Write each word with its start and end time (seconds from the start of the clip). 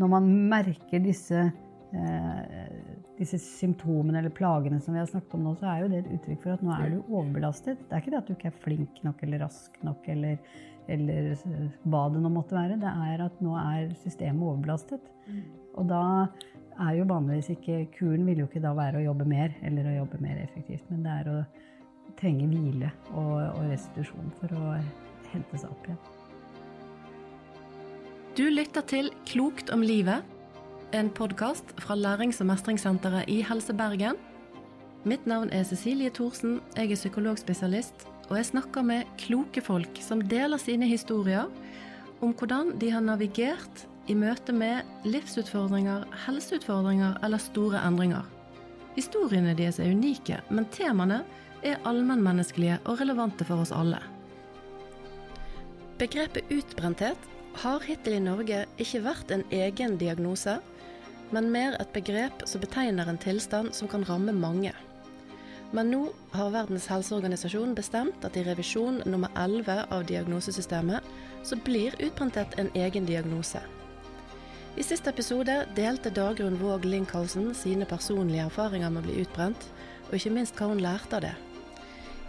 når 0.00 0.12
man 0.12 0.28
merker 0.50 1.02
disse, 1.04 1.46
eh, 1.96 2.70
disse 3.18 3.40
symptomene 3.40 4.20
eller 4.20 4.34
plagene 4.34 4.80
som 4.82 4.94
vi 4.94 5.00
har 5.00 5.08
snakket 5.10 5.36
om 5.38 5.46
nå, 5.46 5.54
så 5.60 5.70
er 5.72 5.82
jo 5.82 5.90
det 5.92 6.02
et 6.02 6.14
uttrykk 6.18 6.42
for 6.44 6.56
at 6.56 6.64
nå 6.66 6.74
er 6.76 6.92
du 6.92 6.98
overbelastet. 7.04 7.80
Det 7.84 7.96
er 7.96 8.04
ikke 8.04 8.14
det 8.14 8.22
at 8.22 8.28
du 8.28 8.34
ikke 8.36 8.50
er 8.52 8.64
flink 8.64 9.04
nok 9.06 9.22
eller 9.26 9.44
rask 9.46 9.78
nok 9.86 10.10
eller, 10.12 10.58
eller 10.92 11.32
hva 11.88 12.02
det 12.12 12.22
nå 12.24 12.32
måtte 12.34 12.58
være. 12.58 12.80
Det 12.82 12.92
er 13.08 13.24
at 13.24 13.40
nå 13.44 13.56
er 13.62 13.96
systemet 14.02 14.50
overbelastet. 14.50 15.12
Og 15.76 15.88
da 15.88 16.02
er 16.76 16.98
jo 16.98 17.08
vanligvis 17.08 17.54
ikke 17.56 17.86
Kuren 17.96 18.26
vil 18.28 18.42
jo 18.44 18.50
ikke 18.50 18.64
da 18.64 18.74
være 18.76 19.00
å 19.00 19.06
jobbe 19.08 19.28
mer 19.28 19.56
eller 19.64 19.88
å 19.88 19.96
jobbe 20.02 20.20
mer 20.24 20.42
effektivt, 20.42 20.84
men 20.92 21.06
det 21.06 21.16
er 21.22 21.32
å 21.32 21.38
trenge 22.20 22.48
hvile 22.50 22.92
og, 23.14 23.32
og 23.56 23.64
restitusjon 23.72 24.30
for 24.40 24.60
å 24.60 24.76
hente 25.32 25.60
seg 25.60 25.72
opp 25.72 25.88
igjen. 25.90 26.15
Du 28.36 28.42
lytter 28.52 28.84
til 28.84 29.06
Klokt 29.24 29.70
om 29.72 29.80
livet, 29.80 30.20
en 30.92 31.06
podkast 31.08 31.70
fra 31.80 31.94
Lærings- 31.96 32.42
og 32.44 32.50
mestringssenteret 32.50 33.30
i 33.32 33.38
Helse 33.40 33.72
Bergen. 33.72 34.18
Mitt 35.08 35.24
navn 35.24 35.48
er 35.56 35.62
Cecilie 35.64 36.10
Thorsen, 36.12 36.58
jeg 36.76 36.90
er 36.92 36.98
psykologspesialist, 37.00 38.04
og 38.28 38.36
jeg 38.36 38.48
snakker 38.50 38.84
med 38.84 39.08
kloke 39.16 39.62
folk 39.64 39.96
som 40.04 40.20
deler 40.20 40.60
sine 40.60 40.84
historier 40.84 41.48
om 42.20 42.34
hvordan 42.36 42.74
de 42.76 42.90
har 42.92 43.00
navigert 43.00 43.86
i 44.06 44.14
møte 44.14 44.52
med 44.52 44.84
livsutfordringer, 45.08 46.04
helseutfordringer 46.26 47.16
eller 47.24 47.40
store 47.40 47.80
endringer. 47.88 48.26
Historiene 48.98 49.54
deres 49.56 49.78
er 49.80 49.94
unike, 49.96 50.42
men 50.50 50.68
temaene 50.76 51.22
er 51.64 51.80
allmennmenneskelige 51.88 52.82
og 52.84 53.00
relevante 53.00 53.48
for 53.48 53.64
oss 53.64 53.72
alle. 53.72 54.02
Begrepet 55.96 56.52
utbrenthet 56.52 57.32
har 57.62 57.84
hittil 57.86 58.18
i 58.18 58.22
Norge 58.22 58.64
ikke 58.82 59.04
vært 59.04 59.30
en 59.32 59.44
egen 59.54 59.96
diagnose, 60.00 60.58
men 61.34 61.48
mer 61.50 61.76
et 61.80 61.92
begrep 61.94 62.44
som 62.46 62.62
betegner 62.62 63.08
en 63.08 63.20
tilstand 63.20 63.72
som 63.74 63.88
kan 63.90 64.04
ramme 64.08 64.34
mange. 64.36 64.72
Men 65.74 65.90
nå 65.90 66.02
har 66.36 66.52
Verdens 66.54 66.86
helseorganisasjon 66.90 67.74
bestemt 67.74 68.26
at 68.26 68.36
i 68.38 68.44
revisjon 68.46 69.00
nummer 69.08 69.32
11 69.34 69.88
av 69.90 70.04
diagnosesystemet 70.06 71.08
så 71.46 71.58
blir 71.66 71.96
utprentet 72.02 72.54
en 72.60 72.70
egen 72.74 73.08
diagnose. 73.08 73.62
I 74.76 74.84
siste 74.84 75.10
episode 75.10 75.62
delte 75.74 76.12
Dagrun 76.12 76.58
Våg 76.60 76.84
Linkhausen 76.84 77.54
sine 77.56 77.88
personlige 77.88 78.44
erfaringer 78.46 78.92
med 78.92 79.02
å 79.02 79.08
bli 79.08 79.22
utbrent, 79.24 79.70
og 80.06 80.18
ikke 80.18 80.34
minst 80.36 80.58
hva 80.58 80.68
hun 80.70 80.82
lærte 80.84 81.18
av 81.18 81.24
det. 81.24 81.34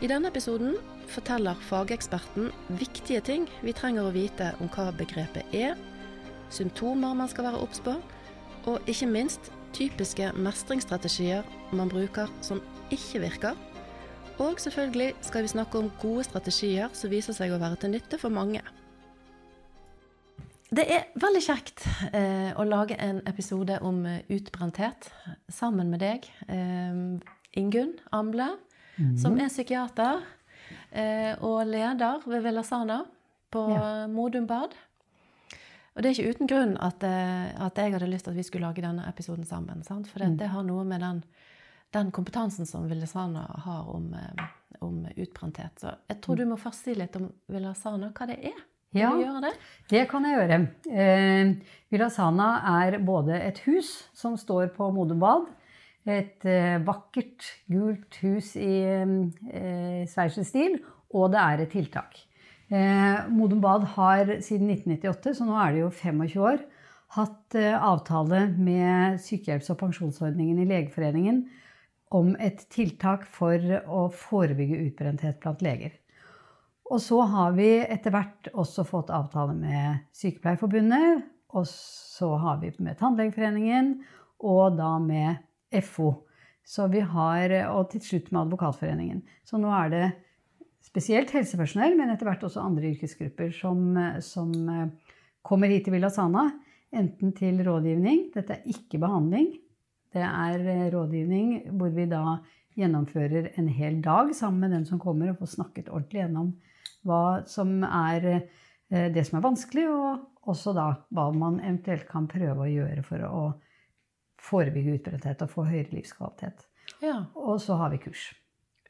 I 0.01 0.09
denne 0.09 0.31
episoden 0.31 0.77
forteller 1.11 1.59
fageksperten 1.67 2.51
viktige 2.79 3.21
ting 3.25 3.47
vi 3.65 3.75
trenger 3.75 4.07
å 4.07 4.13
vite 4.15 4.53
om 4.61 4.69
hva 4.73 4.89
begrepet 4.95 5.55
er, 5.55 5.75
symptomer 6.53 7.15
man 7.17 7.29
skal 7.31 7.49
være 7.49 7.61
obs 7.63 7.81
på, 7.83 7.95
og 8.67 8.89
ikke 8.89 9.09
minst 9.09 9.51
typiske 9.75 10.31
mestringsstrategier 10.35 11.45
man 11.75 11.91
bruker 11.91 12.31
som 12.41 12.61
ikke 12.91 13.21
virker. 13.23 13.59
Og 14.37 14.59
selvfølgelig 14.61 15.13
skal 15.25 15.43
vi 15.43 15.53
snakke 15.53 15.79
om 15.79 15.91
gode 16.01 16.27
strategier 16.27 16.91
som 16.93 17.11
viser 17.11 17.35
seg 17.35 17.53
å 17.53 17.61
være 17.61 17.79
til 17.81 17.95
nytte 17.95 18.19
for 18.21 18.33
mange. 18.33 18.61
Det 20.67 20.83
er 20.91 21.07
veldig 21.15 21.41
kjekt 21.41 21.85
eh, 22.11 22.51
å 22.59 22.65
lage 22.67 22.97
en 22.99 23.21
episode 23.29 23.77
om 23.87 24.01
eh, 24.05 24.19
utbrenthet 24.35 25.07
sammen 25.47 25.93
med 25.93 26.03
deg, 26.03 26.27
eh, 26.51 26.97
Ingunn 27.57 27.93
Amble, 28.11 28.49
mm. 28.97 29.13
som 29.21 29.39
er 29.39 29.47
psykiater 29.47 30.25
og 31.45 31.59
leder 31.69 32.23
ved 32.25 32.41
Velasana 32.45 33.01
på 33.53 33.63
ja. 33.71 34.07
Modum 34.11 34.47
Bad. 34.49 34.75
Og 35.97 36.03
det 36.03 36.11
er 36.11 36.13
ikke 36.13 36.35
uten 36.35 36.49
grunn 36.49 36.75
at, 36.77 37.01
eh, 37.03 37.47
at, 37.57 37.79
jeg 37.81 37.95
hadde 37.95 38.09
lyst 38.11 38.27
til 38.27 38.35
at 38.35 38.37
vi 38.37 38.45
skulle 38.45 38.67
lage 38.67 38.83
denne 38.85 39.07
episoden 39.09 39.47
sammen. 39.49 39.81
Sant? 39.83 40.05
For 40.11 40.21
det, 40.21 40.29
mm. 40.29 40.37
det, 40.37 40.49
har 40.53 40.65
noe 40.67 40.83
med 40.85 41.01
den, 41.01 41.23
den 41.97 42.11
kompetansen 42.13 42.69
som 42.69 42.85
Velasana 42.89 43.47
har 43.65 43.89
om, 43.89 44.11
eh, 44.13 44.43
om 44.85 44.99
utbrenthet. 45.15 45.73
Så 45.81 45.95
jeg 46.05 46.19
tror 46.21 46.37
mm. 46.37 46.41
du 46.43 46.51
må 46.51 46.57
først 46.61 46.85
si 46.85 46.93
litt 46.93 47.17
om 47.17 47.31
Velasana, 47.49 48.11
hva 48.13 48.29
det 48.29 48.37
er. 48.51 48.59
Ja, 48.95 49.09
det? 49.41 49.51
det? 49.89 50.03
kan 50.11 50.25
jeg 50.25 50.37
gjøre. 50.37 50.59
Eh, 50.93 51.73
Vilasana 51.89 52.51
er 52.77 52.99
både 53.01 53.41
et 53.41 53.63
hus 53.65 53.89
som 54.15 54.37
står 54.37 54.69
på 54.77 54.91
Modum 54.93 55.19
et 56.11 56.47
eh, 56.47 56.77
vakkert, 56.85 57.45
gult 57.71 58.19
hus 58.23 58.53
i 58.59 58.73
eh, 58.87 60.07
sveitserstil, 60.09 60.79
og 61.17 61.31
det 61.33 61.43
er 61.43 61.63
et 61.63 61.71
tiltak. 61.75 62.17
Eh, 62.67 63.27
Modum 63.31 63.61
Bad 63.63 63.85
har 63.95 64.25
siden 64.43 64.71
1998, 64.73 65.37
så 65.37 65.47
nå 65.47 65.55
er 65.59 65.75
det 65.75 65.85
jo 65.85 65.91
25 65.93 66.41
år, 66.43 66.65
hatt 67.15 67.55
eh, 67.55 67.75
avtale 67.75 68.47
med 68.57 69.21
sykehjelps- 69.23 69.71
og 69.71 69.79
pensjonsordningen 69.83 70.59
i 70.63 70.67
Legeforeningen 70.67 71.45
om 72.15 72.33
et 72.39 72.65
tiltak 72.71 73.25
for 73.27 73.61
å 73.87 74.07
forebygge 74.11 74.83
utbrenthet 74.87 75.39
blant 75.43 75.63
leger. 75.63 75.95
Og 76.87 77.01
så 77.03 77.19
har 77.27 77.55
vi 77.57 77.71
etter 77.83 78.13
hvert 78.15 78.47
også 78.55 78.85
fått 78.87 79.11
avtale 79.11 79.55
med 79.57 80.05
Sykepleierforbundet, 80.15 81.25
og 81.55 81.67
så 81.67 82.33
har 82.39 82.61
vi 82.61 82.71
med 82.83 82.99
Tannlegeforeningen, 82.99 83.97
og 84.47 84.77
da 84.77 84.93
med 85.01 85.43
FO. 85.83 86.13
Så 86.67 86.87
vi 86.91 86.99
har, 86.99 87.53
og 87.71 87.91
til 87.93 88.03
slutt 88.03 88.31
med 88.31 88.41
Advokatforeningen. 88.45 89.21
Så 89.47 89.59
nå 89.59 89.71
er 89.71 89.91
det 89.93 90.05
spesielt 90.83 91.31
helsepersonell, 91.35 91.95
men 91.99 92.11
etter 92.11 92.27
hvert 92.27 92.43
også 92.47 92.63
andre 92.63 92.91
yrkesgrupper 92.93 93.53
som, 93.55 93.95
som 94.23 94.51
eh, 94.71 95.15
kommer 95.47 95.71
hit 95.71 95.87
til 95.87 95.95
Villa 95.95 96.11
Sana. 96.13 96.49
Enten 96.95 97.33
til 97.35 97.59
rådgivning. 97.65 98.29
Dette 98.35 98.57
er 98.57 98.69
ikke 98.71 98.99
behandling. 99.03 99.51
Det 100.15 100.23
er 100.23 100.63
eh, 100.63 100.87
rådgivning 100.93 101.77
hvor 101.79 101.91
vi 101.95 102.07
da 102.11 102.39
gjennomfører 102.77 103.51
en 103.57 103.67
hel 103.73 103.99
dag 104.05 104.33
sammen 104.37 104.63
med 104.63 104.75
den 104.77 104.87
som 104.87 105.01
kommer, 105.01 105.31
og 105.31 105.41
får 105.41 105.55
snakket 105.57 105.91
ordentlig 105.91 106.23
gjennom 106.23 106.51
hva 107.07 107.21
som 107.49 107.79
er 107.83 108.27
eh, 108.33 109.07
det 109.13 109.23
som 109.27 109.39
er 109.39 109.47
vanskelig, 109.47 109.87
og 109.91 110.51
også 110.51 110.73
da 110.77 110.89
hva 111.15 111.29
man 111.35 111.59
eventuelt 111.59 112.07
kan 112.09 112.29
prøve 112.31 112.63
å 112.63 112.71
gjøre 112.71 113.03
for 113.07 113.23
å 113.27 113.41
forebygge 114.41 114.97
utbrenthet 114.97 115.41
og 115.45 115.53
få 115.53 115.67
høyere 115.67 115.91
livskvalitet. 115.95 116.67
Ja. 117.03 117.23
Og 117.35 117.61
så 117.61 117.77
har 117.79 117.91
vi 117.93 118.01
kurs. 118.01 118.29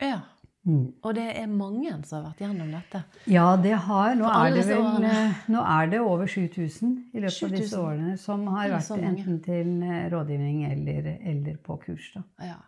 Ja. 0.01 0.19
Mm. 0.67 0.91
Og 1.01 1.13
det 1.15 1.25
er 1.39 1.45
mange 1.47 1.93
som 2.03 2.17
har 2.17 2.23
vært 2.25 2.41
gjennom 2.43 2.71
dette? 2.75 3.01
Ja, 3.31 3.45
det 3.63 3.71
har. 3.85 4.15
Nå, 4.19 4.27
er 4.27 4.51
det, 4.51 4.65
vel, 4.67 5.05
eh, 5.07 5.37
nå 5.53 5.61
er 5.63 5.93
det 5.93 6.01
over 6.03 6.27
7000 6.27 6.91
i 7.13 7.21
løpet 7.23 7.37
7000. 7.37 7.47
av 7.47 7.55
disse 7.55 7.79
årene 7.79 8.17
som 8.19 8.43
har 8.51 8.73
vært 8.75 8.91
enten 8.97 9.39
til 9.45 9.71
eh, 9.87 10.09
rådgivning 10.11 10.65
eller, 10.67 11.07
eller 11.31 11.61
på 11.63 11.79
kurs. 11.85 12.11
Ja. 12.43 12.59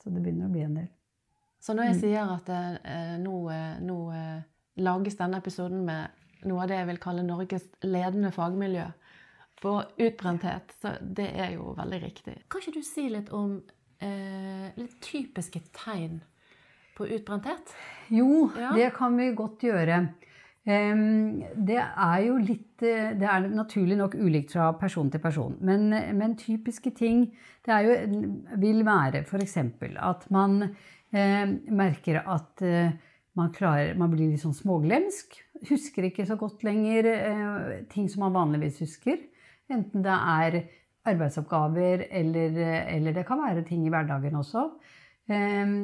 Så 0.00 0.14
det 0.14 0.22
begynner 0.22 0.46
å 0.46 0.54
bli 0.54 0.62
en 0.68 0.78
del. 0.78 0.88
Så 1.60 1.74
når 1.74 1.90
jeg 1.90 1.96
mm. 1.96 2.00
sier 2.04 2.30
at 2.36 2.54
eh, 2.54 3.18
nå, 3.20 3.42
nå 3.82 3.98
lages 4.80 5.18
denne 5.18 5.42
episoden 5.42 5.82
med 5.88 6.46
noe 6.46 6.62
av 6.62 6.70
det 6.70 6.78
jeg 6.78 6.88
vil 6.92 7.02
kalle 7.02 7.26
Norges 7.26 7.66
ledende 7.82 8.30
fagmiljø 8.32 8.86
på 9.60 9.76
utbrenthet. 10.00 10.74
Så 10.80 10.94
det 11.00 11.28
er 11.34 11.54
jo 11.56 11.74
veldig 11.78 12.00
riktig. 12.02 12.38
Kan 12.50 12.62
ikke 12.62 12.78
du 12.80 12.86
si 12.86 13.06
litt 13.12 13.30
om 13.36 13.58
eh, 14.00 14.70
litt 14.80 14.96
typiske 15.04 15.62
tegn 15.76 16.20
på 16.96 17.08
utbrenthet? 17.08 17.74
Jo, 18.12 18.48
ja. 18.56 18.72
det 18.76 18.90
kan 18.96 19.16
vi 19.20 19.30
godt 19.36 19.68
gjøre. 19.68 20.02
Det 20.60 21.78
er 21.80 22.18
jo 22.20 22.34
litt 22.36 22.82
eh, 22.84 23.14
Det 23.16 23.26
er 23.26 23.46
naturlig 23.48 23.96
nok 23.96 24.14
ulikt 24.20 24.52
fra 24.54 24.70
person 24.78 25.08
til 25.10 25.22
person. 25.22 25.56
Men, 25.64 25.88
men 26.18 26.36
typiske 26.38 26.92
ting 26.96 27.30
det 27.66 27.78
jo, 27.86 27.96
vil 28.60 28.84
være 28.86 29.24
f.eks. 29.24 29.56
at 29.56 30.26
man 30.30 30.62
eh, 30.64 31.46
merker 31.72 32.20
at 32.20 32.62
eh, 32.64 32.92
man, 33.36 33.52
klarer, 33.56 33.94
man 33.98 34.12
blir 34.12 34.32
litt 34.32 34.44
sånn 34.44 34.56
småglemsk. 34.56 35.38
Husker 35.70 36.08
ikke 36.08 36.28
så 36.28 36.36
godt 36.40 36.64
lenger 36.64 37.08
eh, 37.14 37.74
ting 37.92 38.08
som 38.12 38.24
man 38.26 38.36
vanligvis 38.36 38.80
husker. 38.84 39.20
Enten 39.70 40.04
det 40.04 40.16
er 40.16 40.60
arbeidsoppgaver, 41.10 42.04
eller, 42.10 42.58
eller 42.96 43.16
det 43.16 43.24
kan 43.28 43.40
være 43.40 43.64
ting 43.68 43.86
i 43.86 43.92
hverdagen 43.92 44.36
også. 44.36 44.66
Eh, 45.30 45.74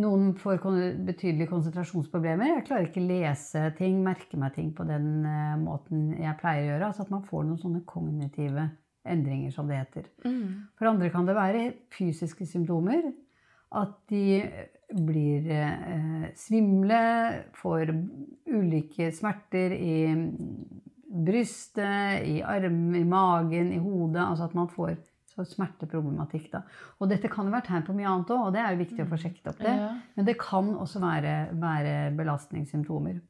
noen 0.00 0.34
får 0.38 0.60
betydelige 1.06 1.50
konsentrasjonsproblemer. 1.50 2.52
Jeg 2.54 2.66
klarer 2.68 2.86
ikke 2.86 3.02
lese 3.02 3.64
ting, 3.78 3.98
merke 4.06 4.38
meg 4.38 4.54
ting 4.54 4.70
på 4.76 4.86
den 4.86 5.24
eh, 5.26 5.56
måten 5.58 6.12
jeg 6.14 6.38
pleier 6.38 6.62
å 6.62 6.68
gjøre. 6.68 6.90
Altså 6.92 7.06
at 7.06 7.10
man 7.14 7.26
får 7.26 7.48
noen 7.48 7.58
sånne 7.58 7.82
kognitive 7.90 8.68
endringer, 9.10 9.50
som 9.54 9.66
det 9.66 9.80
heter. 9.80 10.06
Mm. 10.22 10.70
For 10.78 10.90
andre 10.92 11.10
kan 11.10 11.26
det 11.26 11.34
være 11.38 11.64
fysiske 11.96 12.46
symptomer. 12.46 13.10
At 13.80 13.96
de 14.10 14.40
blir 14.90 15.50
eh, 15.54 16.30
svimle, 16.38 17.02
får 17.58 17.92
ulike 18.50 19.10
smerter 19.14 19.74
i 19.74 19.96
brystet, 21.10 22.26
i 22.26 22.40
armen, 22.46 22.94
i 22.96 23.04
magen, 23.04 23.72
i 23.74 23.80
hodet. 23.82 24.22
Altså 24.22 24.46
at 24.46 24.54
man 24.58 24.70
får 24.70 24.96
smerteproblematikk. 25.46 26.50
Da. 26.52 26.62
Og 27.00 27.10
dette 27.10 27.30
kan 27.32 27.48
jo 27.48 27.54
være 27.54 27.68
tegn 27.68 27.86
på 27.86 27.96
mye 27.96 28.08
annet 28.10 28.32
òg, 28.34 28.46
og 28.46 28.54
det 28.54 28.62
er 28.62 28.74
jo 28.74 28.82
viktig 28.82 29.04
å 29.04 29.08
få 29.08 29.16
mm. 29.16 29.22
sjekket 29.24 29.50
opp 29.52 29.62
det. 29.62 29.74
Ja. 29.78 29.90
Men 30.16 30.28
det 30.28 30.36
kan 30.40 30.72
også 30.74 31.02
være, 31.02 31.34
være 31.62 31.94
belastningssymptomer. 32.18 33.20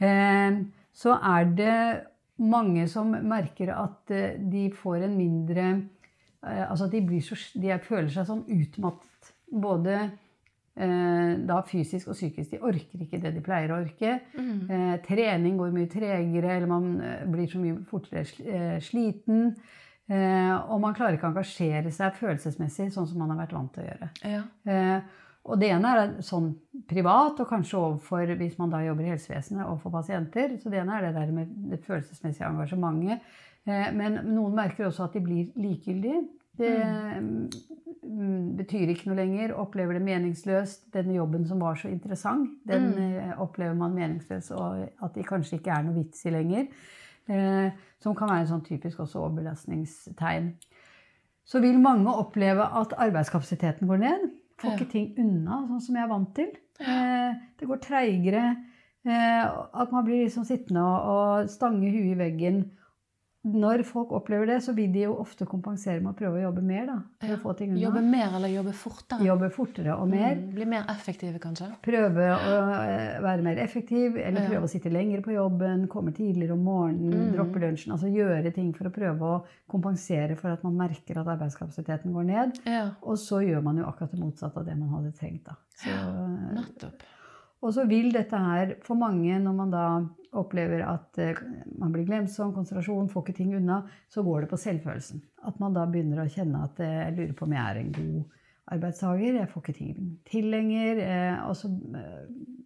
Eh, 0.00 0.60
så 1.00 1.16
er 1.16 1.52
det 1.56 1.78
mange 2.40 2.86
som 2.90 3.12
merker 3.12 3.72
at 3.76 4.12
eh, 4.14 4.38
de 4.40 4.68
får 4.72 5.04
en 5.04 5.16
mindre 5.16 5.66
eh, 5.68 6.64
Altså 6.64 6.86
at 6.86 6.94
de, 6.94 7.02
blir 7.04 7.20
så, 7.24 7.36
de 7.60 7.76
føler 7.84 8.10
seg 8.12 8.28
sånn 8.28 8.46
utmattet. 8.48 9.34
Både 9.50 10.06
da 11.48 11.60
fysisk 11.66 12.08
og 12.08 12.16
psykisk. 12.16 12.54
De 12.54 12.62
orker 12.64 13.04
ikke 13.04 13.20
det 13.20 13.34
de 13.34 13.42
pleier 13.44 13.72
å 13.72 13.80
orke. 13.82 14.16
Mm. 14.36 14.56
Eh, 14.70 14.96
trening 15.04 15.58
går 15.60 15.74
mye 15.74 15.90
tregere, 15.92 16.56
eller 16.56 16.70
man 16.70 16.90
eh, 17.04 17.24
blir 17.28 17.50
så 17.50 17.60
mye 17.60 17.80
fortere 17.90 18.24
eh, 18.24 18.76
sliten. 18.84 19.54
Eh, 20.10 20.54
og 20.72 20.80
man 20.82 20.96
klarer 20.96 21.18
ikke 21.18 21.28
å 21.28 21.34
engasjere 21.34 21.92
seg 21.94 22.16
følelsesmessig 22.18 22.88
sånn 22.94 23.06
som 23.10 23.20
man 23.22 23.34
har 23.34 23.44
vært 23.44 23.56
vant 23.58 23.74
til 23.76 23.84
å 23.84 23.90
gjøre. 23.90 24.10
Ja. 24.26 24.44
Eh, 24.66 25.18
og 25.50 25.60
det 25.60 25.70
ene 25.72 25.92
er 25.96 26.10
sånn 26.24 26.50
privat, 26.90 27.38
og 27.40 27.48
kanskje 27.48 27.78
overfor 27.78 28.34
hvis 28.40 28.58
man 28.60 28.72
da 28.72 28.82
jobber 28.84 29.06
i 29.06 29.14
helsevesenet 29.14 29.64
og 29.66 29.78
for 29.82 29.94
pasienter. 29.94 30.56
Så 30.60 30.72
det 30.72 30.82
ene 30.82 30.98
er 30.98 31.08
det 31.08 31.14
der 31.16 31.32
med 31.34 31.54
det 31.70 31.80
følelsesmessige 31.86 32.50
engasjementet. 32.50 33.24
Eh, 33.68 33.88
men 33.96 34.20
noen 34.32 34.56
merker 34.56 34.88
også 34.88 35.06
at 35.06 35.16
de 35.16 35.24
blir 35.24 35.48
likegyldige. 35.60 36.26
Det 36.60 36.76
mm, 38.04 38.56
betyr 38.58 38.92
ikke 38.92 39.10
noe 39.10 39.18
lenger. 39.18 39.56
Opplever 39.60 39.96
det 39.96 40.04
meningsløst. 40.06 40.88
Denne 40.94 41.16
jobben 41.16 41.46
som 41.48 41.62
var 41.62 41.78
så 41.80 41.90
interessant, 41.90 42.58
den 42.68 42.90
mm. 42.96 43.36
opplever 43.42 43.76
man 43.78 43.96
meningsløs, 43.96 44.50
og 44.56 44.84
at 44.86 45.14
det 45.16 45.28
kanskje 45.28 45.58
ikke 45.58 45.72
er 45.76 45.86
noe 45.86 45.96
vits 45.96 46.26
i 46.28 46.34
lenger. 46.34 46.68
Eh, 47.30 47.70
som 48.02 48.16
kan 48.16 48.30
være 48.30 48.44
en 48.46 48.52
sånn 48.54 48.66
typisk 48.66 49.02
også 49.04 49.20
overbelastningstegn. 49.22 50.52
Så 51.46 51.60
vil 51.62 51.80
mange 51.82 52.12
oppleve 52.14 52.64
at 52.80 52.94
arbeidskapasiteten 52.98 53.88
går 53.90 54.02
ned. 54.02 54.26
Får 54.60 54.70
Ja. 54.70 54.76
ikke 54.76 54.90
ting 54.90 55.14
unna 55.18 55.66
sånn 55.68 55.80
som 55.80 55.96
jeg 55.96 56.04
er 56.04 56.08
vant 56.08 56.34
til. 56.34 56.50
Eh, 56.80 57.34
det 57.58 57.68
går 57.68 57.80
treigere. 57.80 58.56
Eh, 59.04 59.44
at 59.74 59.92
man 59.92 60.04
blir 60.04 60.24
liksom 60.24 60.44
sittende 60.44 60.82
og, 60.82 61.08
og 61.08 61.48
stange 61.48 61.90
huet 61.90 62.12
i 62.12 62.18
veggen. 62.18 62.70
Når 63.42 63.80
folk 63.88 64.10
opplever 64.12 64.44
det, 64.50 64.58
så 64.60 64.74
vil 64.76 64.90
de 64.92 65.06
jo 65.06 65.14
ofte 65.16 65.46
kompensere 65.48 66.02
med 66.04 66.12
å 66.12 66.16
prøve 66.18 66.36
å 66.36 66.42
jobbe 66.42 66.60
mer. 66.62 66.84
da, 66.86 66.96
Ja. 67.26 67.36
Jobbe 67.38 68.02
mer 68.04 68.34
eller 68.36 68.48
jobbe 68.52 68.72
fortere? 68.76 69.24
Jobbe 69.24 69.48
fortere 69.50 69.94
og 69.96 70.08
mer. 70.10 70.34
Mm, 70.36 70.50
Bli 70.54 70.64
mer 70.66 70.84
effektive, 70.92 71.38
kanskje? 71.40 71.70
Prøve 71.82 72.26
å 72.36 72.58
eh, 72.84 73.18
være 73.22 73.42
mer 73.42 73.56
effektiv, 73.56 74.18
eller 74.18 74.42
Ja. 74.42 74.48
prøve 74.50 74.64
å 74.64 74.68
sitte 74.68 74.92
lenger 74.92 75.22
på 75.22 75.32
jobben, 75.32 75.88
komme 75.88 76.12
tidligere 76.12 76.52
om 76.52 76.64
morgenen, 76.64 77.14
Mm. 77.14 77.32
droppe 77.32 77.58
lunsjen. 77.60 77.92
Altså 77.92 78.12
gjøre 78.12 78.52
ting 78.52 78.74
for 78.74 78.84
å 78.84 78.92
prøve 78.92 79.20
å 79.20 79.42
kompensere 79.70 80.36
for 80.36 80.50
at 80.50 80.62
man 80.62 80.76
merker 80.76 81.16
at 81.18 81.26
arbeidskapasiteten 81.26 82.12
går 82.12 82.24
ned. 82.26 82.58
Ja, 82.66 82.90
Og 83.02 83.16
så 83.16 83.40
gjør 83.40 83.62
man 83.62 83.78
jo 83.78 83.84
akkurat 83.84 84.10
det 84.10 84.20
motsatte 84.20 84.58
av 84.58 84.66
det 84.66 84.76
man 84.76 84.90
hadde 84.90 85.12
trengt. 85.16 85.44
da. 85.44 85.52
Så, 85.76 85.88
nettopp. 86.54 87.00
og 87.62 87.72
så 87.72 87.88
vil 87.88 88.12
dette 88.12 88.36
her 88.36 88.74
for 88.82 88.94
mange, 88.96 89.40
når 89.40 89.54
man 89.54 89.70
da 89.70 90.06
opplever 90.36 90.84
at 90.86 91.18
eh, 91.18 91.38
man 91.78 91.92
blir 91.94 92.06
glemsom, 92.06 92.52
konsentrasjon, 92.54 93.08
får 93.10 93.24
ikke 93.24 93.36
ting 93.40 93.54
unna, 93.58 93.80
så 94.08 94.22
går 94.26 94.44
det 94.44 94.50
på 94.52 94.60
selvfølelsen. 94.62 95.22
At 95.48 95.58
man 95.62 95.74
da 95.74 95.86
begynner 95.90 96.22
å 96.22 96.30
kjenne 96.30 96.62
at 96.68 96.78
eh, 96.84 97.00
jeg 97.04 97.16
lurer 97.16 97.32
på 97.38 97.48
om 97.48 97.56
jeg 97.56 97.64
er 97.64 97.80
en 97.80 97.90
god 97.96 98.36
arbeidstaker, 98.70 99.40
jeg 99.40 99.50
får 99.50 99.64
ikke 99.64 99.78
ting 99.80 100.12
til 100.30 100.50
lenger. 100.52 101.02
eh, 101.02 101.40
Og 101.48 101.56
så 101.58 101.72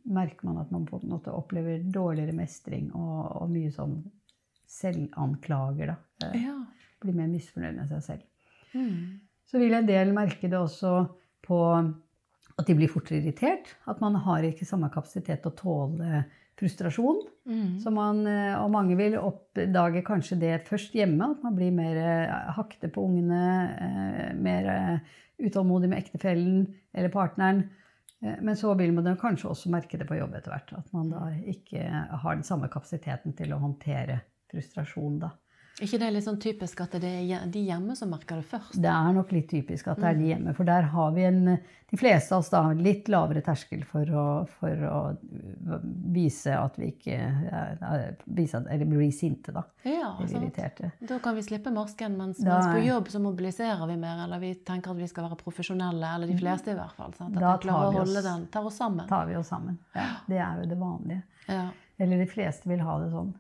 merker 0.05 0.50
man 0.50 0.61
at 0.61 0.72
man 0.75 0.84
på 0.88 1.00
en 1.00 1.14
måte 1.14 1.32
opplever 1.32 1.81
dårligere 1.88 2.37
mestring 2.37 2.90
og, 2.93 3.40
og 3.40 3.50
mye 3.55 3.72
sånn 3.72 4.02
selvanklager, 4.69 5.94
da. 5.94 6.31
Ja. 6.37 6.58
Blir 7.05 7.17
mer 7.17 7.28
misfornøyd 7.32 7.78
med 7.78 7.90
seg 7.93 8.05
selv. 8.05 8.31
Mm. 8.75 9.20
Så 9.49 9.60
vil 9.60 9.76
en 9.76 9.88
del 9.88 10.12
merke 10.17 10.49
det 10.50 10.58
også 10.58 10.96
på 11.44 11.58
at 12.55 12.69
de 12.69 12.76
blir 12.76 12.90
fortere 12.90 13.20
irritert. 13.20 13.72
At 13.90 14.00
man 14.02 14.17
har 14.25 14.44
ikke 14.46 14.67
samme 14.69 14.90
kapasitet 14.93 15.43
til 15.44 15.52
å 15.52 15.58
tåle 15.58 16.25
frustrasjon. 16.58 17.22
Mm. 17.48 17.94
Man, 17.94 18.26
eh, 18.30 18.54
og 18.58 18.70
mange 18.72 18.96
vil 18.98 19.16
oppdage 19.20 20.04
kanskje 20.06 20.38
det 20.40 20.54
først 20.68 20.94
hjemme, 20.96 21.32
at 21.34 21.44
man 21.44 21.56
blir 21.58 21.74
mer 21.74 22.00
eh, 22.00 22.50
hakte 22.56 22.90
på 22.92 23.04
ungene, 23.04 23.44
eh, 23.74 24.28
mer 24.36 25.00
utålmodig 25.42 25.90
med 25.90 26.04
ektefellen 26.04 26.68
eller 26.94 27.12
partneren. 27.12 27.66
Men 28.24 28.56
så 28.56 28.70
vil 28.78 28.94
man 28.96 29.18
kanskje 29.20 29.50
også 29.50 29.68
merke 29.68 29.98
det 30.00 30.06
på 30.08 30.16
jobb 30.16 30.32
etter 30.38 30.54
hvert. 30.54 30.70
At 30.78 30.92
man 30.96 31.10
da 31.12 31.26
ikke 31.50 31.82
har 31.84 32.38
den 32.38 32.46
samme 32.46 32.70
kapasiteten 32.72 33.34
til 33.36 33.52
å 33.52 33.58
håndtere 33.60 34.22
frustrasjon, 34.48 35.18
da. 35.20 35.34
Ikke 35.82 35.98
det 35.98 36.12
litt 36.14 36.24
sånn 36.24 36.38
typisk 36.38 36.80
at 36.84 36.92
det 37.02 37.10
er 37.34 37.46
de 37.50 37.62
hjemme 37.66 37.96
som 37.98 38.10
merker 38.10 38.36
det 38.36 38.44
først? 38.46 38.76
Det 38.80 38.90
er 38.90 39.12
nok 39.16 39.32
litt 39.34 39.48
typisk 39.50 39.88
at 39.90 39.98
det 39.98 40.04
er 40.12 40.14
de 40.20 40.28
hjemme, 40.30 40.54
for 40.54 40.64
der 40.64 40.82
har 40.92 41.10
vi 41.16 41.24
en, 41.26 41.40
de 41.90 41.96
fleste 41.98 42.32
av 42.34 42.44
oss 42.44 42.50
da, 42.52 42.60
litt 42.78 43.08
lavere 43.10 43.42
terskel 43.42 43.82
for 43.84 44.06
å, 44.06 44.24
for 44.60 44.84
å 44.86 45.00
vise 46.14 46.54
at 46.54 46.78
vi 46.78 46.92
ikke 46.92 47.18
vise 48.26 48.58
at, 48.60 48.66
Eller 48.70 48.84
bli 48.88 49.10
sinte, 49.12 49.52
da. 49.54 49.62
Ja, 49.82 50.14
irriterte. 50.24 50.92
Da 51.00 51.18
kan 51.22 51.34
vi 51.36 51.42
slippe 51.42 51.72
masken, 51.74 52.16
mens, 52.18 52.38
Da 52.38 52.54
mens 52.58 52.66
på 52.70 52.78
er- 52.80 52.88
jobb 52.88 53.08
så 53.12 53.20
mobiliserer 53.22 53.86
vi 53.90 53.96
mer, 53.96 54.24
eller 54.24 54.38
vi 54.38 54.54
tenker 54.54 54.90
at 54.94 54.96
vi 54.96 55.08
skal 55.10 55.28
være 55.28 55.38
profesjonelle, 55.42 56.14
eller 56.14 56.26
de 56.30 56.38
fleste 56.38 56.70
i 56.70 56.78
hvert 56.78 56.94
fall. 56.96 57.12
Sant? 57.18 57.36
At 57.36 57.40
Da 57.42 57.56
vi 57.56 57.66
klarer 57.68 57.80
tar 57.82 57.88
å 57.88 57.92
vi 57.92 57.98
oss- 57.98 58.08
holde 58.14 58.22
den, 58.30 58.46
tar 58.46 58.64
oss 58.70 58.76
sammen. 58.76 59.08
tar 59.08 59.26
vi 59.26 59.36
oss 59.36 59.48
sammen. 59.48 59.78
Ja, 59.94 60.08
det 60.28 60.38
er 60.38 60.60
jo 60.62 60.68
det 60.70 60.78
vanlige. 60.78 61.22
Ja. 61.48 61.68
Eller 61.98 62.18
de 62.18 62.26
fleste 62.26 62.66
vil 62.68 62.80
ha 62.80 62.98
det 62.98 63.10
sånn. 63.12 63.34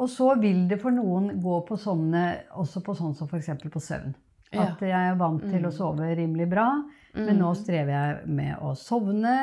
Og 0.00 0.08
så 0.08 0.32
vil 0.40 0.64
det 0.70 0.80
for 0.80 0.94
noen 0.94 1.34
gå 1.42 1.60
på 1.68 1.76
sånne, 1.80 2.24
også 2.56 2.82
på 2.84 2.96
sånn 2.96 3.14
som 3.18 3.28
f.eks. 3.28 3.50
på 3.68 3.82
søvn. 3.84 4.14
At 4.50 4.80
jeg 4.82 4.90
er 5.12 5.18
vant 5.18 5.44
til 5.46 5.66
å 5.68 5.70
sove 5.70 6.08
rimelig 6.18 6.48
bra, 6.50 6.66
men 7.14 7.36
nå 7.38 7.52
strever 7.58 7.92
jeg 7.92 8.30
med 8.34 8.56
å 8.64 8.72
sovne. 8.78 9.34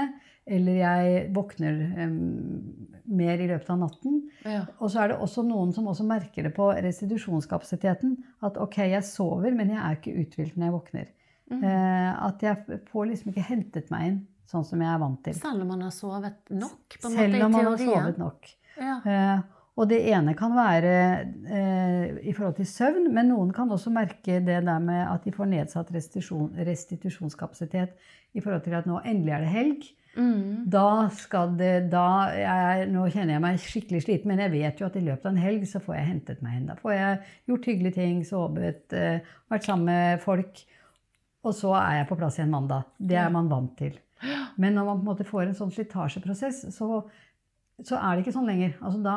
Eller 0.48 0.78
jeg 0.80 1.24
våkner 1.36 1.80
um, 2.08 2.20
mer 3.20 3.42
i 3.44 3.50
løpet 3.50 3.68
av 3.74 3.82
natten. 3.82 4.22
Ja. 4.48 4.62
Og 4.80 4.94
så 4.94 5.02
er 5.04 5.12
det 5.12 5.18
også 5.26 5.44
noen 5.44 5.74
som 5.76 5.90
også 5.92 6.06
merker 6.08 6.48
det 6.48 6.54
på 6.56 6.70
restitusjonskapasiteten. 6.72 8.14
At 8.48 8.60
ok, 8.64 8.80
jeg 8.88 9.04
sover, 9.04 9.52
men 9.56 9.74
jeg 9.76 9.82
er 9.82 9.98
ikke 10.00 10.16
uthvilt 10.24 10.56
når 10.56 10.70
jeg 10.70 10.76
våkner. 10.78 11.10
Eh, 11.52 12.10
at 12.28 12.44
jeg 12.44 12.80
får 12.88 13.12
liksom 13.12 13.34
ikke 13.34 13.46
hentet 13.50 13.92
meg 13.92 14.08
inn 14.08 14.18
sånn 14.48 14.66
som 14.68 14.82
jeg 14.84 14.88
er 14.88 15.04
vant 15.04 15.20
til. 15.24 15.36
Selv 15.36 15.64
om 15.64 15.72
man 15.74 15.84
har 15.84 15.94
sovet 15.96 16.52
nok, 16.56 16.96
på 16.96 17.10
en 17.10 17.16
Selv 17.20 17.36
måte, 17.36 17.46
om 17.46 17.56
man 17.58 17.68
har 17.68 17.84
sovet 17.84 18.20
nok. 18.22 18.50
Ja. 18.78 18.98
Eh, 19.04 19.46
og 19.78 19.86
det 19.92 20.00
ene 20.10 20.34
kan 20.38 20.56
være 20.58 20.94
eh, 21.54 22.16
i 22.26 22.34
forhold 22.34 22.56
til 22.58 22.66
søvn, 22.66 23.12
men 23.14 23.30
noen 23.30 23.52
kan 23.54 23.70
også 23.70 23.92
merke 23.94 24.40
det 24.42 24.64
der 24.66 24.80
med 24.82 25.04
at 25.04 25.26
de 25.26 25.34
får 25.36 25.52
nedsatt 25.52 25.92
restitusjon, 25.94 26.50
restitusjonskapasitet 26.66 27.94
i 28.34 28.42
forhold 28.42 28.64
til 28.66 28.74
at 28.78 28.90
nå 28.90 28.98
endelig 29.06 29.36
er 29.36 29.46
det 29.46 29.54
helg. 29.54 29.86
Mm. 30.18 30.66
Da 30.74 31.10
skal 31.14 31.52
det 31.60 31.92
da 31.92 32.08
jeg, 32.34 32.88
Nå 32.90 33.04
kjenner 33.14 33.36
jeg 33.36 33.44
meg 33.44 33.60
skikkelig 33.62 34.02
sliten, 34.02 34.32
men 34.32 34.42
jeg 34.42 34.54
vet 34.56 34.82
jo 34.82 34.88
at 34.88 34.98
i 34.98 35.04
løpet 35.06 35.28
av 35.30 35.36
en 35.36 35.44
helg 35.44 35.68
så 35.70 35.82
får 35.84 36.00
jeg 36.00 36.08
hentet 36.08 36.42
meg 36.42 36.58
inn. 36.58 36.66
Da 36.72 36.80
får 36.80 36.96
jeg 36.96 37.22
gjort 37.52 37.70
hyggelige 37.70 37.98
ting, 38.00 38.26
sovet, 38.26 38.98
eh, 38.98 39.22
vært 39.54 39.70
sammen 39.70 39.92
med 39.92 40.26
folk. 40.26 40.66
Og 41.46 41.54
så 41.54 41.78
er 41.78 42.00
jeg 42.00 42.10
på 42.10 42.18
plass 42.18 42.42
igjen 42.42 42.52
mandag. 42.52 42.90
Det 42.98 43.22
er 43.22 43.30
man 43.34 43.52
vant 43.52 43.78
til. 43.78 43.94
Men 44.58 44.74
når 44.74 44.88
man 44.88 44.98
på 44.98 45.06
en 45.06 45.12
måte 45.12 45.28
får 45.28 45.46
en 45.46 45.58
sånn 45.58 45.74
slitasjeprosess, 45.74 46.64
så, 46.74 47.04
så 47.86 47.94
er 48.02 48.16
det 48.18 48.24
ikke 48.26 48.34
sånn 48.34 48.48
lenger. 48.50 48.72
Altså 48.82 49.02
da, 49.06 49.16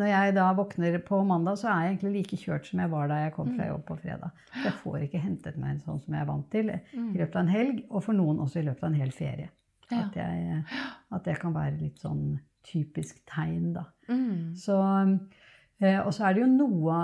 når 0.00 0.08
jeg 0.08 0.34
da 0.38 0.46
våkner 0.56 0.94
på 1.04 1.18
mandag, 1.28 1.58
så 1.60 1.68
er 1.68 1.82
jeg 1.84 1.90
egentlig 1.98 2.12
like 2.14 2.38
kjørt 2.40 2.66
som 2.70 2.80
jeg 2.80 2.90
var 2.94 3.10
da 3.10 3.18
jeg 3.26 3.34
kom 3.34 3.50
fra 3.58 3.66
jobb 3.68 3.82
på 3.90 3.98
fredag. 4.00 4.30
Jeg 4.62 4.72
får 4.80 4.96
ikke 5.04 5.20
hentet 5.20 5.58
meg 5.60 5.74
inn 5.74 5.82
sånn 5.84 6.00
som 6.00 6.14
jeg 6.16 6.22
er 6.22 6.30
vant 6.30 6.48
til 6.54 6.70
i 6.72 6.78
løpet 7.18 7.36
av 7.36 7.42
en 7.42 7.52
helg, 7.52 7.82
og 7.90 8.02
for 8.06 8.16
noen 8.16 8.40
også 8.40 8.62
i 8.62 8.66
løpet 8.70 8.82
av 8.86 8.88
en 8.92 9.00
hel 9.02 9.12
ferie. 9.12 9.50
At, 9.92 10.16
jeg, 10.16 10.64
at 11.12 11.24
det 11.28 11.36
kan 11.42 11.52
være 11.54 11.76
litt 11.82 12.00
sånn 12.00 12.38
typisk 12.64 13.20
tegn, 13.28 13.74
da. 13.76 13.84
Mm. 14.08 14.54
Så, 14.56 14.78
eh, 15.84 16.00
og 16.00 16.10
så 16.16 16.24
er 16.30 16.34
det 16.38 16.40
jo 16.46 16.48
noe, 16.48 17.02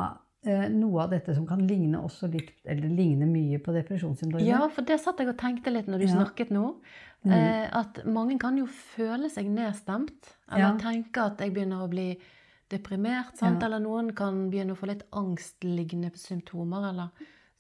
eh, 0.49 0.65
noe 0.73 1.03
av 1.05 1.11
dette 1.13 1.35
som 1.37 1.45
kan 1.47 1.61
ligne 1.69 2.01
også 2.01 2.31
litt, 2.33 2.55
eller 2.65 2.89
ligne 2.89 3.29
mye 3.29 3.61
på 3.61 3.75
depresjonssyndromet. 3.77 4.49
Ja, 4.49 4.63
for 4.73 4.89
det 4.89 4.97
satt 5.05 5.21
jeg 5.21 5.29
og 5.29 5.37
tenkte 5.37 5.71
litt 5.77 5.87
når 5.93 6.01
du 6.01 6.07
Ja. 6.09 6.15
snakket 6.17 6.51
nå. 6.57 6.75
Eh, 7.27 7.69
at 7.77 8.05
mange 8.07 8.39
kan 8.41 8.57
jo 8.57 8.65
føle 8.67 9.29
seg 9.31 9.47
nedstemt. 9.53 10.31
Eller 10.51 10.71
Ja. 10.71 10.77
tenke 10.79 11.19
at 11.27 11.39
jeg 11.39 11.53
begynner 11.53 11.83
å 11.85 11.91
bli 11.91 12.19
deprimert. 12.71 13.37
Sant? 13.37 13.61
Ja. 13.61 13.67
Eller 13.67 13.81
noen 13.81 14.15
kan 14.15 14.51
begynne 14.51 14.73
å 14.73 14.79
få 14.79 14.87
litt 14.89 15.03
angstlignende 15.13 16.13
symptomer. 16.17 16.89
Eller 16.91 17.11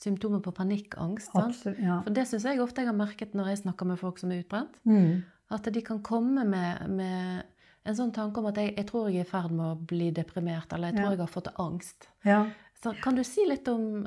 symptomer 0.01 0.41
på 0.41 0.53
panikkangst. 0.55 1.31
Absolutt, 1.35 1.79
ja. 1.79 2.01
For 2.03 2.11
det 2.11 2.25
syns 2.27 2.45
jeg 2.45 2.59
ofte 2.61 2.77
jeg 2.81 2.87
har 2.87 2.97
merket 2.97 3.35
når 3.35 3.47
jeg 3.53 3.59
snakker 3.65 3.87
med 3.87 3.99
folk 3.99 4.19
som 4.19 4.31
er 4.33 4.43
utbrent. 4.43 4.79
Mm. 4.87 5.23
At 5.51 5.63
de 5.65 5.83
kan 5.83 5.99
komme 6.01 6.45
med, 6.47 6.89
med 6.89 7.45
en 7.85 7.95
sånn 7.95 8.13
tanke 8.15 8.39
om 8.39 8.47
at 8.47 8.55
jeg, 8.57 8.77
jeg 8.77 8.87
tror 8.87 9.11
jeg 9.11 9.21
er 9.21 9.25
i 9.27 9.29
ferd 9.29 9.51
med 9.51 9.67
å 9.67 9.87
bli 9.87 10.11
deprimert, 10.11 10.73
eller 10.73 10.89
jeg 10.89 10.97
tror 11.01 11.05
Ja. 11.05 11.11
jeg 11.11 11.19
har 11.19 11.27
fått 11.35 11.55
angst. 11.59 12.09
ja. 12.25 12.47
Så 12.83 12.95
kan 13.03 13.15
du 13.15 13.23
si 13.23 13.45
litt 13.47 13.69
om, 13.69 14.07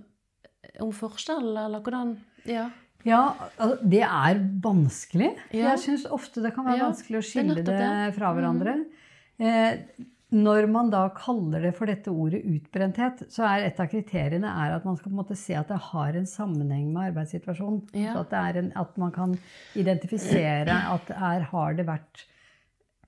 om 0.82 0.92
forskjell, 0.92 1.52
eller 1.66 1.80
hvordan 1.80 2.18
Ja. 2.46 2.72
Ja, 3.08 3.22
det 3.84 4.04
er 4.06 4.40
vanskelig. 4.64 5.34
Ja. 5.52 5.74
Jeg 5.74 5.84
syns 5.84 6.08
ofte 6.08 6.44
det 6.44 6.54
kan 6.56 6.68
være 6.68 6.80
Ja, 6.80 6.90
vanskelig 6.90 7.20
å 7.20 7.24
det 7.24 7.30
skille 7.30 7.60
det, 7.60 7.68
det. 7.68 7.80
Mm. 7.84 8.16
fra 8.16 8.34
hverandre. 8.38 8.76
Eh, 9.44 10.04
når 10.34 10.66
man 10.72 10.90
da 10.90 11.04
kaller 11.14 11.68
det 11.68 11.74
for 11.78 11.90
dette 11.90 12.10
ordet 12.10 12.42
utbrenthet, 12.50 13.26
så 13.30 13.46
er 13.46 13.68
et 13.68 13.80
av 13.82 13.90
kriteriene 13.92 14.50
er 14.50 14.74
at 14.74 14.86
man 14.88 14.98
skal 14.98 15.12
på 15.12 15.14
en 15.14 15.20
måte 15.22 15.38
se 15.38 15.54
at 15.60 15.70
det 15.70 15.78
har 15.92 16.18
en 16.18 16.30
sammenheng 16.30 16.88
med 16.94 17.12
arbeidssituasjonen. 17.12 17.84
Ja. 17.94 18.16
Så 18.16 18.24
at, 18.24 18.32
det 18.32 18.42
er 18.42 18.62
en, 18.64 18.72
at 18.82 18.98
man 19.02 19.14
kan 19.14 19.36
identifisere 19.78 20.80
at 20.96 21.12
her 21.20 21.46
har 21.52 21.78
det 21.78 21.86
vært 21.90 22.26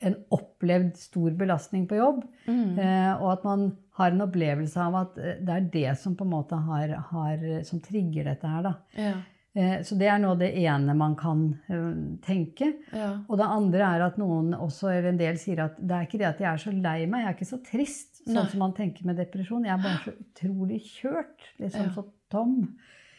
en 0.05 0.17
opplevd 0.35 0.99
stor 0.99 1.33
belastning 1.39 1.87
på 1.89 1.97
jobb. 1.97 2.25
Mm. 2.45 2.77
Eh, 2.77 3.13
og 3.15 3.29
at 3.31 3.47
man 3.47 3.69
har 3.97 4.11
en 4.11 4.25
opplevelse 4.27 4.85
av 4.85 4.99
at 4.99 5.17
eh, 5.17 5.39
det 5.41 5.55
er 5.55 5.69
det 5.73 5.93
som 6.03 6.17
på 6.19 6.27
en 6.27 6.33
måte 6.35 6.59
har, 6.67 6.93
har 7.13 7.47
som 7.65 7.81
trigger 7.81 8.27
dette 8.27 8.51
her. 8.51 8.67
Da. 8.67 8.75
Ja. 8.99 9.15
Eh, 9.55 9.77
så 9.87 9.95
det 9.95 10.09
er 10.11 10.17
nå 10.19 10.33
det 10.37 10.49
ene 10.59 10.93
man 10.99 11.13
kan 11.15 11.45
eh, 11.71 12.17
tenke. 12.25 12.73
Ja. 12.91 13.13
Og 13.29 13.37
det 13.39 13.45
andre 13.47 13.85
er 13.87 14.01
at 14.09 14.17
noen 14.19 14.49
også, 14.53 14.89
eller 14.91 15.13
en 15.13 15.17
del 15.21 15.37
sier 15.39 15.61
at 15.63 15.77
det 15.79 15.95
er 15.95 16.07
ikke 16.09 16.19
det 16.19 16.27
at 16.33 16.41
jeg 16.43 16.49
er 16.51 16.57
så 16.65 16.73
lei 16.75 17.05
meg, 17.07 17.23
jeg 17.23 17.29
er 17.29 17.37
ikke 17.37 17.47
så 17.53 17.61
trist, 17.63 18.19
sånn 18.25 18.35
Nei. 18.41 18.49
som 18.51 18.59
man 18.65 18.73
tenker 18.75 19.05
med 19.07 19.15
depresjon. 19.21 19.63
Jeg 19.63 19.77
er 19.77 19.83
bare 19.85 20.01
så 20.03 20.13
utrolig 20.25 20.81
kjørt, 20.89 21.47
liksom 21.63 21.85
Ja. 21.87 21.93
så 21.95 22.05
tom. 22.35 22.57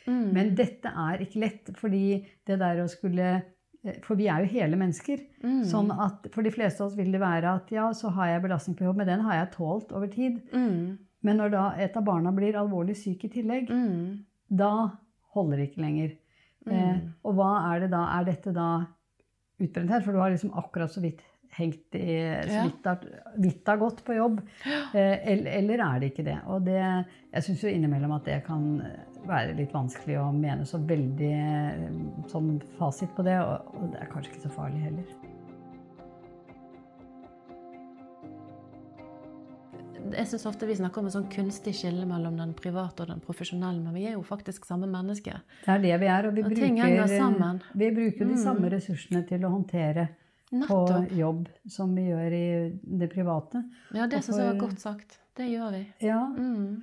Mm. 0.07 0.27
Men 0.37 0.55
dette 0.55 0.87
er 0.93 1.23
ikke 1.25 1.41
lett, 1.41 1.71
fordi 1.81 2.03
det 2.47 2.59
der 2.61 2.83
å 2.85 2.89
skulle 2.93 3.31
eh, 3.87 3.97
For 4.05 4.15
vi 4.19 4.27
er 4.29 4.45
jo 4.45 4.53
hele 4.53 4.77
mennesker. 4.77 5.21
Mm. 5.43 5.65
Sånn 5.65 5.91
at 5.95 6.29
for 6.35 6.43
de 6.43 6.51
fleste 6.51 6.83
av 6.83 6.89
oss 6.91 6.97
vil 6.99 7.11
det 7.15 7.21
være 7.23 7.55
at 7.63 7.71
ja, 7.73 7.89
så 7.95 8.11
har 8.13 8.29
jeg 8.35 8.43
belastning 8.45 8.77
på 8.77 8.85
jobb, 8.85 8.97
men 9.01 9.07
den 9.09 9.21
har 9.25 9.35
jeg 9.41 9.53
tålt 9.57 9.93
over 9.97 10.07
tid. 10.13 10.43
Mm. 10.53 10.99
Men 11.23 11.37
når 11.41 11.51
da 11.57 11.65
et 11.81 11.97
av 11.97 12.05
barna 12.05 12.31
blir 12.35 12.59
alvorlig 12.61 12.97
syk 12.99 13.25
i 13.25 13.29
tillegg, 13.39 13.71
Mm. 13.71 14.25
da 14.51 14.91
holder 15.35 15.57
det 15.57 15.71
ikke 15.71 15.83
lenger. 15.87 16.17
Eh, 16.67 16.97
Mm. 16.97 17.13
og 17.25 17.35
hva 17.39 17.75
er 17.75 17.81
det 17.81 17.91
da? 17.93 18.05
Er 18.19 18.25
dette 18.25 18.53
da 18.53 18.87
utbrenthet? 19.61 20.05
For 20.05 20.13
du 20.13 20.19
har 20.19 20.31
liksom 20.31 20.53
akkurat 20.59 20.91
så 20.91 21.01
vidt 21.05 21.21
hengt 21.57 21.95
i 21.95 22.17
så 22.45 22.65
vidt 22.67 22.85
har- 22.85 23.07
vidt 23.39 23.67
har 23.67 23.77
gått 23.81 24.03
på 24.05 24.17
jobb. 24.17 24.41
Eh, 24.67 25.19
eller, 25.33 25.51
eller 25.59 25.79
er 25.87 26.01
det 26.01 26.11
ikke 26.13 26.25
det? 26.25 26.39
Og 26.47 26.65
det, 26.65 27.07
jeg 27.33 27.43
syns 27.47 27.63
jo 27.63 27.69
innimellom 27.71 28.13
at 28.17 28.25
det 28.25 28.45
kan 28.45 28.83
være 29.27 29.55
litt 29.57 29.73
vanskelig 29.73 30.19
å 30.21 30.33
mene 30.35 30.67
så 30.67 30.79
veldig 30.85 31.33
eh, 31.33 31.89
sånn 32.29 32.61
fasit 32.79 33.15
på 33.17 33.25
det, 33.25 33.39
og, 33.41 33.73
og 33.75 33.93
det 33.93 34.01
er 34.03 34.07
kanskje 34.13 34.33
ikke 34.35 34.43
så 34.49 34.53
farlig 34.59 34.83
heller. 34.83 35.05
Jeg 40.13 40.27
syns 40.31 40.47
ofte 40.47 40.67
vi 40.67 40.75
snakker 40.79 40.99
om 41.01 41.07
et 41.07 41.13
sånn 41.17 41.29
kunstig 41.33 41.75
skille 41.75 42.07
mellom 42.07 42.37
den 42.37 42.53
private 42.55 43.03
og 43.03 43.09
den 43.09 43.21
profesjonelle, 43.21 43.81
men 43.83 43.95
vi 43.95 44.05
er 44.07 44.13
jo 44.15 44.23
faktisk 44.23 44.65
samme 44.69 44.87
menneske. 44.87 45.33
Det 45.65 45.69
er 45.75 45.79
det 45.83 46.01
vi 46.01 46.07
er, 46.07 46.27
og 46.29 46.35
vi 46.35 46.43
Og 46.43 46.51
bruker, 46.51 47.07
sammen. 47.19 47.63
Vi 47.75 47.91
bruker 47.91 48.25
de 48.25 48.33
Mm. 48.35 48.43
samme 48.45 48.71
ressursene 48.71 49.27
til 49.29 49.41
å 49.45 49.51
håndtere 49.51 50.09
på 50.69 51.09
jobb 51.17 51.49
som 51.69 51.95
vi 51.95 52.03
gjør 52.11 52.33
i 52.33 52.79
det 52.99 53.11
private. 53.13 53.65
Ja, 53.95 54.07
det 54.07 54.23
syns 54.25 54.39
jeg 54.39 54.53
var 54.55 54.69
godt 54.69 54.79
sagt. 54.81 55.19
Det 55.37 55.49
gjør 55.51 55.73
vi. 55.73 55.87
Ja, 56.01 56.27
Mm. 56.27 56.83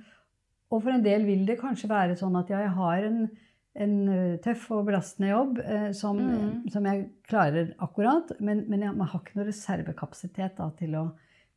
Og 0.72 0.82
for 0.82 0.90
en 0.90 1.02
del 1.04 1.24
vil 1.24 1.46
det 1.46 1.60
kanskje 1.60 1.88
være 1.88 2.16
sånn 2.18 2.36
at 2.38 2.48
ja, 2.50 2.58
jeg 2.58 2.70
har 2.70 3.04
en, 3.04 3.30
en 3.76 4.38
tøff 4.42 4.70
og 4.72 4.86
belastende 4.86 5.28
jobb 5.30 5.58
eh, 5.64 5.92
som, 5.92 6.16
Mm. 6.18 6.70
som 6.70 6.84
jeg 6.84 7.10
klarer 7.28 7.74
akkurat, 7.78 8.32
men, 8.40 8.64
men 8.68 8.80
jeg, 8.80 8.96
man 8.96 9.06
har 9.06 9.20
ikke 9.20 9.36
noe 9.36 9.46
reservekapasitet 9.46 10.56
da, 10.56 10.70
til 10.78 10.94
å, 10.96 11.12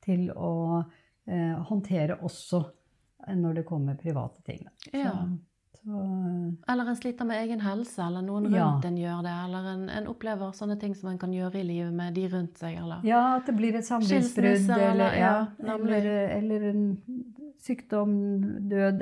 til 0.06 0.30
å 0.32 0.84
eh, 1.28 1.56
håndtere 1.70 2.18
også 2.24 2.64
når 3.36 3.54
det 3.56 3.66
kommer 3.66 3.96
private 4.00 4.42
ting. 4.46 4.66
Så, 4.86 4.92
Ja. 4.94 5.12
så, 5.84 6.54
Eller 6.70 6.88
en 6.90 6.96
sliter 6.96 7.26
med 7.26 7.38
egen 7.44 7.60
helse, 7.62 8.02
eller 8.06 8.22
noen 8.22 8.44
rundt 8.46 8.56
Ja. 8.56 8.80
en 8.88 8.98
gjør 8.98 9.24
det. 9.24 9.34
Eller 9.46 9.68
en, 9.74 9.90
en 9.90 10.08
opplever 10.08 10.52
sånne 10.54 10.80
ting 10.80 10.96
som 10.96 11.10
en 11.10 11.18
kan 11.18 11.32
gjøre 11.34 11.56
i 11.60 11.64
livet 11.64 11.94
med 11.94 12.14
de 12.14 12.28
rundt 12.28 12.58
seg, 12.58 12.78
eller 12.78 13.02
ja, 13.04 13.36
at 13.38 13.46
det 13.46 13.56
blir 13.58 13.76
et 13.76 13.86
samlivsbrudd, 13.86 14.70
eller, 14.70 14.92
eller- 14.92 15.18
ja, 15.18 15.48
eller, 15.76 16.08
eller 16.38 16.70
en 16.70 17.04
sykdom, 17.60 18.14
død. 18.70 19.02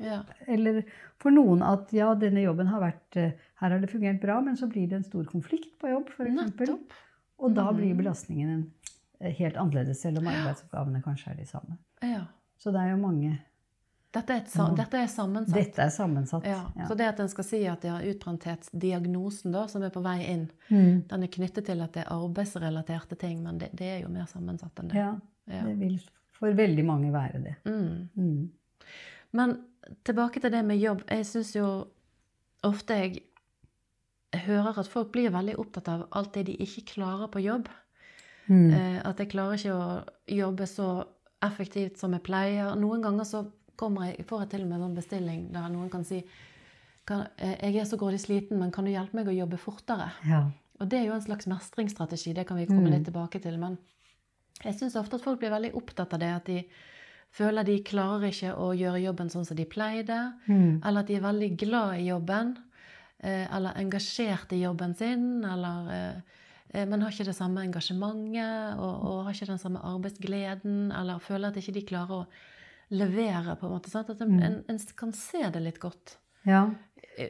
Ja. 0.00 0.22
Eller 0.46 0.82
for 1.18 1.30
noen 1.34 1.62
at 1.62 1.92
ja, 1.92 2.14
denne 2.14 2.42
jobben 2.44 2.66
har 2.72 2.80
vært 2.80 3.16
eh, 3.16 3.32
Her 3.56 3.70
har 3.72 3.78
det 3.80 3.88
fungert 3.90 4.20
bra, 4.20 4.40
men 4.44 4.54
så 4.56 4.66
blir 4.68 4.86
det 4.88 4.96
en 4.98 5.04
stor 5.04 5.24
konflikt 5.24 5.78
på 5.80 5.88
jobb, 5.88 6.10
f.eks. 6.12 6.70
Og 7.38 7.54
da 7.54 7.70
blir 7.72 7.94
Mhm. 7.94 7.98
belastningen 8.02 8.48
en- 8.50 8.60
eh, 8.60 8.95
helt 9.20 9.56
annerledes, 9.56 10.00
selv 10.02 10.18
om 10.18 10.26
arbeidsoppgavene 10.28 11.02
kanskje 11.04 11.30
er 11.32 11.36
de 11.40 11.46
samme. 11.46 11.76
Ja. 12.02 12.24
Så 12.58 12.72
det 12.72 12.80
er 12.80 12.90
jo 12.94 12.96
mange 13.02 13.38
Dette 14.16 14.32
er, 14.32 14.38
et, 14.46 14.76
dette 14.78 14.96
er 14.96 15.06
sammensatt. 15.12 15.54
Dette 15.54 15.82
er 15.82 15.90
sammensatt. 15.92 16.44
Ja. 16.48 16.62
ja. 16.76 16.86
Så 16.88 16.94
det 16.96 17.04
at 17.10 17.18
en 17.20 17.28
skal 17.28 17.44
si 17.44 17.58
at 17.68 17.82
de 17.82 17.90
har 17.92 18.04
utbrenthetsdiagnosen 18.08 19.52
da, 19.52 19.66
som 19.68 19.82
er 19.84 19.90
på 19.92 20.00
vei 20.04 20.22
inn, 20.24 20.46
Mm. 20.70 21.02
den 21.10 21.22
er 21.22 21.28
knyttet 21.28 21.66
til 21.66 21.80
at 21.84 21.92
det 21.92 22.04
er 22.06 22.12
arbeidsrelaterte 22.14 23.18
ting, 23.20 23.42
men 23.44 23.58
det, 23.58 23.68
det 23.76 23.86
er 23.86 23.98
jo 24.02 24.08
mer 24.08 24.24
sammensatt 24.30 24.78
enn 24.80 24.88
det. 24.88 24.96
ja, 24.96 25.10
Ja. 25.52 25.62
det 25.66 25.76
vil 25.78 25.98
for 26.32 26.52
veldig 26.52 26.84
mange 26.84 27.12
være 27.12 27.42
det. 27.44 27.54
Mm. 27.64 28.08
Mm. 28.16 28.50
Men 29.32 29.56
tilbake 30.04 30.40
til 30.40 30.50
det 30.52 30.64
med 30.64 30.78
jobb. 30.80 31.02
Jeg 31.10 31.26
syns 31.26 31.54
jo 31.56 31.86
ofte 32.64 32.94
jeg 32.94 33.22
hører 34.46 34.78
at 34.80 34.88
folk 34.88 35.12
blir 35.12 35.30
veldig 35.30 35.58
opptatt 35.58 35.88
av 35.88 36.06
alt 36.12 36.32
det 36.34 36.46
de 36.46 36.56
ikke 36.56 36.84
klarer 36.94 37.28
på 37.28 37.40
jobb. 37.44 37.68
Mm. 38.48 38.70
Eh, 38.72 39.00
at 39.04 39.18
jeg 39.18 39.28
klarer 39.32 39.54
ikke 39.58 39.74
å 39.74 40.04
jobbe 40.36 40.66
så 40.66 41.04
effektivt 41.42 41.98
som 41.98 42.12
jeg 42.12 42.22
pleier. 42.22 42.74
Noen 42.78 43.02
ganger 43.02 43.24
så 43.24 43.44
jeg, 44.06 44.24
får 44.26 44.40
jeg 44.44 44.50
til 44.50 44.62
og 44.62 44.68
med 44.68 44.76
en 44.78 44.84
sånn 44.86 44.94
bestilling 44.96 45.40
der 45.52 45.68
noen 45.68 45.90
kan 45.90 46.04
si 46.04 46.22
kan, 47.06 47.26
eh, 47.38 47.56
jeg 47.62 47.76
er 47.76 47.84
så 47.84 47.96
grådig 47.98 48.18
sliten, 48.20 48.58
men 48.58 48.70
kan 48.72 48.84
du 48.84 48.90
hjelpe 48.90 49.14
meg 49.14 49.28
å 49.28 49.34
jobbe 49.36 49.58
fortere? 49.58 50.08
Ja. 50.26 50.44
Og 50.80 50.88
det 50.88 50.98
er 51.00 51.04
jo 51.06 51.12
en 51.14 51.20
slags 51.22 51.46
mestringsstrategi, 51.46 52.32
det 52.34 52.46
kan 52.48 52.56
vi 52.56 52.66
komme 52.66 52.86
Mm. 52.88 52.90
litt 52.96 53.04
tilbake 53.04 53.40
til. 53.42 53.58
Men 53.58 53.78
jeg 54.64 54.74
syns 54.74 54.96
ofte 54.96 55.14
at 55.14 55.22
folk 55.22 55.38
blir 55.40 55.50
veldig 55.50 55.74
opptatt 55.74 56.12
av 56.14 56.18
det, 56.20 56.30
at 56.34 56.44
de 56.46 56.64
føler 57.32 57.64
de 57.64 57.82
klarer 57.82 58.28
ikke 58.30 58.54
å 58.56 58.72
gjøre 58.76 59.02
jobben 59.04 59.28
sånn 59.30 59.44
som 59.46 59.56
de 59.56 59.64
pleide. 59.64 60.32
Mm. 60.48 60.82
Eller 60.84 61.00
at 61.00 61.06
de 61.06 61.14
er 61.16 61.20
veldig 61.20 61.56
glad 61.58 61.98
i 62.00 62.08
jobben. 62.08 62.56
eh, 63.20 63.46
Eller 63.56 63.72
engasjert 63.76 64.52
i 64.52 64.62
jobben 64.62 64.94
sin. 64.96 65.44
Eller, 65.44 66.22
men 66.74 67.00
har 67.02 67.10
ikke 67.10 67.24
det 67.30 67.36
samme 67.36 67.62
engasjementet 67.64 68.78
og, 68.78 69.04
og 69.06 69.24
har 69.24 69.32
ikke 69.32 69.46
den 69.52 69.58
samme 69.62 69.78
arbeidsgleden. 69.80 70.92
Eller 70.92 71.18
føler 71.22 71.48
at 71.48 71.56
ikke 71.56 71.72
de 71.74 71.82
klarer 71.86 72.22
å 72.22 72.26
levere. 72.90 73.56
på 73.58 73.66
en 73.66 73.72
måte, 73.76 73.90
sant? 73.90 74.10
At 74.10 74.20
en, 74.20 74.36
Mm. 74.36 74.42
en, 74.42 74.64
en 74.68 74.78
kan 74.96 75.12
se 75.12 75.42
det 75.50 75.62
litt 75.62 75.78
godt. 75.80 76.16
ja. 76.46 76.70
Eh, 77.18 77.28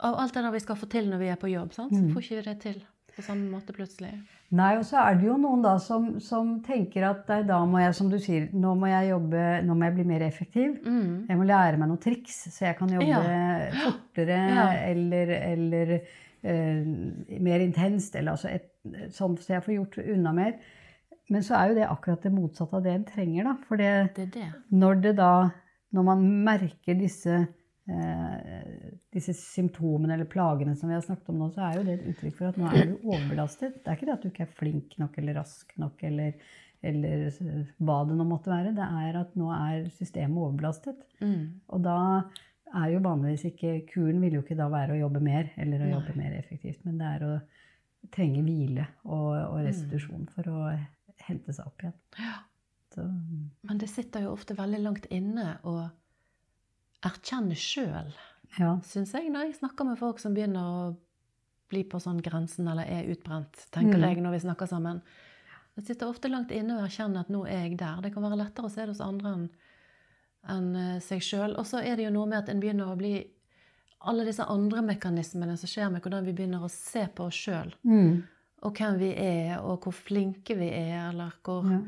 Av 0.00 0.14
alt 0.16 0.32
det 0.32 0.42
der 0.42 0.50
vi 0.52 0.60
skal 0.60 0.76
få 0.76 0.86
til 0.88 1.10
når 1.10 1.18
vi 1.18 1.26
er 1.28 1.36
på 1.36 1.50
jobb. 1.50 1.72
Sant? 1.74 1.92
Så 1.92 2.00
Mm. 2.00 2.12
får 2.14 2.22
ikke 2.22 2.36
vi 2.36 2.42
det 2.42 2.60
til 2.60 2.82
på 3.16 3.22
samme 3.22 3.50
måte 3.50 3.74
plutselig. 3.76 4.14
Nei, 4.50 4.76
og 4.78 4.84
så 4.84 4.96
er 5.10 5.14
det 5.18 5.26
jo 5.26 5.36
noen 5.36 5.62
da 5.62 5.76
som, 5.78 6.18
som 6.20 6.60
tenker 6.62 7.04
at 7.10 7.28
nei, 7.28 7.42
da 7.42 7.58
må 7.66 7.78
jeg, 7.82 7.94
som 7.94 8.08
du 8.08 8.16
sier, 8.18 8.48
nå 8.54 8.74
må 8.78 8.86
jeg 8.88 9.10
jobbe, 9.10 9.62
nå 9.66 9.74
må 9.76 9.84
jeg 9.84 9.94
bli 9.94 10.04
mer 10.04 10.20
effektiv. 10.22 10.78
Mm. 10.86 11.26
Jeg 11.28 11.36
må 11.36 11.44
lære 11.44 11.76
meg 11.78 11.88
noen 11.88 12.00
triks, 12.00 12.48
så 12.50 12.64
jeg 12.70 12.78
kan 12.78 12.88
jobbe 12.88 13.06
Ja. 13.08 13.70
fortere 13.84 14.38
Ja. 14.54 14.72
eller, 14.88 15.26
eller 15.52 15.92
eh, 15.92 16.00
mer 16.42 17.60
intenst. 17.64 18.14
Eller 18.16 18.32
altså 18.32 18.48
et, 18.48 18.70
sånn 19.14 19.36
så 19.40 19.56
jeg 19.56 19.64
får 19.66 19.74
gjort 19.76 19.98
unna 20.06 20.32
mer. 20.36 20.58
Men 21.30 21.44
så 21.46 21.54
er 21.58 21.70
jo 21.70 21.78
det 21.78 21.86
akkurat 21.86 22.24
det 22.26 22.32
motsatte 22.34 22.76
av 22.78 22.82
det 22.86 22.94
en 22.96 23.04
trenger. 23.06 23.44
da. 23.46 23.56
For 23.68 23.76
det, 23.78 23.92
Det 24.16 24.28
det. 24.34 24.48
når 24.70 25.02
det 25.02 25.16
da 25.16 25.32
Når 25.92 26.04
man 26.06 26.20
merker 26.46 26.94
disse 26.94 27.32
eh, 27.90 28.90
disse 29.10 29.32
symptomene 29.34 30.14
eller 30.14 30.28
plagene 30.30 30.76
som 30.78 30.88
vi 30.88 30.94
har 30.94 31.02
snakket 31.02 31.32
om 31.32 31.40
nå, 31.40 31.48
så 31.50 31.64
er 31.66 31.78
jo 31.78 31.84
det 31.88 31.96
et 31.96 32.04
uttrykk 32.12 32.36
for 32.36 32.46
at 32.52 32.58
nå 32.60 32.68
er 32.70 32.84
du 32.92 33.08
overbelastet. 33.10 33.80
Det 33.80 33.90
er 33.90 33.98
ikke 33.98 34.06
det 34.06 34.14
at 34.14 34.22
du 34.22 34.28
ikke 34.30 34.44
er 34.46 34.52
flink 34.60 34.94
nok 35.02 35.18
eller 35.18 35.34
rask 35.40 35.72
nok 35.82 36.04
eller, 36.06 36.36
eller 36.86 37.24
hva 37.82 37.96
det 38.06 38.18
nå 38.20 38.26
måtte 38.28 38.52
være. 38.52 38.74
Det 38.76 38.86
er 38.86 39.18
at 39.24 39.34
nå 39.40 39.50
er 39.56 39.88
systemet 39.96 40.38
overbelastet. 40.44 41.02
Mm. 41.24 41.42
Og 41.74 41.82
da 41.82 41.96
er 42.74 42.92
jo 42.94 43.00
vanligvis 43.04 43.44
ikke 43.50 43.70
Kuren 43.92 44.20
vil 44.22 44.34
jo 44.38 44.42
ikke 44.44 44.56
da 44.58 44.68
være 44.70 44.94
å 44.94 45.00
jobbe 45.00 45.20
mer 45.24 45.50
eller 45.56 45.80
å 45.82 45.86
Nei. 45.88 45.92
jobbe 45.96 46.16
mer 46.16 46.36
effektivt, 46.38 46.84
men 46.84 46.98
det 47.00 47.06
er 47.16 47.24
å 47.26 47.40
trenge 48.14 48.42
hvile 48.46 48.86
og, 49.04 49.32
og 49.52 49.58
restitusjon 49.66 50.28
for 50.34 50.48
å 50.48 50.60
hente 51.26 51.52
seg 51.52 51.66
opp 51.66 51.82
igjen. 51.84 51.96
Ja. 52.18 52.36
Så, 52.94 53.04
Men 53.68 53.78
det 53.78 53.88
sitter 53.92 54.24
jo 54.24 54.32
ofte 54.34 54.56
veldig 54.58 54.80
langt 54.82 55.04
inne 55.14 55.58
å 55.68 55.76
erkjenne 57.06 57.56
sjøl, 57.56 58.10
ja. 58.58 58.74
syns 58.84 59.12
jeg, 59.16 59.30
når 59.32 59.46
jeg 59.48 59.58
snakker 59.60 59.86
med 59.88 59.98
folk 60.00 60.18
som 60.20 60.34
begynner 60.36 60.60
å 60.66 60.82
bli 61.70 61.84
på 61.86 62.00
sånn 62.02 62.18
grensen 62.24 62.66
eller 62.68 62.88
er 62.90 63.06
utbrent, 63.12 63.66
tenker 63.72 63.96
Mm. 63.98 64.08
jeg 64.08 64.22
når 64.24 64.32
vi 64.34 64.40
snakker 64.46 64.66
sammen. 64.66 65.00
Det 65.76 65.84
sitter 65.86 66.08
ofte 66.10 66.28
langt 66.28 66.50
inne 66.50 66.76
å 66.76 66.84
erkjenne 66.84 67.20
at 67.20 67.28
nå 67.30 67.44
er 67.46 67.68
jeg 67.68 67.78
der. 67.78 68.00
Det 68.02 68.12
kan 68.12 68.22
være 68.26 68.36
lettere 68.42 68.66
å 68.66 68.70
se 68.70 68.80
det 68.82 68.88
hos 68.90 69.00
andre 69.00 69.28
enn 69.36 69.48
enn, 70.48 70.76
eh, 70.76 70.98
seg 71.00 71.20
sjøl. 71.22 71.56
Og 71.58 71.66
så 71.66 71.82
er 71.84 71.96
det 71.96 72.04
jo 72.04 72.10
noe 72.14 72.26
med 72.26 72.38
at 72.38 72.48
en 72.48 72.60
begynner 72.60 72.86
å 72.92 72.96
bli 72.96 73.26
Alle 74.02 74.24
disse 74.24 74.40
andre 74.48 74.80
mekanismene 74.80 75.58
som 75.60 75.68
skjer 75.68 75.90
med 75.92 76.00
hvordan 76.00 76.24
vi 76.24 76.32
begynner 76.32 76.62
å 76.64 76.70
se 76.72 77.02
på 77.14 77.26
oss 77.26 77.34
sjøl, 77.36 77.74
Mm. 77.84 78.22
og 78.62 78.74
hvem 78.78 78.98
vi 78.98 79.10
er, 79.12 79.58
og 79.60 79.80
hvor 79.84 79.92
flinke 79.92 80.56
vi 80.56 80.70
er, 80.72 81.10
eller 81.10 81.34
hvor 81.44 81.68
ja. 81.70 81.80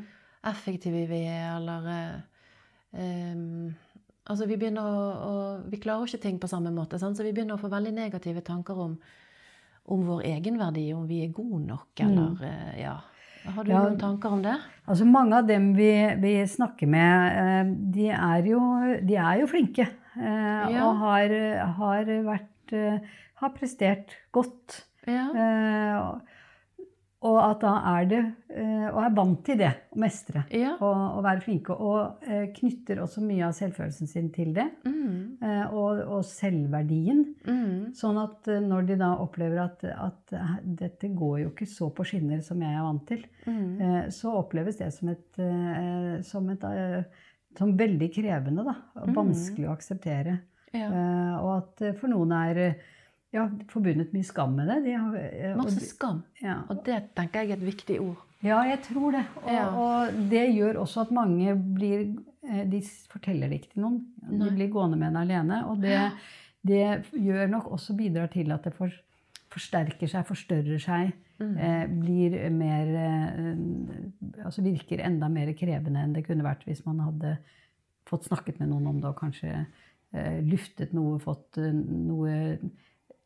effektive 0.44 1.06
vi 1.08 1.22
er, 1.24 1.56
eller 1.56 2.22
um, 2.92 3.74
Altså, 4.28 4.46
vi 4.46 4.56
begynner 4.56 4.82
å, 4.86 5.06
å 5.26 5.70
Vi 5.70 5.80
klarer 5.82 6.04
ikke 6.06 6.20
ting 6.22 6.38
på 6.38 6.48
samme 6.50 6.70
måte, 6.70 6.98
sant? 7.00 7.16
så 7.16 7.24
vi 7.24 7.32
begynner 7.32 7.56
å 7.56 7.62
få 7.62 7.70
veldig 7.72 7.92
negative 7.96 8.42
tanker 8.46 8.78
om, 8.78 8.98
om 9.90 10.04
vår 10.06 10.22
egenverdi, 10.36 10.92
om 10.94 11.06
vi 11.08 11.24
er 11.24 11.32
gode 11.34 11.64
nok, 11.66 11.88
eller 12.04 12.44
eh, 12.46 12.82
Ja. 12.82 12.98
Har 13.44 13.64
du. 13.64 13.70
Ja. 13.72 13.82
noen 13.82 13.98
tanker 13.98 14.32
om 14.32 14.42
det? 14.42 14.54
Altså 14.86 15.04
Mange 15.06 15.36
av 15.38 15.46
dem 15.48 15.72
vi, 15.74 15.90
vi 16.22 16.34
snakker 16.46 16.86
med, 16.86 17.38
eh, 17.42 17.72
de 17.94 18.08
er 18.14 18.46
jo, 18.46 18.60
de 19.02 19.16
er 19.16 19.40
jo 19.40 19.46
flinke. 19.50 19.88
eh, 20.16 20.70
Ja. 20.72 20.86
Og 20.86 20.96
har, 21.02 21.28
har 21.78 22.04
vært 22.04 22.72
eh, 22.72 22.98
Har 23.42 23.50
prestert 23.56 24.14
godt. 24.32 24.84
Ja. 25.06 25.26
Eh, 27.22 27.28
og 27.30 27.38
at 27.44 27.60
da 27.62 27.72
er 28.00 28.06
det 28.10 28.20
eh, 28.50 28.88
Og 28.92 28.98
er 29.04 29.12
vant 29.14 29.44
til 29.46 29.58
det, 29.60 29.70
å 29.94 29.98
mestre. 30.02 30.42
Ja. 30.50 30.72
Og, 30.80 31.18
og 31.18 31.22
være 31.24 31.40
flinke. 31.44 31.76
Og 31.78 32.24
eh, 32.26 32.48
knytter 32.56 32.98
også 33.04 33.22
mye 33.22 33.46
av 33.46 33.52
selvfølelsen 33.56 34.10
sin 34.10 34.30
til 34.34 34.50
det. 34.56 34.66
Mm. 34.84 35.38
eh, 35.40 35.72
Og, 35.72 36.02
og 36.18 36.24
selvverdien. 36.26 37.22
Mm. 37.46 37.92
Sånn 37.96 38.18
at 38.20 38.48
eh, 38.50 38.60
når 38.64 38.86
de 38.90 38.96
da 39.00 39.12
opplever 39.22 39.62
at, 39.64 39.84
at 39.84 40.34
eh, 40.36 40.54
dette 40.82 41.12
går 41.14 41.36
jo 41.44 41.50
ikke 41.52 41.68
så 41.70 41.90
på 41.94 42.04
skinner 42.10 42.42
som 42.44 42.60
jeg 42.62 42.74
er 42.74 42.86
vant 42.88 43.06
til, 43.08 43.22
Mm. 43.42 43.80
eh, 43.82 44.04
så 44.14 44.30
oppleves 44.38 44.76
det 44.78 44.92
som 44.94 45.08
et, 45.10 45.38
eh, 45.42 46.20
som, 46.22 46.46
et 46.52 46.62
eh, 46.68 47.02
som 47.58 47.72
veldig 47.76 48.06
krevende. 48.14 48.62
Da. 48.68 48.74
Mm. 49.02 49.14
Vanskelig 49.16 49.66
å 49.68 49.72
akseptere. 49.76 50.36
Ja. 50.72 50.86
Eh, 50.88 51.32
Og 51.42 51.50
at 51.56 51.82
eh, 51.88 51.94
for 51.98 52.08
noen 52.12 52.30
er 52.36 52.60
eh, 52.68 52.74
ja, 53.32 53.46
forbundet 53.72 54.12
mye 54.12 54.26
skam 54.28 54.54
med 54.58 54.68
det. 54.68 54.78
De 54.84 54.92
har, 54.98 55.56
Masse 55.56 55.78
og 55.80 55.86
skam. 55.88 56.22
ja. 56.42 56.58
Og 56.68 56.82
det 56.84 56.98
tenker 57.16 57.42
jeg 57.46 57.50
er 57.54 57.60
et 57.60 57.66
viktig 57.66 58.00
ord. 58.02 58.20
Ja, 58.42 58.58
jeg 58.66 58.80
tror 58.88 59.12
det. 59.14 59.22
Og, 59.44 59.50
Ja. 59.52 59.68
og 59.70 60.16
det 60.30 60.48
gjør 60.56 60.80
også 60.82 61.04
at 61.06 61.12
mange 61.14 61.54
blir 61.54 62.00
eh, 62.48 62.64
De 62.66 62.80
forteller 63.12 63.48
det 63.48 63.60
ikke 63.60 63.72
til 63.76 63.82
noen. 63.84 64.00
Nei. 64.26 64.48
De 64.48 64.54
blir 64.56 64.68
gående 64.74 64.98
med 64.98 65.12
en 65.12 65.20
alene. 65.22 65.60
Og 65.70 65.80
det, 65.80 66.10
det 66.66 67.04
gjør 67.14 67.46
nok 67.52 67.70
også 67.72 67.94
bidrar 67.96 68.26
til 68.34 68.50
at 68.52 68.64
det 68.66 68.74
for, 68.74 68.90
forsterker 69.54 70.10
seg, 70.10 70.26
forstørrer 70.26 70.82
seg. 70.82 71.12
Mm. 71.38 71.54
Eh, 71.58 71.86
blir 72.02 72.34
mer 72.54 72.90
eh, 72.98 74.44
Altså 74.44 74.62
virker 74.62 75.00
enda 75.06 75.28
mer 75.32 75.48
krevende 75.58 76.02
enn 76.02 76.12
det 76.14 76.22
kunne 76.26 76.44
vært 76.44 76.62
hvis 76.68 76.84
man 76.86 77.00
hadde 77.02 77.36
fått 78.06 78.26
snakket 78.28 78.58
med 78.60 78.68
noen 78.70 78.86
om 78.90 79.00
det 79.00 79.08
og 79.08 79.16
kanskje 79.22 79.54
eh, 80.12 80.38
luftet 80.44 80.92
noe, 80.94 81.18
fått 81.22 81.58
eh, 81.62 81.72
noe 81.72 82.58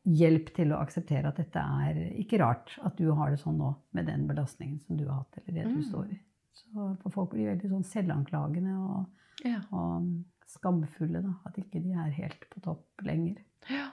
hjelp 0.06 0.52
til 0.54 0.68
å 0.72 0.78
akseptere 0.80 1.26
at 1.28 1.36
dette 1.36 1.58
er 1.58 1.96
ikke 2.20 2.38
rart 2.38 2.76
at 2.86 2.96
du 2.96 3.10
har 3.12 3.30
det 3.30 3.40
sånn 3.40 3.58
nå 3.58 3.74
med 3.92 4.06
den 4.06 4.26
belastningen 4.28 4.80
som 4.86 4.96
du 4.96 5.04
har 5.08 5.24
hatt, 5.24 5.38
eller 5.48 5.54
det 5.62 5.64
du 5.72 5.78
Mm. 5.80 5.90
står 5.90 6.12
i. 6.12 6.18
Så 6.54 6.96
for 7.02 7.10
folk 7.10 7.30
blir 7.30 7.50
veldig 7.56 7.70
sånn 7.70 7.84
selvanklagende 7.84 8.76
og, 8.78 9.06
Ja. 9.44 9.60
og 9.72 10.24
skamfulle, 10.46 11.22
da. 11.22 11.34
At 11.44 11.56
ikke 11.58 11.82
de 11.82 11.92
er 11.92 12.10
helt 12.10 12.46
på 12.50 12.60
topp 12.62 12.84
lenger. 13.04 13.36
ja. 13.70 13.88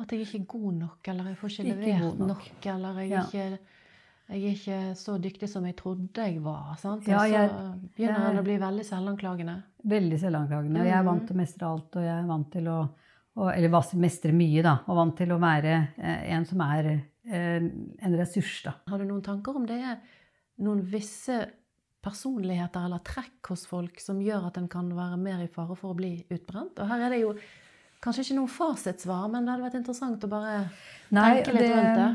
At 0.00 0.08
jeg 0.10 0.20
ikke 0.26 0.40
er 0.40 0.46
god 0.46 0.74
nok, 0.74 1.08
eller 1.08 1.24
jeg 1.24 1.36
får 1.36 1.48
ikke 1.50 1.66
Ikke 1.66 1.76
levert 1.84 2.18
nok. 2.18 2.28
nok. 2.28 2.66
eller 2.66 2.94
jeg 3.00 3.10
Ja. 3.10 3.22
ikke, 3.22 3.58
jeg 4.30 4.42
er 4.42 4.54
ikke 4.54 4.96
så 4.96 5.18
dyktig 5.20 5.48
som 5.48 5.64
jeg 5.66 5.76
trodde 5.76 6.14
jeg 6.16 6.40
var. 6.42 6.74
Sant? 6.78 7.06
Ja, 7.06 7.22
jeg, 7.24 7.50
så 7.50 7.78
begynner 7.96 8.14
han 8.24 8.36
å 8.38 8.42
bli 8.42 8.56
veldig 8.58 8.84
selvanklagende. 8.84 9.62
Veldig 9.86 10.18
selvanklagende. 10.18 10.80
Og 10.80 10.86
jeg 10.86 10.94
er 10.98 11.02
vant 11.04 11.20
Mhm. 11.22 11.26
til 11.26 11.36
å 11.36 11.38
mestre 11.38 11.62
alt, 11.70 11.96
og 11.96 12.02
jeg 12.02 12.24
er 12.24 12.26
vant 12.26 12.50
til 12.50 12.64
å 12.64 12.90
og, 13.36 13.48
Eller 13.54 13.72
mestre 13.96 14.32
mye, 14.36 14.62
da. 14.62 14.78
Og 14.86 14.96
vant 14.98 15.16
til 15.16 15.32
å 15.32 15.40
være 15.40 15.74
eh, 15.96 16.28
en 16.36 16.44
som 16.44 16.60
er 16.60 16.90
eh, 16.92 17.62
en 18.04 18.16
ressurs, 18.18 18.62
da. 18.66 18.74
Har 18.90 18.98
du 19.00 19.06
noen 19.08 19.22
tanker 19.24 19.56
om 19.56 19.66
det 19.66 19.80
er 19.80 19.98
noen 20.62 20.82
visse 20.84 21.38
personligheter 22.02 22.84
eller 22.88 23.02
trekk 23.06 23.52
hos 23.52 23.64
folk 23.70 24.00
som 24.02 24.20
gjør 24.20 24.48
at 24.50 24.58
en 24.58 24.68
kan 24.68 24.88
være 24.96 25.16
mer 25.22 25.44
i 25.44 25.50
fare 25.50 25.76
for 25.78 25.94
å 25.94 25.98
bli 25.98 26.16
utbrent? 26.34 26.78
Og 26.82 26.90
her 26.90 27.06
er 27.06 27.14
det 27.14 27.22
jo 27.22 27.32
kanskje 28.02 28.26
ikke 28.26 28.38
noe 28.40 28.50
fasitsvar, 28.50 29.28
men 29.30 29.46
det 29.46 29.54
hadde 29.54 29.66
vært 29.68 29.78
interessant 29.80 30.26
å 30.26 30.30
bare 30.32 30.54
tenke 31.08 31.54
litt 31.54 31.70
rundt 31.70 32.00
det. 32.00 32.10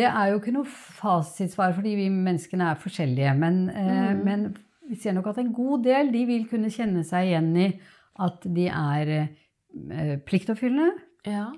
Det 0.00 0.06
er 0.08 0.30
jo 0.32 0.38
ikke 0.40 0.54
noe 0.56 0.66
fasitsvar, 0.66 1.74
fordi 1.76 1.92
vi 2.00 2.06
menneskene 2.10 2.72
er 2.72 2.80
forskjellige. 2.82 3.34
Men, 3.38 3.68
eh, 3.70 4.12
Mhm. 4.12 4.24
men 4.24 4.56
vi 4.88 4.96
ser 4.96 5.12
nok 5.12 5.28
at 5.28 5.38
en 5.38 5.52
god 5.52 5.84
del 5.84 6.10
de 6.10 6.24
vil 6.26 6.46
kunne 6.48 6.70
kjenne 6.70 7.04
seg 7.04 7.28
igjen 7.30 7.56
i 7.56 7.80
at 8.18 8.40
de 8.42 8.66
er 8.68 9.28
pliktoppfyllende, 10.26 10.92
Ja. 11.26 11.52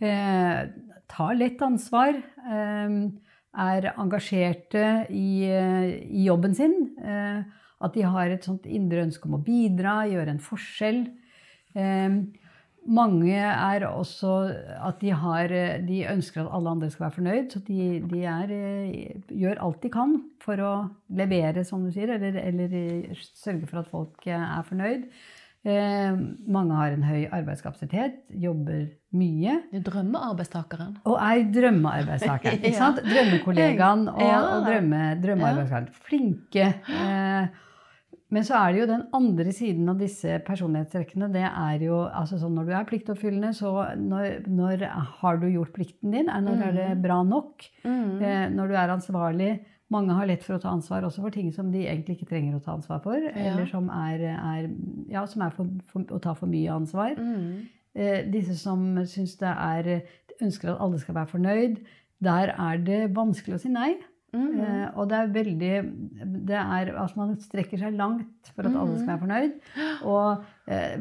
eh, 0.00 0.68
tar 1.08 1.34
lett 1.34 1.62
ansvar, 1.62 2.14
eh, 2.14 3.10
er 3.58 3.92
engasjerte 3.98 5.06
i, 5.10 5.44
eh, 5.44 5.88
i 6.10 6.24
jobben 6.28 6.54
sin. 6.54 6.94
Eh, 7.02 7.42
at 7.80 7.94
de 7.94 8.02
har 8.02 8.26
et 8.30 8.42
sånt 8.42 8.66
indre 8.66 9.04
ønske 9.06 9.26
om 9.26 9.38
å 9.38 9.44
bidra, 9.44 10.02
gjøre 10.10 10.28
en 10.34 10.38
forskjell. 10.42 11.06
Eh, 11.76 12.08
mange 12.88 13.34
er 13.36 13.84
også 13.86 14.30
at 14.80 15.00
de, 15.00 15.10
har, 15.10 15.44
eh, 15.52 15.78
de 15.84 16.04
ønsker 16.08 16.40
at 16.42 16.52
alle 16.52 16.70
andre 16.70 16.90
skal 16.90 17.06
være 17.08 17.16
fornøyd. 17.18 17.50
Så 17.52 17.64
de, 17.66 18.00
de 18.00 18.22
er, 18.24 18.50
eh, 18.50 19.20
gjør 19.30 19.60
alt 19.60 19.80
de 19.82 19.90
kan 19.90 20.16
for 20.40 20.56
å 20.56 20.90
levere, 21.10 21.64
som 21.64 21.84
du 21.84 21.92
sier, 21.92 22.10
eller, 22.16 22.38
eller 22.40 22.74
eh, 22.74 23.14
sørge 23.34 23.66
for 23.68 23.78
at 23.82 23.90
folk 23.92 24.26
eh, 24.26 24.32
er 24.58 24.62
fornøyd. 24.64 25.08
Eh, 25.66 26.14
mange 26.46 26.76
har 26.78 26.94
en 26.94 27.02
høy 27.02 27.24
arbeidskapasitet, 27.34 28.20
jobber 28.40 28.84
mye. 29.18 29.56
Du 29.72 29.80
drømmer 29.84 30.28
arbeidstakeren. 30.30 30.92
Og 31.04 31.16
er 31.18 31.42
drømmearbeidstakeren. 31.52 32.60
ikke 32.68 32.76
sant? 32.78 33.00
Drømmekollegaen 33.04 34.04
og, 34.12 34.20
Ja. 34.22 34.42
og 34.54 34.68
drømme, 34.68 35.00
drømmearbeidstakeren. 35.22 35.88
Flinke. 36.06 36.68
Eh, 36.88 37.48
men 38.30 38.44
så 38.44 38.58
er 38.60 38.72
det 38.74 38.80
jo 38.82 38.86
den 38.90 39.04
andre 39.16 39.52
siden 39.56 39.88
av 39.88 39.98
disse 39.98 40.38
personlighetstrekkene. 40.44 41.30
det 41.32 41.46
er 41.48 41.80
jo, 41.86 42.02
altså 42.06 42.36
sånn 42.38 42.54
Når 42.58 42.66
du 42.68 42.72
er 42.76 42.84
pliktoppfyllende, 42.90 43.54
så 43.56 43.72
når, 43.96 44.42
når 44.46 44.84
har 45.22 45.38
du 45.40 45.48
gjort 45.48 45.72
plikten 45.72 46.12
din? 46.12 46.28
Når 46.28 46.62
er 46.68 46.72
det 46.76 47.02
bra 47.02 47.22
nok? 47.24 47.64
Mm. 47.84 48.20
Eh, 48.22 48.46
når 48.52 48.68
du 48.68 48.74
er 48.76 48.94
ansvarlig 48.94 49.50
Mange 49.92 50.16
har 50.16 50.28
lett 50.28 50.44
for 50.44 50.58
å 50.58 50.60
ta 50.62 50.72
ansvar 50.74 51.06
også 51.08 51.22
for 51.24 51.32
ting 51.32 51.48
som 51.54 51.70
de 51.72 51.86
egentlig 51.86 52.18
ikke 52.18 52.30
trenger 52.34 52.58
å 52.58 52.62
ta 52.64 52.74
ansvar 52.76 53.00
for. 53.04 53.16
Eller 53.16 53.68
som 53.70 53.88
er, 53.94 54.26
er, 54.36 54.68
ja, 55.08 55.24
som 55.30 55.46
er 55.46 55.54
for, 55.56 55.70
for, 55.88 56.04
å 56.12 56.20
ta 56.22 56.34
for 56.36 56.50
mye 56.50 56.74
ansvar. 56.74 57.16
Mm. 57.16 57.66
Eh, 57.98 58.20
disse 58.28 58.58
som 58.60 58.84
syns 59.08 59.38
det 59.40 59.54
er 59.54 59.90
ønsker 60.44 60.74
at 60.74 60.84
alle 60.84 61.00
skal 61.00 61.16
være 61.16 61.32
fornøyd, 61.32 61.80
der 62.24 62.52
er 62.52 62.80
det 62.84 63.00
vanskelig 63.16 63.58
å 63.58 63.62
si 63.62 63.72
nei. 63.72 63.94
Mm. 64.36 64.60
Eh, 64.60 64.86
og 65.00 65.08
det 65.08 65.16
er 65.16 65.30
veldig 65.32 65.74
det 66.44 66.56
er, 66.60 66.90
altså 67.00 67.16
Man 67.16 67.30
strekker 67.40 67.80
seg 67.80 67.94
langt 67.96 68.50
for 68.52 68.68
at 68.68 68.74
alle 68.76 68.98
skal 68.98 69.12
være 69.14 69.22
fornøyd. 69.22 69.54
Og 70.10 70.72
eh, 70.74 70.96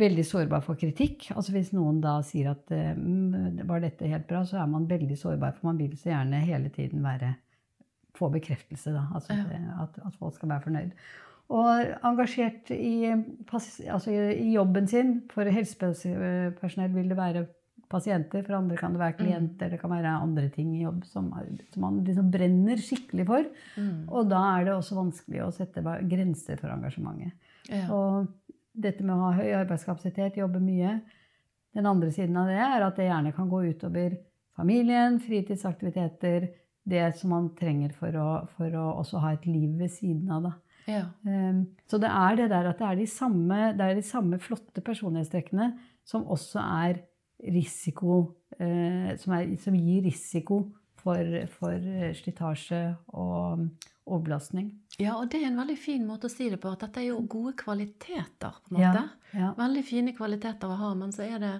veldig 0.00 0.24
sårbar 0.26 0.64
for 0.64 0.78
kritikk. 0.80 1.30
Altså 1.34 1.54
Hvis 1.56 1.72
noen 1.76 2.02
da 2.04 2.18
sier 2.26 2.52
at 2.52 2.72
eh, 2.74 2.92
mm, 2.96 3.62
var 3.68 3.84
dette 3.84 4.10
helt 4.10 4.28
bra, 4.28 4.44
så 4.44 4.60
er 4.60 4.68
man 4.70 4.88
veldig 4.90 5.16
sårbar, 5.18 5.56
for 5.56 5.70
man 5.70 5.80
vil 5.80 5.96
så 5.98 6.12
gjerne 6.12 6.42
hele 6.44 6.72
tiden 6.74 7.04
være 7.06 7.34
få 8.16 8.30
bekreftelse. 8.32 8.92
da, 8.92 9.06
altså 9.14 9.34
Ja. 9.34 9.82
at, 9.82 9.98
at, 10.06 10.16
folk 10.18 10.34
skal 10.34 10.48
være 10.48 10.66
fornøyd. 10.68 10.90
Og 11.50 11.86
engasjert 12.06 12.70
i, 12.70 13.10
altså 13.90 14.10
i, 14.10 14.18
i 14.38 14.52
jobben 14.54 14.86
sin. 14.86 15.22
For 15.32 15.44
helsepersonell 15.50 16.94
vil 16.94 17.08
det 17.10 17.16
være 17.16 17.46
pasienter, 17.90 18.44
for 18.46 18.54
andre 18.54 18.76
kan 18.78 18.94
det 18.94 19.00
være 19.02 19.16
klienter, 19.18 19.70
det 19.72 19.80
kan 19.80 19.90
være 19.90 20.12
andre 20.22 20.48
ting 20.54 20.76
i 20.76 20.84
jobb 20.84 21.02
som, 21.10 21.32
som 21.72 21.82
man 21.82 21.98
liksom 22.06 22.30
brenner 22.30 22.78
skikkelig 22.78 23.26
for. 23.26 23.48
Mm. 23.76 24.04
Og 24.06 24.28
da 24.30 24.42
er 24.54 24.68
det 24.68 24.76
også 24.76 24.98
vanskelig 24.98 25.42
å 25.42 25.50
sette 25.54 25.82
grenser 25.82 26.60
for 26.60 26.70
engasjementet. 26.70 27.34
Ja. 27.66 27.88
Og 27.94 28.30
dette 28.78 29.02
med 29.02 29.16
å 29.16 29.24
ha 29.26 29.32
høy 29.40 29.50
arbeidskapasitet, 29.64 30.38
jobbe 30.40 30.62
mye 30.62 31.00
Den 31.74 31.86
andre 31.86 32.08
siden 32.10 32.34
av 32.34 32.48
det 32.50 32.56
er 32.58 32.82
at 32.82 32.96
det 32.98 33.04
gjerne 33.06 33.30
kan 33.30 33.46
gå 33.46 33.60
utover 33.70 34.16
familien, 34.58 35.20
fritidsaktiviteter, 35.22 36.48
det 36.88 37.16
som 37.18 37.30
man 37.30 37.50
trenger 37.58 37.92
for 37.92 38.14
å, 38.16 38.28
for 38.56 38.72
å 38.76 38.86
også 39.02 39.20
ha 39.22 39.32
et 39.36 39.46
liv 39.46 39.76
ved 39.78 39.90
siden 39.92 40.30
av. 40.32 40.42
da. 40.48 40.52
ja. 40.88 41.04
Um, 41.26 41.66
Så 41.86 41.98
det 42.00 42.08
er 42.10 42.36
det 42.36 42.48
der 42.50 42.70
at 42.70 42.78
det 42.78 42.86
er 42.88 42.96
de 42.96 43.06
samme, 43.06 43.60
det 43.76 43.80
er 43.86 43.94
de 43.94 44.02
samme 44.02 44.38
flotte 44.38 44.80
personlighetstrekkene 44.80 45.72
som 46.04 46.24
også 46.26 46.58
er 46.64 47.02
risiko 47.40 48.18
uh, 48.60 49.16
som, 49.20 49.32
er, 49.36 49.56
som 49.60 49.74
gir 49.76 50.02
risiko 50.04 50.62
for, 51.00 51.16
for 51.56 51.72
eh, 51.72 52.10
slitasje 52.12 52.80
og 53.16 53.62
overbelastning. 54.04 54.66
ja, 55.00 55.14
og 55.16 55.30
det 55.32 55.38
er 55.40 55.46
en 55.48 55.56
veldig 55.56 55.76
fin 55.80 56.02
måte 56.04 56.28
å 56.28 56.32
si 56.32 56.50
det 56.52 56.58
på. 56.60 56.68
At 56.74 56.82
dette 56.84 57.00
er 57.00 57.06
jo 57.08 57.22
gode 57.24 57.54
kvaliteter. 57.56 58.58
på 58.68 58.74
en 58.74 58.82
Ja, 58.82 58.90
måte. 58.92 59.04
ja. 59.32 59.52
Veldig 59.56 59.84
fine 59.86 60.12
kvaliteter 60.12 60.68
å 60.68 60.76
ha, 60.76 60.90
men 60.94 61.12
så 61.12 61.22
er 61.24 61.38
det 61.40 61.54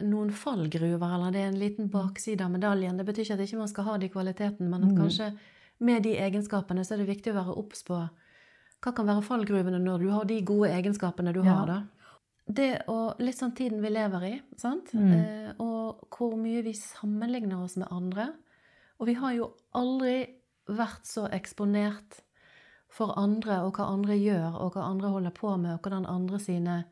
noen 0.00 0.30
fallgruver, 0.32 1.14
eller 1.14 1.30
det 1.32 1.40
er 1.42 1.48
en 1.52 1.58
liten 1.60 1.88
bakside 1.90 2.40
av 2.44 2.50
medaljen. 2.50 2.96
Det 2.96 3.06
betyr 3.06 3.24
ikke 3.26 3.34
at 3.34 3.40
ikke 3.46 3.58
man 3.58 3.68
skal 3.68 3.84
ha 3.84 3.96
de 3.98 4.08
kvalitetene, 4.08 4.68
men 4.68 4.84
at 4.84 4.90
Mm. 4.94 4.98
kanskje 4.98 5.38
med 5.80 6.02
de 6.02 6.16
egenskapene 6.16 6.84
så 6.84 6.92
er 6.94 6.98
det 7.04 7.08
viktig 7.16 7.32
å 7.32 7.44
være 7.44 7.56
obs 7.58 7.82
på 7.82 8.08
hva 8.82 8.94
kan 8.94 9.06
være 9.06 9.22
fallgruvene 9.22 9.78
når 9.82 9.98
du 10.00 10.10
har 10.10 10.24
de 10.24 10.40
gode 10.42 10.70
egenskapene 10.70 11.32
du 11.32 11.42
Ja. 11.42 11.54
har, 11.54 11.66
da. 11.66 11.82
Det 12.50 12.82
og 12.88 13.18
litt 13.20 13.36
sånn 13.36 13.54
tiden 13.54 13.80
vi 13.80 13.88
lever 13.90 14.22
i, 14.24 14.40
sant? 14.56 14.92
Mm. 14.92 15.12
Eh, 15.12 15.52
og 15.60 16.08
hvor 16.10 16.36
mye 16.36 16.62
vi 16.64 16.72
sammenligner 16.72 17.62
oss 17.62 17.76
med 17.76 17.86
andre. 17.92 18.32
Og 18.98 19.06
vi 19.06 19.14
har 19.14 19.32
jo 19.34 19.52
aldri 19.74 20.26
vært 20.68 21.04
så 21.04 21.28
eksponert 21.30 22.20
for 22.88 23.14
andre 23.16 23.60
og 23.64 23.74
hva 23.74 23.86
andre 23.88 24.14
gjør, 24.18 24.60
og 24.60 24.72
hva 24.74 24.82
andre 24.90 25.08
holder 25.08 25.30
på 25.30 25.56
med, 25.58 25.74
og 25.74 25.80
hvordan 25.82 26.06
andre 26.06 26.38
sine 26.38 26.84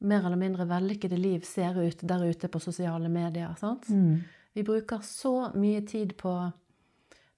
mer 0.00 0.24
eller 0.26 0.36
mindre 0.36 0.66
vellykkede 0.68 1.16
liv 1.18 1.40
ser 1.44 1.78
ut 1.80 2.00
der 2.02 2.24
ute 2.28 2.48
på 2.48 2.60
sosiale 2.60 3.08
medier. 3.08 3.54
Sant? 3.58 3.88
Mm. 3.88 4.22
Vi 4.54 4.62
bruker 4.62 4.98
så 5.02 5.52
mye 5.54 5.80
tid 5.86 6.16
på 6.16 6.52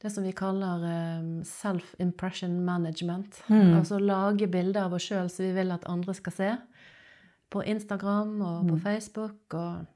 det 0.03 0.11
som 0.12 0.23
vi 0.25 0.33
kaller 0.33 0.83
eh, 0.87 1.42
self-impression 1.44 2.61
management. 2.64 3.40
Mm. 3.49 3.75
Altså 3.79 3.99
lage 3.99 4.47
bilder 4.51 4.85
av 4.87 4.94
oss 4.94 5.03
sjøl 5.09 5.31
som 5.31 5.44
vi 5.47 5.53
vil 5.57 5.73
at 5.75 5.87
andre 5.90 6.14
skal 6.14 6.33
se. 6.33 6.51
På 7.51 7.62
Instagram 7.64 8.40
og 8.42 8.66
på 8.68 8.75
Mm. 8.77 8.81
Facebook 8.83 9.55
og 9.55 9.87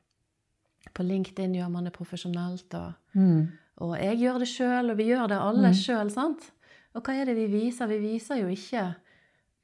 på 0.94 1.02
LinkedIn 1.06 1.54
gjør 1.54 1.70
man 1.70 1.84
det 1.84 1.92
profesjonelt. 1.92 2.74
Og, 2.74 2.92
Mm. 3.14 3.48
Og 3.78 3.96
jeg 3.98 4.18
gjør 4.18 4.38
det 4.38 4.48
sjøl, 4.48 4.90
og 4.90 4.96
vi 4.96 5.04
gjør 5.10 5.28
det 5.28 5.38
alle 5.40 5.68
Mm. 5.68 5.74
sjøl, 5.74 6.10
sant? 6.10 6.50
Og 6.94 7.02
hva 7.02 7.14
er 7.14 7.24
det 7.24 7.36
vi 7.36 7.46
viser? 7.46 7.86
Vi 7.88 7.98
viser 7.98 8.36
jo 8.40 8.48
ikke 8.48 8.94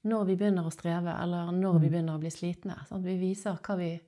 når 0.05 0.27
vi 0.27 0.37
begynner 0.37 0.67
å 0.67 0.73
streve, 0.73 1.15
eller 1.23 1.51
når 1.53 1.81
vi 1.81 1.89
Mm. 1.89 1.93
begynner 1.93 2.17
å 2.17 2.21
bli 2.21 2.31
slitne. 2.31 2.87
Sant? 2.87 3.05
Vi 3.05 3.17
viser 3.19 3.59
vi 3.77 4.01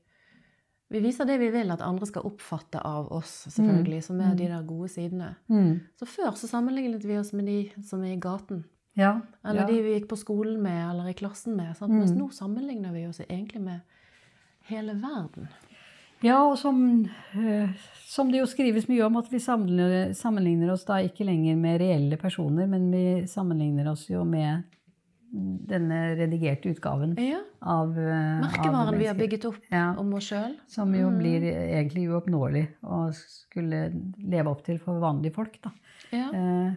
Vi 0.93 0.99
viser 0.99 1.25
det 1.25 1.39
vi 1.39 1.51
vil 1.51 1.71
at 1.71 1.81
andre 1.81 2.05
skal 2.05 2.23
oppfatte 2.23 2.81
av 2.85 3.13
oss, 3.13 3.47
selvfølgelig, 3.49 4.03
som 4.03 4.21
er 4.21 4.35
de 4.35 4.49
der 4.49 4.63
gode 4.67 4.89
sidene. 4.89 5.37
Mm. 5.49 5.81
Så 5.97 6.05
før 6.05 6.35
så 6.35 6.49
sammenlignet 6.49 7.05
vi 7.05 7.17
oss 7.17 7.33
med 7.33 7.47
de 7.47 7.71
som 7.81 8.03
er 8.03 8.17
i 8.17 8.19
gaten. 8.21 8.65
Ja. 8.97 9.21
Eller 9.45 9.61
ja. 9.61 9.67
de 9.69 9.83
vi 9.83 10.01
gikk 10.01 10.09
på 10.09 10.19
skolen 10.19 10.61
med, 10.61 10.91
eller 10.91 11.07
i 11.09 11.13
klassen 11.15 11.55
med. 11.55 11.77
Sant? 11.77 11.93
Mm. 11.93 11.99
Mens 12.01 12.11
nå 12.11 12.29
sammenligner 12.33 12.93
vi 12.93 13.07
oss 13.07 13.21
egentlig 13.21 13.61
med 13.61 13.81
hele 14.67 14.95
verden. 14.95 15.47
Ja, 16.23 16.43
og 16.51 16.59
som, 16.59 17.09
eh, 17.35 17.71
som 18.05 18.33
det 18.33 18.41
jo 18.41 18.47
skrives 18.47 18.89
mye 18.89 19.07
om, 19.07 19.17
at 19.17 19.31
vi 19.31 19.39
sammenligner, 19.39 20.13
sammenligner 20.13 20.73
oss 20.73 20.85
da 20.85 20.95
ikke 21.01 21.25
lenger 21.25 21.57
med 21.57 21.81
reelle 21.81 22.17
personer, 22.21 22.67
men 22.67 22.91
vi 22.91 23.27
sammenligner 23.27 23.89
oss 23.93 24.09
jo 24.11 24.25
med 24.25 24.65
denne 25.33 26.17
redigerte 26.19 26.73
utgaven 26.73 27.15
Ja. 27.19 27.39
av 27.63 27.93
eh, 27.99 28.41
Merkevaren 28.43 28.99
vi 28.99 29.07
har 29.07 29.15
bygget 29.15 29.45
opp 29.47 29.59
Ja, 29.71 29.95
om 29.97 30.13
oss 30.15 30.31
sjøl. 30.33 30.57
som 30.67 30.93
jo 30.95 31.09
Mm. 31.11 31.19
blir 31.19 31.43
egentlig 31.43 32.09
uoppnåelig 32.11 32.67
å 32.83 33.13
skulle 33.15 33.93
leve 34.19 34.49
opp 34.51 34.65
til 34.65 34.79
for 34.79 34.99
vanlige 35.01 35.33
folk, 35.35 35.61
da. 35.63 35.71
Ja. 36.11 36.31
Eh, 36.35 36.75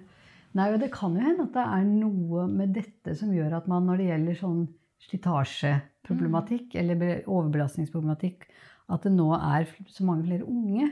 nei, 0.54 0.70
og 0.74 0.80
det 0.80 0.92
kan 0.92 1.16
jo 1.16 1.22
hende 1.22 1.44
at 1.48 1.54
det 1.54 1.66
er 1.66 1.84
noe 1.84 2.48
med 2.48 2.74
dette 2.74 3.16
som 3.18 3.30
gjør 3.34 3.54
at 3.58 3.68
man 3.68 3.88
når 3.88 3.98
det 3.98 4.08
gjelder 4.12 4.36
sånn 4.39 4.68
slitasjeproblematikk 5.10 6.76
eller 6.76 7.24
overbelastningsproblematikk, 7.28 8.44
at 8.89 9.02
det 9.04 9.12
nå 9.16 9.32
er 9.34 9.66
så 9.88 10.04
mange 10.06 10.26
flere 10.28 10.46
unge. 10.48 10.89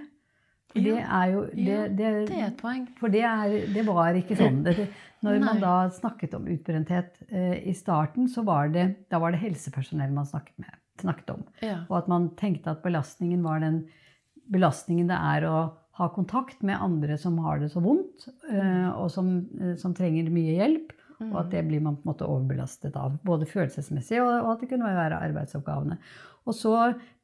For 0.71 0.83
det 0.85 0.97
er 1.01 1.31
jo 1.33 1.45
det, 1.51 1.65
ja, 1.67 1.87
det, 1.87 2.11
Det 2.29 2.37
er 2.37 2.45
et 2.47 2.59
poeng. 2.59 2.85
For 2.99 3.13
det, 3.13 3.23
er, 3.27 3.55
det 3.75 3.85
var 3.87 4.19
ikke 4.19 4.37
sånn. 4.39 4.61
Det, 4.65 4.75
det, 4.77 4.87
når 5.25 5.37
Nei. 5.37 5.41
man 5.45 5.59
da 5.61 5.73
snakket 5.93 6.37
om 6.37 6.47
utbrenthet 6.49 7.19
eh, 7.29 7.57
i 7.69 7.73
starten, 7.77 8.29
så 8.31 8.45
var 8.47 8.71
det, 8.73 8.87
da 9.13 9.19
var 9.21 9.35
det 9.35 9.41
helsepersonell 9.43 10.13
man 10.15 10.29
snakket, 10.29 10.55
med, 10.63 10.79
snakket 11.03 11.35
om. 11.35 11.43
Ja. 11.61 11.83
Og 11.89 11.99
at 12.01 12.09
man 12.11 12.31
tenkte 12.39 12.73
at 12.73 12.81
belastningen 12.85 13.43
var 13.45 13.61
den 13.61 13.83
belastningen 14.51 15.11
det 15.11 15.19
er 15.19 15.45
å 15.47 15.59
ha 15.99 16.07
kontakt 16.15 16.63
med 16.65 16.81
andre 16.81 17.17
som 17.19 17.37
har 17.43 17.61
det 17.61 17.69
så 17.73 17.83
vondt, 17.83 18.25
eh, 18.49 18.89
og 18.95 19.11
som, 19.13 19.35
eh, 19.59 19.75
som 19.79 19.93
trenger 19.97 20.31
mye 20.33 20.57
hjelp. 20.57 20.97
Og 21.21 21.35
at 21.37 21.51
det 21.53 21.61
blir 21.67 21.83
man 21.85 21.99
på 21.99 22.01
en 22.01 22.09
måte 22.15 22.25
overbelastet 22.25 22.95
av. 22.97 23.19
Både 23.21 23.45
følelsesmessig 23.45 24.17
og, 24.23 24.31
og 24.39 24.55
at 24.55 24.63
det 24.63 24.71
kunne 24.71 24.89
være 24.89 25.19
arbeidsoppgavene. 25.21 25.99
Og 26.49 26.55
så 26.57 26.71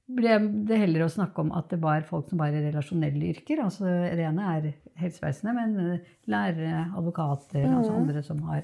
ble 0.08 0.38
det 0.68 0.80
heller 0.80 1.04
å 1.04 1.12
snakke 1.12 1.44
om 1.44 1.52
at 1.58 1.70
det 1.74 1.80
var 1.84 2.06
folk 2.08 2.30
som 2.30 2.40
var 2.40 2.56
i 2.56 2.64
relasjonelle 2.64 3.32
yrker. 3.34 3.60
altså 3.66 3.84
Det 3.86 4.24
ene 4.24 4.52
er 4.56 4.68
helsevesenet, 5.02 5.56
men 5.58 5.80
eh, 5.84 6.12
lærere, 6.32 6.86
advokater, 6.96 7.66
altså 7.68 7.96
andre 7.98 8.24
som 8.24 8.40
har, 8.48 8.64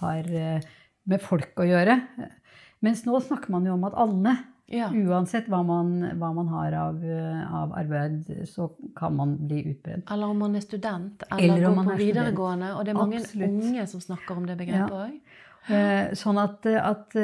har 0.00 0.30
eh, 0.32 0.68
med 1.08 1.24
folk 1.24 1.60
å 1.60 1.66
gjøre. 1.68 1.98
Mens 2.84 3.04
nå 3.04 3.20
snakker 3.20 3.52
man 3.52 3.66
jo 3.68 3.76
om 3.76 3.84
at 3.90 3.98
alle 3.98 4.36
Ja. 4.68 4.90
Uansett 4.92 5.46
hva 5.48 5.62
man, 5.64 5.94
hva 6.20 6.28
man 6.36 6.48
har 6.52 6.74
av, 6.76 6.98
eh, 7.00 7.54
av 7.56 7.70
arbeid, 7.72 8.26
så 8.44 8.66
kan 8.96 9.14
man 9.16 9.30
bli 9.48 9.62
utbrent. 9.70 10.10
Eller 10.12 10.28
om 10.28 10.42
man 10.44 10.56
er 10.56 10.60
student, 10.60 11.22
eller, 11.30 11.54
Eller 11.54 11.68
om 11.70 11.78
går 11.78 11.88
på 11.88 11.96
videregående. 11.96 12.66
student. 12.66 12.78
Og 12.78 12.84
det 12.84 12.92
er 12.92 12.98
mange 12.98 13.16
Absolutt. 13.22 13.48
unge 13.48 13.86
som 13.88 14.00
snakker 14.00 14.36
om 14.36 14.44
det 14.46 14.58
begrepet 14.58 14.92
òg. 14.92 15.14
Ja. 15.68 16.12
Sånn 16.16 16.38
at, 16.40 16.66
at 16.66 17.16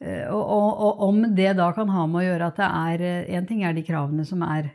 og, 0.00 0.40
og, 0.40 0.68
og 0.80 1.00
om 1.10 1.22
det 1.36 1.50
da 1.58 1.66
kan 1.76 1.90
ha 1.92 2.06
med 2.08 2.22
å 2.22 2.24
gjøre 2.24 2.46
at 2.48 2.56
det 2.56 2.68
er 2.68 3.02
Én 3.36 3.48
ting 3.48 3.64
er 3.68 3.74
de 3.76 3.82
kravene 3.84 4.24
som 4.24 4.40
er 4.46 4.70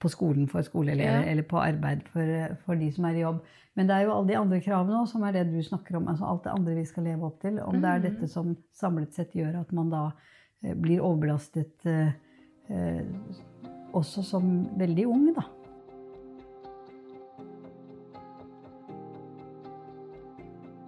på 0.00 0.08
skolen 0.08 0.46
for 0.48 0.62
skoleelever, 0.64 1.24
Ja. 1.26 1.30
eller 1.32 1.42
på 1.44 1.58
arbeid 1.60 2.04
for, 2.08 2.30
for 2.64 2.78
de 2.78 2.90
som 2.94 3.04
er 3.04 3.18
i 3.18 3.24
jobb. 3.24 3.40
Men 3.76 3.86
det 3.86 3.96
er 3.96 4.06
jo 4.06 4.14
alle 4.14 4.30
de 4.30 4.36
andre 4.38 4.60
kravene 4.64 4.96
òg 5.02 5.08
som 5.10 5.24
er 5.26 5.32
det 5.36 5.42
du 5.52 5.58
snakker 5.62 5.98
om. 5.98 6.08
altså 6.08 6.24
Alt 6.24 6.44
det 6.46 6.54
andre 6.54 6.74
vi 6.78 6.84
skal 6.88 7.04
leve 7.04 7.26
opp 7.28 7.40
til. 7.42 7.58
Om 7.60 7.80
det 7.82 7.90
er 7.90 8.04
dette 8.06 8.28
som 8.30 8.54
samlet 8.72 9.12
sett 9.14 9.34
gjør 9.36 9.60
at 9.60 9.72
man 9.76 9.90
da 9.92 10.06
eh, 10.64 10.74
blir 10.74 11.02
overbelastet 11.04 11.86
eh, 11.86 12.12
eh, 12.70 13.04
også 13.92 14.24
som 14.24 14.50
veldig 14.80 15.06
ung, 15.10 15.28
da. 15.36 15.44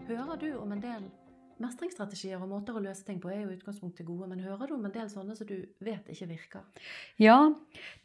Hører 0.08 0.36
du 0.40 0.48
om 0.58 0.72
en 0.72 0.82
del 0.82 1.04
mestringsstrategier 1.62 2.40
og 2.42 2.50
måter 2.50 2.76
å 2.76 2.82
løse 2.82 3.04
ting 3.06 3.18
på 3.22 3.30
er 3.32 3.42
jo 3.42 3.54
utgangspunktet 3.54 4.06
gode, 4.06 4.28
men 4.30 4.42
hører 4.44 4.68
du 4.70 4.74
om 4.76 4.86
en 4.88 4.94
del 4.94 5.08
sånne 5.10 5.36
som 5.38 5.48
du 5.48 5.56
vet 5.84 6.08
ikke 6.12 6.28
virker? 6.30 6.64
Ja, 7.22 7.36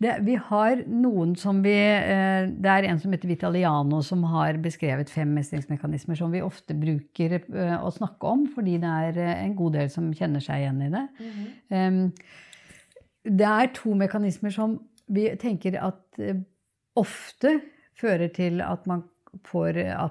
det, 0.03 0.17
vi 0.27 0.37
har 0.49 0.83
noen 0.87 1.35
som 1.39 1.63
vi 1.65 1.75
eh, 1.75 2.49
Det 2.53 2.73
er 2.73 2.89
en 2.89 3.01
som 3.01 3.13
heter 3.13 3.31
Vitaliano, 3.31 4.01
som 4.05 4.25
har 4.31 4.59
beskrevet 4.63 5.11
fem 5.13 5.31
mestringsmekanismer 5.37 6.19
som 6.19 6.33
vi 6.33 6.43
ofte 6.45 6.77
bruker 6.77 7.39
eh, 7.39 7.77
å 7.77 7.91
snakke 7.93 8.33
om, 8.33 8.45
fordi 8.53 8.77
det 8.83 8.93
er 9.07 9.21
eh, 9.23 9.45
en 9.45 9.57
god 9.57 9.79
del 9.79 9.91
som 9.93 10.11
kjenner 10.15 10.43
seg 10.43 10.63
igjen 10.63 10.85
i 10.87 10.91
det. 10.93 11.05
Em, 11.73 12.03
det 13.27 13.49
er 13.49 13.73
to 13.75 13.97
mekanismer 13.97 14.53
som 14.53 14.77
vi 15.11 15.27
tenker 15.39 15.75
at 15.81 16.21
ofte 16.97 17.57
fører 17.97 18.31
til 18.33 18.61
at 18.63 18.85
man 18.89 19.05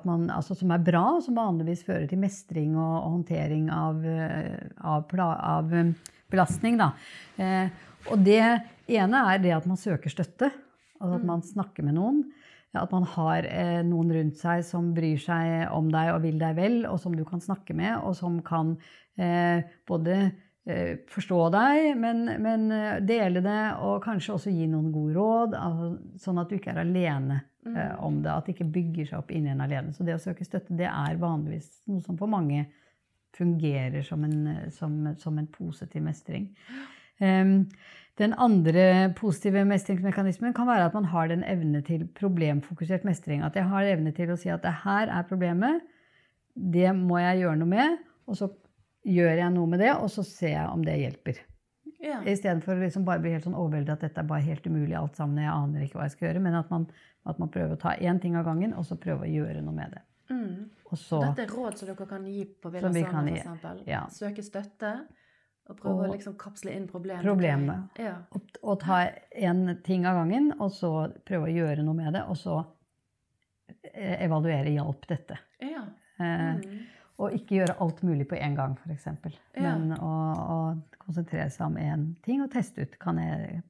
man, 0.05 0.31
altså 0.31 0.55
Som 0.55 0.71
er 0.71 0.85
bra, 0.85 1.17
og 1.17 1.23
som 1.23 1.37
vanligvis 1.37 1.85
fører 1.85 2.07
til 2.09 2.19
mestring 2.19 2.77
og, 2.77 2.95
og 3.05 3.11
håndtering 3.17 3.71
av, 3.71 4.05
eh, 4.05 4.69
av, 4.81 5.07
pla, 5.11 5.29
av 5.57 5.75
eh, 5.75 5.93
belastning. 6.31 6.81
Eh, 7.37 7.69
og 8.11 8.23
det 8.25 8.43
ene 8.87 9.23
er 9.33 9.43
det 9.43 9.55
at 9.57 9.67
man 9.67 9.81
søker 9.81 10.13
støtte. 10.13 10.51
Altså 11.01 11.19
at 11.19 11.27
man 11.29 11.43
snakker 11.45 11.85
med 11.85 11.99
noen. 11.99 12.23
At 12.77 12.93
man 12.93 13.07
har 13.09 13.47
eh, 13.49 13.81
noen 13.87 14.13
rundt 14.13 14.41
seg 14.41 14.65
som 14.67 14.93
bryr 14.97 15.21
seg 15.21 15.71
om 15.73 15.89
deg 15.93 16.13
og 16.13 16.23
vil 16.27 16.41
deg 16.41 16.57
vel, 16.59 16.83
og 16.91 16.99
som 17.01 17.15
du 17.17 17.25
kan 17.25 17.41
snakke 17.41 17.77
med, 17.77 17.95
og 18.05 18.17
som 18.19 18.43
kan 18.45 18.75
eh, 19.17 19.65
både 19.89 20.19
forstå 20.67 21.41
deg, 21.55 21.93
men, 22.01 22.25
men 22.43 22.71
eh, 22.75 22.97
dele 23.07 23.43
det, 23.45 23.61
og 23.87 24.01
kanskje 24.03 24.35
også 24.35 24.55
gi 24.55 24.67
noen 24.71 24.89
gode 24.95 25.15
råd. 25.15 25.55
Altså, 25.59 25.91
sånn 26.25 26.41
at 26.43 26.51
du 26.51 26.57
ikke 26.57 26.73
er 26.73 26.83
alene 26.83 27.39
eh, 27.69 27.93
om 28.03 28.19
det. 28.25 28.33
At 28.33 28.49
det 28.49 28.57
ikke 28.57 28.73
bygger 28.75 29.13
seg 29.13 29.21
opp 29.21 29.31
inni 29.35 29.53
en 29.53 29.63
alene. 29.63 29.95
Så 29.95 30.07
det 30.07 30.17
å 30.17 30.23
søke 30.23 30.47
støtte, 30.47 30.75
det 30.79 30.89
er 30.91 31.23
vanligvis 31.23 31.71
noe 31.91 32.03
som 32.03 32.19
for 32.19 32.31
mange 32.33 32.65
fungerer 33.37 34.03
som 34.07 34.27
en, 34.27 34.37
eh, 34.57 34.67
som, 34.75 34.99
som 35.23 35.39
en 35.39 35.49
positiv 35.55 36.03
mestring. 36.03 36.51
Um, 37.23 37.63
den 38.19 38.35
andre 38.41 39.13
positive 39.17 39.63
mestringsmekanismen 39.69 40.55
kan 40.57 40.67
være 40.69 40.89
at 40.89 40.95
man 40.97 41.07
har 41.13 41.31
den 41.31 41.45
evne 41.47 41.83
til 41.85 42.09
problemfokusert 42.17 43.07
mestring. 43.07 43.45
At 43.45 43.57
jeg 43.57 43.69
har 43.71 43.87
evne 43.93 44.13
til 44.17 44.33
å 44.33 44.39
si 44.41 44.51
at 44.53 44.65
det 44.65 44.73
her 44.83 45.13
er 45.13 45.29
problemet, 45.29 45.85
det 46.57 46.91
må 46.97 47.21
jeg 47.21 47.45
gjøre 47.45 47.61
noe 47.61 47.69
med, 47.69 47.99
og 48.27 48.39
så 48.39 48.49
gjør 49.07 49.37
jeg 49.39 49.53
noe 49.55 49.71
med 49.71 49.81
det, 49.85 49.93
og 49.97 50.09
så 50.13 50.25
ser 50.27 50.53
jeg 50.57 50.69
om 50.73 50.83
det 50.87 50.97
hjelper. 51.01 51.39
Ja. 52.03 52.19
Istedenfor 52.29 52.77
å 52.77 52.83
liksom 52.83 53.05
bare 53.07 53.23
bli 53.23 53.33
helt 53.33 53.47
sånn 53.47 53.57
overveldet 53.57 53.95
at 53.97 54.03
dette 54.05 54.21
er 54.23 54.29
bare 54.29 54.45
helt 54.45 54.67
umulig 54.69 54.95
alt 54.99 55.17
sammen, 55.19 55.39
jeg 55.43 55.51
aner 55.53 55.87
ikke 55.87 55.99
hva 56.01 56.07
jeg 56.09 56.15
skal 56.17 56.29
gjøre, 56.29 56.43
men 56.45 56.59
at 56.59 56.71
man, 56.71 56.85
at 57.27 57.39
man 57.43 57.51
prøver 57.55 57.75
å 57.77 57.81
ta 57.81 57.95
én 57.97 58.21
ting 58.23 58.37
av 58.39 58.45
gangen, 58.47 58.75
og 58.77 58.85
så 58.87 58.99
prøve 59.01 59.27
å 59.27 59.31
gjøre 59.31 59.63
noe 59.65 59.75
med 59.75 59.95
det. 59.97 60.03
Mm. 60.31 60.71
Så, 60.99 61.21
Dette 61.23 61.45
er 61.47 61.53
råd 61.55 61.79
som 61.79 61.89
dere 61.89 62.07
kan 62.11 62.27
gi 62.27 62.45
på 62.63 62.71
Villa 62.75 62.91
gi, 62.95 63.03
f.eks. 63.07 63.87
ja. 63.87 64.05
Søke 64.13 64.43
støtte, 64.43 64.93
og 65.67 65.79
prøve 65.81 65.95
Og 66.05 66.09
å 66.09 66.13
liksom 66.13 66.37
kapsle 66.39 66.75
inn 66.77 66.87
problemet. 66.87 67.25
problemet. 67.27 67.99
Ja. 67.99 68.17
Og, 68.35 68.53
og 68.63 68.81
ta 68.85 69.01
én 69.35 69.65
ting 69.87 70.07
av 70.07 70.21
gangen, 70.21 70.53
og 70.61 70.71
så 70.75 70.93
prøve 71.27 71.49
å 71.49 71.55
gjøre 71.55 71.83
noe 71.87 71.95
med 71.99 72.15
det, 72.15 72.23
og 72.31 72.39
så 72.39 72.61
eh, 73.93 74.21
evaluere 74.27 74.71
hjalp 74.77 75.07
dette. 75.11 75.39
ja. 75.63 75.87
Eh, 76.21 76.53
Mm. 76.57 76.79
Og 77.19 77.33
ikke 77.33 77.57
gjøre 77.63 77.77
alt 77.81 78.03
mulig 78.05 78.27
på 78.29 78.37
en 78.37 78.55
gang, 78.59 78.75
f.eks. 78.85 79.07
Ja. 79.57 79.77
Men 79.77 79.95
å, 79.97 80.11
å 80.37 80.57
konsentrere 81.01 81.49
seg 81.51 81.67
om 81.71 81.79
én 81.81 82.03
ting 82.27 82.43
og 82.45 82.51
teste 82.53 82.85
ut. 82.85 82.99
Kan 83.01 83.17
jeg 83.23 83.63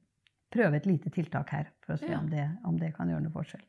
prøve 0.51 0.75
et 0.81 0.85
lite 0.89 1.09
tiltak 1.15 1.49
her 1.55 1.69
for 1.85 1.95
å 1.95 2.01
se 2.01 2.09
Ja. 2.11 2.19
om, 2.19 2.27
det, 2.31 2.49
om 2.67 2.75
det 2.79 2.93
kan 2.95 3.07
gjøre 3.11 3.23
noe 3.23 3.31
forskjell. 3.35 3.63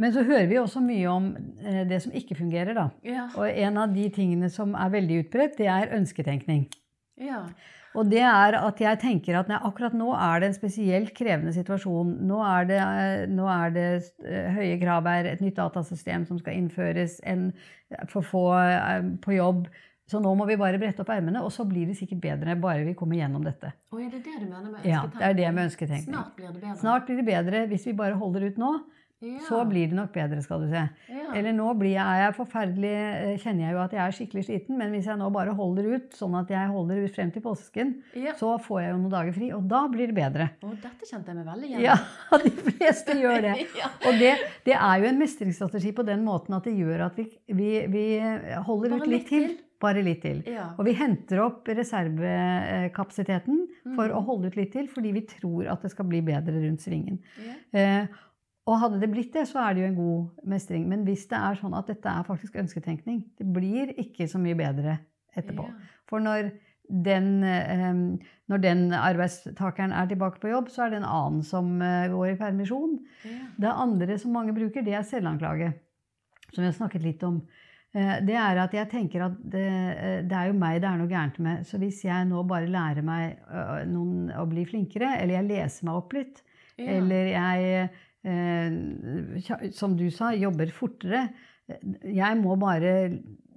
Men 0.00 0.12
så 0.14 0.22
hører 0.24 0.46
vi 0.48 0.56
også 0.58 0.80
mye 0.82 1.08
om 1.10 1.26
eh, 1.62 1.82
det 1.90 1.98
som 2.02 2.12
ikke 2.16 2.36
fungerer, 2.38 2.74
da. 2.74 2.88
Ja. 3.06 3.26
Og 3.36 3.46
en 3.50 3.76
av 3.82 3.92
de 3.94 4.06
tingene 4.14 4.48
som 4.50 4.74
er 4.78 4.92
veldig 4.94 5.18
utbredt, 5.26 5.58
det 5.58 5.66
er 5.70 5.94
ønsketenkning. 5.98 6.66
ja. 7.20 7.44
Og 7.98 8.06
det 8.06 8.22
er 8.22 8.54
at 8.54 8.80
jeg 8.80 9.00
tenker 9.02 9.40
at 9.40 9.48
nei, 9.50 9.58
akkurat 9.66 9.94
nå 9.98 10.12
er 10.14 10.42
det 10.42 10.50
en 10.50 10.56
spesielt 10.56 11.12
krevende 11.16 11.52
situasjon. 11.54 12.12
Nå 12.28 12.38
er 12.46 12.68
det, 12.68 12.78
eh, 12.78 13.22
nå 13.30 13.48
er 13.50 13.74
det 13.74 13.86
eh, 14.22 14.50
høye 14.54 14.78
krav 14.82 15.08
her, 15.10 15.26
et 15.32 15.42
nytt 15.42 15.58
datasystem 15.58 16.26
som 16.28 16.38
skal 16.38 16.58
innføres, 16.60 17.18
en 17.26 17.48
for 18.12 18.26
få 18.26 18.44
eh, 18.60 19.08
på 19.24 19.34
jobb. 19.34 19.66
Så 20.10 20.18
nå 20.22 20.30
må 20.34 20.46
vi 20.48 20.58
bare 20.58 20.78
brette 20.82 21.02
opp 21.04 21.10
ermene, 21.14 21.42
og 21.46 21.52
så 21.54 21.66
blir 21.66 21.90
det 21.90 21.96
sikkert 21.98 22.22
bedre 22.22 22.56
bare 22.58 22.86
vi 22.86 22.96
kommer 22.98 23.18
gjennom 23.18 23.44
dette. 23.46 23.70
Og 23.94 24.00
er 24.02 24.08
det 24.10 24.24
det 24.24 24.38
du 24.40 24.46
mener 24.46 24.70
med 24.70 24.86
Ja, 24.86 25.04
det 25.06 25.26
er 25.26 25.36
det 25.38 25.50
med 25.54 25.68
ønsketenkning. 25.68 26.14
Snart 26.14 26.32
blir 26.38 26.50
det 26.50 26.62
bedre. 26.62 26.78
Snart 26.80 27.06
blir 27.06 27.20
det 27.20 27.26
bedre 27.28 27.66
hvis 27.70 27.86
vi 27.86 27.94
bare 27.98 28.18
holder 28.18 28.48
ut 28.50 28.58
nå. 28.58 28.72
Ja. 29.20 29.38
så 29.44 29.58
blir 29.68 29.88
det 29.90 29.96
nok 29.98 30.12
bedre, 30.14 30.40
skal 30.42 30.62
du 30.64 30.68
se. 30.72 30.82
ja. 31.12 31.26
Eller 31.36 31.52
nå 31.52 31.66
er 31.84 32.22
jeg 32.24 32.34
forferdelig, 32.38 32.90
eh, 32.90 33.36
kjenner 33.38 33.66
jeg 33.66 33.72
jo 33.76 33.80
at 33.82 33.92
jeg 33.92 34.00
er 34.00 34.14
skikkelig 34.16 34.44
sliten, 34.46 34.78
men 34.80 34.90
hvis 34.94 35.06
jeg 35.06 35.18
nå 35.20 35.28
bare 35.30 35.52
holder 35.54 35.90
ut, 35.94 36.08
sånn 36.16 36.34
at 36.40 36.48
jeg 36.50 36.68
holder 36.72 37.04
ut 37.04 37.14
frem 37.14 37.30
til 37.30 37.42
påsken, 37.44 37.92
ja. 38.16 38.32
så 38.40 38.54
får 38.64 38.80
jeg 38.82 38.90
jo 38.90 38.96
noen 39.02 39.12
dager 39.12 39.32
fri, 39.36 39.52
og 39.52 39.68
da 39.68 39.82
blir 39.92 40.06
det 40.10 40.16
bedre. 40.16 40.48
Og 40.64 40.72
dette 40.82 41.04
kjente 41.06 41.28
jeg 41.30 41.36
meg 41.36 41.46
veldig 41.52 41.68
igjen. 41.68 41.82
Ja, 41.84 41.96
de 42.44 42.50
fleste 42.50 43.18
gjør 43.20 43.42
det. 43.42 43.54
Og 44.08 44.18
det, 44.18 44.32
det 44.64 44.74
er 44.74 44.96
jo 45.04 45.10
en 45.12 45.18
mestringsstrategi 45.20 45.92
på 45.92 46.02
den 46.08 46.24
måten 46.24 46.56
at 46.56 46.64
det 46.64 46.72
gjør 46.80 47.04
at 47.10 47.16
vi, 47.20 47.28
vi, 47.52 47.70
vi 47.92 48.04
holder 48.66 48.96
Bare 48.96 49.04
ut 49.04 49.12
litt 49.12 49.28
til. 49.28 49.46
til. 49.50 49.58
Bare 49.80 50.02
litt 50.04 50.20
til. 50.20 50.42
Og 50.76 50.82
vi 50.84 50.92
henter 50.92 51.38
opp 51.40 51.68
reservekapasiteten 51.68 53.62
for 53.94 54.08
Mm. 54.08 54.16
å 54.16 54.20
holde 54.26 54.46
ut 54.50 54.56
litt 54.56 54.72
til, 54.72 54.86
fordi 54.88 55.12
vi 55.12 55.22
tror 55.26 55.70
at 55.72 55.82
det 55.82 55.90
skal 55.92 56.04
bli 56.08 56.20
bedre 56.20 56.52
rundt 56.66 56.80
svingen. 56.84 57.18
Ja. 57.40 57.54
Eh, 57.80 58.06
og 58.68 58.78
hadde 58.82 59.00
det 59.00 59.10
blitt 59.10 59.32
det, 59.34 59.46
så 59.48 59.58
er 59.64 59.74
det 59.74 59.82
jo 59.82 59.86
en 59.88 59.96
god 59.98 60.48
mestring. 60.52 60.88
Men 60.88 61.04
hvis 61.04 61.26
det 61.30 61.38
er 61.38 61.54
sånn 61.58 61.74
at 61.74 61.86
dette 61.90 62.08
er 62.08 62.26
faktisk 62.26 62.58
ønsketenkning, 62.60 63.22
det 63.38 63.46
blir 63.52 63.94
ikke 63.98 64.28
så 64.30 64.38
mye 64.38 64.54
bedre 64.58 64.98
etterpå. 65.36 65.64
Ja. 65.66 65.94
For 66.10 66.20
når 66.20 66.50
den, 66.90 67.42
eh, 67.46 67.94
når 68.50 68.58
den 68.62 68.84
arbeidstakeren 68.92 69.92
er 69.94 70.06
tilbake 70.10 70.40
på 70.42 70.50
jobb, 70.50 70.68
så 70.70 70.84
er 70.86 70.90
det 70.90 71.00
en 71.00 71.08
annen 71.08 71.42
som 71.46 71.80
eh, 71.82 72.08
går 72.10 72.32
i 72.32 72.36
permisjon. 72.40 72.98
Ja. 73.24 73.38
Det 73.64 73.72
andre 73.86 74.18
som 74.18 74.32
mange 74.34 74.54
bruker, 74.56 74.82
det 74.86 74.94
er 74.98 75.06
selvanklage. 75.06 75.72
Som 76.52 76.64
vi 76.64 76.68
har 76.68 76.74
snakket 76.74 77.02
litt 77.06 77.22
om. 77.22 77.40
Eh, 77.94 78.20
Det 78.26 78.34
er 78.34 78.58
at 78.58 78.72
jeg 78.74 78.90
tenker 78.90 79.22
at 79.28 79.38
det, 79.50 79.64
eh, 79.70 80.20
det 80.26 80.36
er 80.36 80.50
jo 80.50 80.58
meg 80.58 80.80
det 80.82 80.90
er 80.90 80.98
noe 80.98 81.10
gærent 81.10 81.38
med. 81.38 81.64
Så 81.66 81.78
hvis 81.78 82.02
jeg 82.04 82.26
nå 82.26 82.42
bare 82.46 82.66
lærer 82.70 83.02
meg 83.06 83.38
noen, 83.86 84.30
å 84.34 84.46
bli 84.50 84.64
flinkere, 84.66 85.16
eller 85.22 85.38
jeg 85.40 85.48
leser 85.48 85.84
meg 85.86 85.94
opp 85.94 86.12
litt, 86.12 86.42
Ja. 86.78 86.86
eller 86.98 87.26
jeg, 87.26 87.90
som 89.72 89.96
du 89.96 90.10
sa, 90.12 90.32
jobber 90.36 90.70
fortere 90.76 91.28
Jeg 92.04 92.36
må 92.40 92.56
bare 92.60 92.92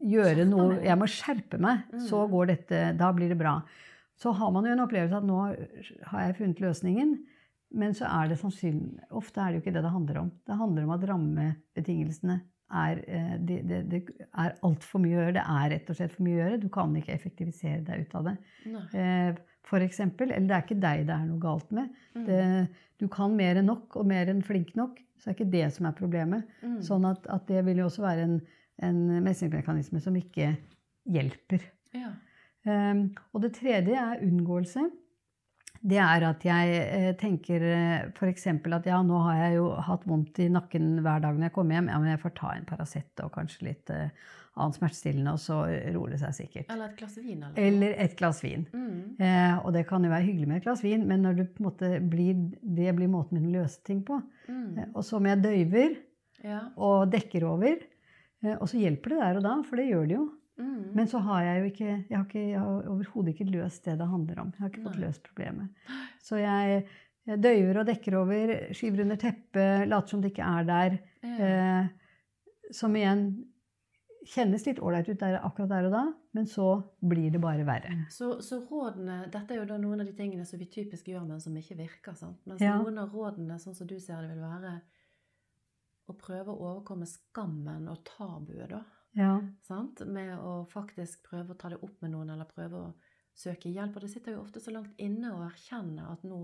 gjøre 0.03 0.45
noe. 0.45 0.77
Jeg 0.85 0.97
må 0.99 1.07
skjerpe 1.09 1.57
meg. 1.59 1.83
Så 2.07 2.23
Mm. 2.27 2.31
går 2.31 2.47
dette 2.47 2.97
Da 2.97 3.11
blir 3.11 3.29
det 3.29 3.37
bra. 3.39 3.61
Så 4.15 4.31
har 4.35 4.51
man 4.51 4.63
jo 4.65 4.71
en 4.71 4.79
opplevelse 4.85 5.17
at 5.17 5.23
nå 5.25 5.39
har 6.11 6.19
jeg 6.27 6.35
funnet 6.37 6.59
løsningen. 6.61 7.15
Men 7.73 7.91
så 7.97 8.05
er 8.05 8.27
det 8.29 8.37
sannsynlig 8.37 8.99
Ofte 9.11 9.41
er 9.41 9.51
det 9.51 9.55
jo 9.57 9.61
ikke 9.63 9.73
det 9.73 9.83
det 9.83 9.91
handler 9.91 10.17
om. 10.21 10.31
Det 10.45 10.57
handler 10.59 10.83
om 10.83 10.91
at 10.91 11.07
rammebetingelsene 11.09 12.41
er, 12.73 13.03
eh, 13.07 13.37
det, 13.39 13.67
det, 13.67 13.79
det 13.89 14.03
er 14.37 14.53
altfor 14.63 15.01
mye 15.01 15.17
å 15.17 15.23
gjøre. 15.23 15.33
Det 15.33 15.45
er 15.47 15.69
rett 15.73 15.89
og 15.89 15.95
slett 15.97 16.11
for 16.13 16.23
mye 16.23 16.35
å 16.37 16.43
gjøre. 16.43 16.61
Du 16.61 16.69
kan 16.69 16.93
ikke 16.95 17.13
effektivisere 17.17 17.83
deg 17.83 18.05
ut 18.05 18.15
av 18.15 18.23
det. 18.29 18.37
Nei. 18.67 18.85
For 19.67 19.83
eksempel. 19.83 20.31
Eller 20.31 20.49
det 20.49 20.57
er 20.57 20.65
ikke 20.65 20.81
deg 20.83 21.05
det 21.09 21.15
er 21.15 21.27
noe 21.27 21.41
galt 21.41 21.69
med. 21.75 21.91
Mm. 22.17 22.25
Det, 22.27 22.41
du 23.01 23.07
kan 23.11 23.35
mer 23.37 23.59
enn 23.61 23.69
nok, 23.71 23.99
og 23.99 24.09
mer 24.09 24.31
enn 24.31 24.43
flink 24.45 24.73
nok. 24.79 24.99
Så 25.17 25.29
det 25.29 25.33
er 25.33 25.37
ikke 25.37 25.53
det 25.53 25.67
som 25.77 25.87
er 25.87 25.95
problemet. 25.97 26.49
Mm. 26.63 26.81
Sånn 26.83 27.07
at, 27.07 27.25
at 27.31 27.47
det 27.47 27.63
vil 27.67 27.79
jo 27.79 27.87
også 27.87 28.03
være 28.03 28.27
en, 28.27 28.37
en 28.83 28.99
mestringsmekanisme 29.23 30.01
som 30.03 30.17
ikke 30.19 30.53
hjelper. 31.13 31.63
Ja. 31.95 32.11
Um, 32.63 33.09
og 33.35 33.43
det 33.43 33.53
tredje 33.57 33.95
er 33.99 34.21
unngåelse. 34.23 34.85
Det 35.83 35.97
er 35.99 36.23
at 36.29 36.45
jeg 36.47 36.75
eh, 36.79 37.09
tenker 37.19 37.63
f.eks. 38.15 38.45
at 38.47 38.85
ja, 38.87 39.01
nå 39.03 39.17
har 39.25 39.41
jeg 39.41 39.57
jo 39.57 39.65
hatt 39.83 40.05
vondt 40.07 40.39
i 40.39 40.47
nakken 40.47 41.01
hver 41.03 41.19
dag 41.25 41.35
når 41.35 41.49
jeg 41.49 41.55
kommer 41.57 41.75
hjem. 41.75 41.89
Ja, 41.91 41.97
men 41.99 42.13
jeg 42.13 42.21
får 42.21 42.33
ta 42.39 42.53
en 42.55 42.65
Paracet 42.69 43.19
og 43.25 43.33
kanskje 43.35 43.67
litt 43.67 43.91
eh, 43.91 44.07
annet 44.53 44.77
smertestillende, 44.77 45.33
og 45.33 45.41
så 45.41 45.57
roer 45.95 46.13
det 46.13 46.19
seg 46.21 46.35
sikkert. 46.37 46.69
Eller 46.71 46.91
et 46.91 46.99
glass 46.99 47.17
vin, 47.17 47.39
eller? 47.41 47.57
Eller 47.57 47.95
et 48.05 48.15
glass 48.19 48.39
vin. 48.45 48.63
Mm. 48.71 48.99
Eh, 49.17 49.55
og 49.65 49.73
det 49.75 49.81
kan 49.89 50.05
jo 50.05 50.11
være 50.13 50.27
hyggelig 50.27 50.49
med 50.51 50.59
et 50.61 50.67
glass 50.67 50.83
vin, 50.85 51.07
men 51.09 51.25
du 51.35 51.43
måte 51.65 51.89
blir, 51.99 52.37
det 52.61 52.93
blir 52.95 53.09
måten 53.11 53.39
min 53.39 53.49
å 53.49 53.63
løse 53.63 53.81
ting 53.87 54.03
på. 54.07 54.19
Mm. 54.47 54.77
Eh, 54.77 54.91
og 54.93 55.01
så 55.07 55.17
om 55.19 55.29
jeg 55.31 55.41
døyver 55.43 55.97
Ja. 56.43 56.59
og 56.77 57.09
dekker 57.11 57.43
over, 57.49 57.75
eh, 58.43 58.55
og 58.59 58.67
så 58.69 58.77
hjelper 58.77 59.15
det 59.15 59.19
der 59.23 59.37
og 59.41 59.43
da, 59.49 59.55
for 59.67 59.79
det 59.81 59.89
gjør 59.89 60.07
det 60.07 60.17
jo. 60.19 60.29
Mm. 60.59 60.91
Men 60.93 61.07
så 61.09 61.17
har 61.25 61.41
jeg 61.43 61.59
jo 61.59 61.69
ikke 61.71 61.85
Jeg 62.09 62.17
har, 62.17 62.25
ikke, 62.27 62.41
jeg 62.51 62.59
har 62.59 62.89
overhodet 62.91 63.33
ikke 63.33 63.47
løst 63.49 63.85
det 63.87 63.95
det 63.97 64.07
handler 64.07 64.39
om. 64.43 64.51
Jeg 64.53 64.61
har 64.61 64.69
ikke 64.69 64.83
fått 64.85 64.99
løst 65.01 65.23
problemet. 65.25 65.87
Så 66.21 66.37
jeg, 66.37 66.83
jeg 67.25 67.41
døyver 67.41 67.79
og 67.81 67.87
dekker 67.89 68.17
over, 68.19 68.53
skyver 68.77 69.01
under 69.01 69.17
teppet, 69.17 69.87
later 69.89 70.13
som 70.13 70.21
det 70.21 70.29
ikke 70.33 70.51
er 70.59 70.69
der. 70.69 70.99
ja. 71.23 71.49
Eh, 71.49 71.87
som 72.73 72.95
igjen 72.95 73.25
kjennes 74.25 74.63
litt 74.65 74.79
ålreit 74.79 75.09
ut 75.09 75.19
der, 75.19 75.35
akkurat 75.43 75.69
der 75.69 75.87
og 75.89 75.91
da, 75.93 76.03
men 76.37 76.45
så 76.47 76.67
blir 77.03 77.29
det 77.33 77.41
bare 77.43 77.65
verre. 77.67 78.05
Så, 78.09 78.37
så 78.41 78.61
rådene 78.69 79.25
Dette 79.33 79.53
er 79.53 79.59
jo 79.59 79.65
da 79.67 79.77
noen 79.81 79.99
av 80.01 80.07
de 80.07 80.15
tingene 80.17 80.45
som 80.47 80.61
vi 80.61 80.69
typisk 80.71 81.09
gjør, 81.11 81.25
men 81.27 81.41
som 81.43 81.55
ikke 81.59 81.75
virker. 81.77 82.15
sant? 82.15 82.39
Mens 82.47 82.61
Ja. 82.63 82.77
noen 82.79 82.97
av 83.03 83.11
rådene, 83.13 83.59
sånn 83.59 83.75
som 83.75 83.87
du 83.87 83.97
ser 83.99 84.21
det, 84.23 84.31
vil 84.31 84.45
være 84.45 84.77
å 86.09 86.15
prøve 86.19 86.51
å 86.53 86.59
overkomme 86.71 87.07
skammen 87.07 87.87
og 87.91 88.03
tabuet, 88.07 88.69
da. 88.71 88.81
Ja. 89.15 89.41
Sant? 89.67 89.99
Med 90.07 90.33
å 90.39 90.65
faktisk 90.71 91.23
prøve 91.29 91.53
å 91.53 91.57
ta 91.57 91.69
det 91.69 91.81
opp 91.83 92.01
med 92.01 92.11
noen, 92.11 92.29
eller 92.33 92.45
prøve 92.49 92.79
å 92.79 92.93
søke 93.35 93.69
hjelp. 93.69 93.95
Og 93.95 94.01
det 94.01 94.09
sitter 94.13 94.33
jo 94.35 94.41
ofte 94.41 94.59
så 94.61 94.71
langt 94.73 94.93
inne 95.01 95.33
å 95.33 95.43
erkjenne 95.45 96.07
at 96.11 96.23
nå, 96.23 96.39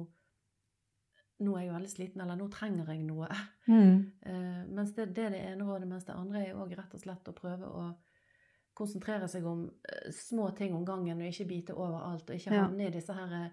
nå 1.39 1.55
er 1.57 1.63
jeg 1.65 1.73
veldig 1.73 1.89
sliten, 1.93 2.21
eller 2.21 2.35
nå 2.39 2.49
trenger 2.51 2.91
jeg 2.93 3.05
noe. 3.07 3.29
Mm. 3.67 4.11
Uh, 4.25 4.61
mens 4.75 4.93
det, 4.97 5.09
det 5.15 5.25
er 5.29 5.35
det 5.35 5.41
ene 5.53 5.65
rådet, 5.67 5.87
mens 5.87 6.05
det 6.05 6.15
andre 6.17 6.45
er 6.49 6.59
òg 6.59 6.75
rett 6.77 6.93
og 6.97 7.03
slett 7.03 7.31
å 7.31 7.35
prøve 7.37 7.69
å 7.69 7.87
konsentrere 8.79 9.27
seg 9.27 9.45
om 9.49 9.65
uh, 9.69 10.11
små 10.15 10.51
ting 10.57 10.75
om 10.75 10.85
gangen, 10.87 11.21
og 11.21 11.31
ikke 11.31 11.47
bite 11.49 11.73
over 11.77 12.03
alt, 12.11 12.29
og 12.29 12.35
ikke 12.37 12.53
Ja. 12.53 12.65
havne 12.67 12.87
i 12.87 12.93
disse 12.93 13.15
her 13.15 13.33
eh, 13.43 13.49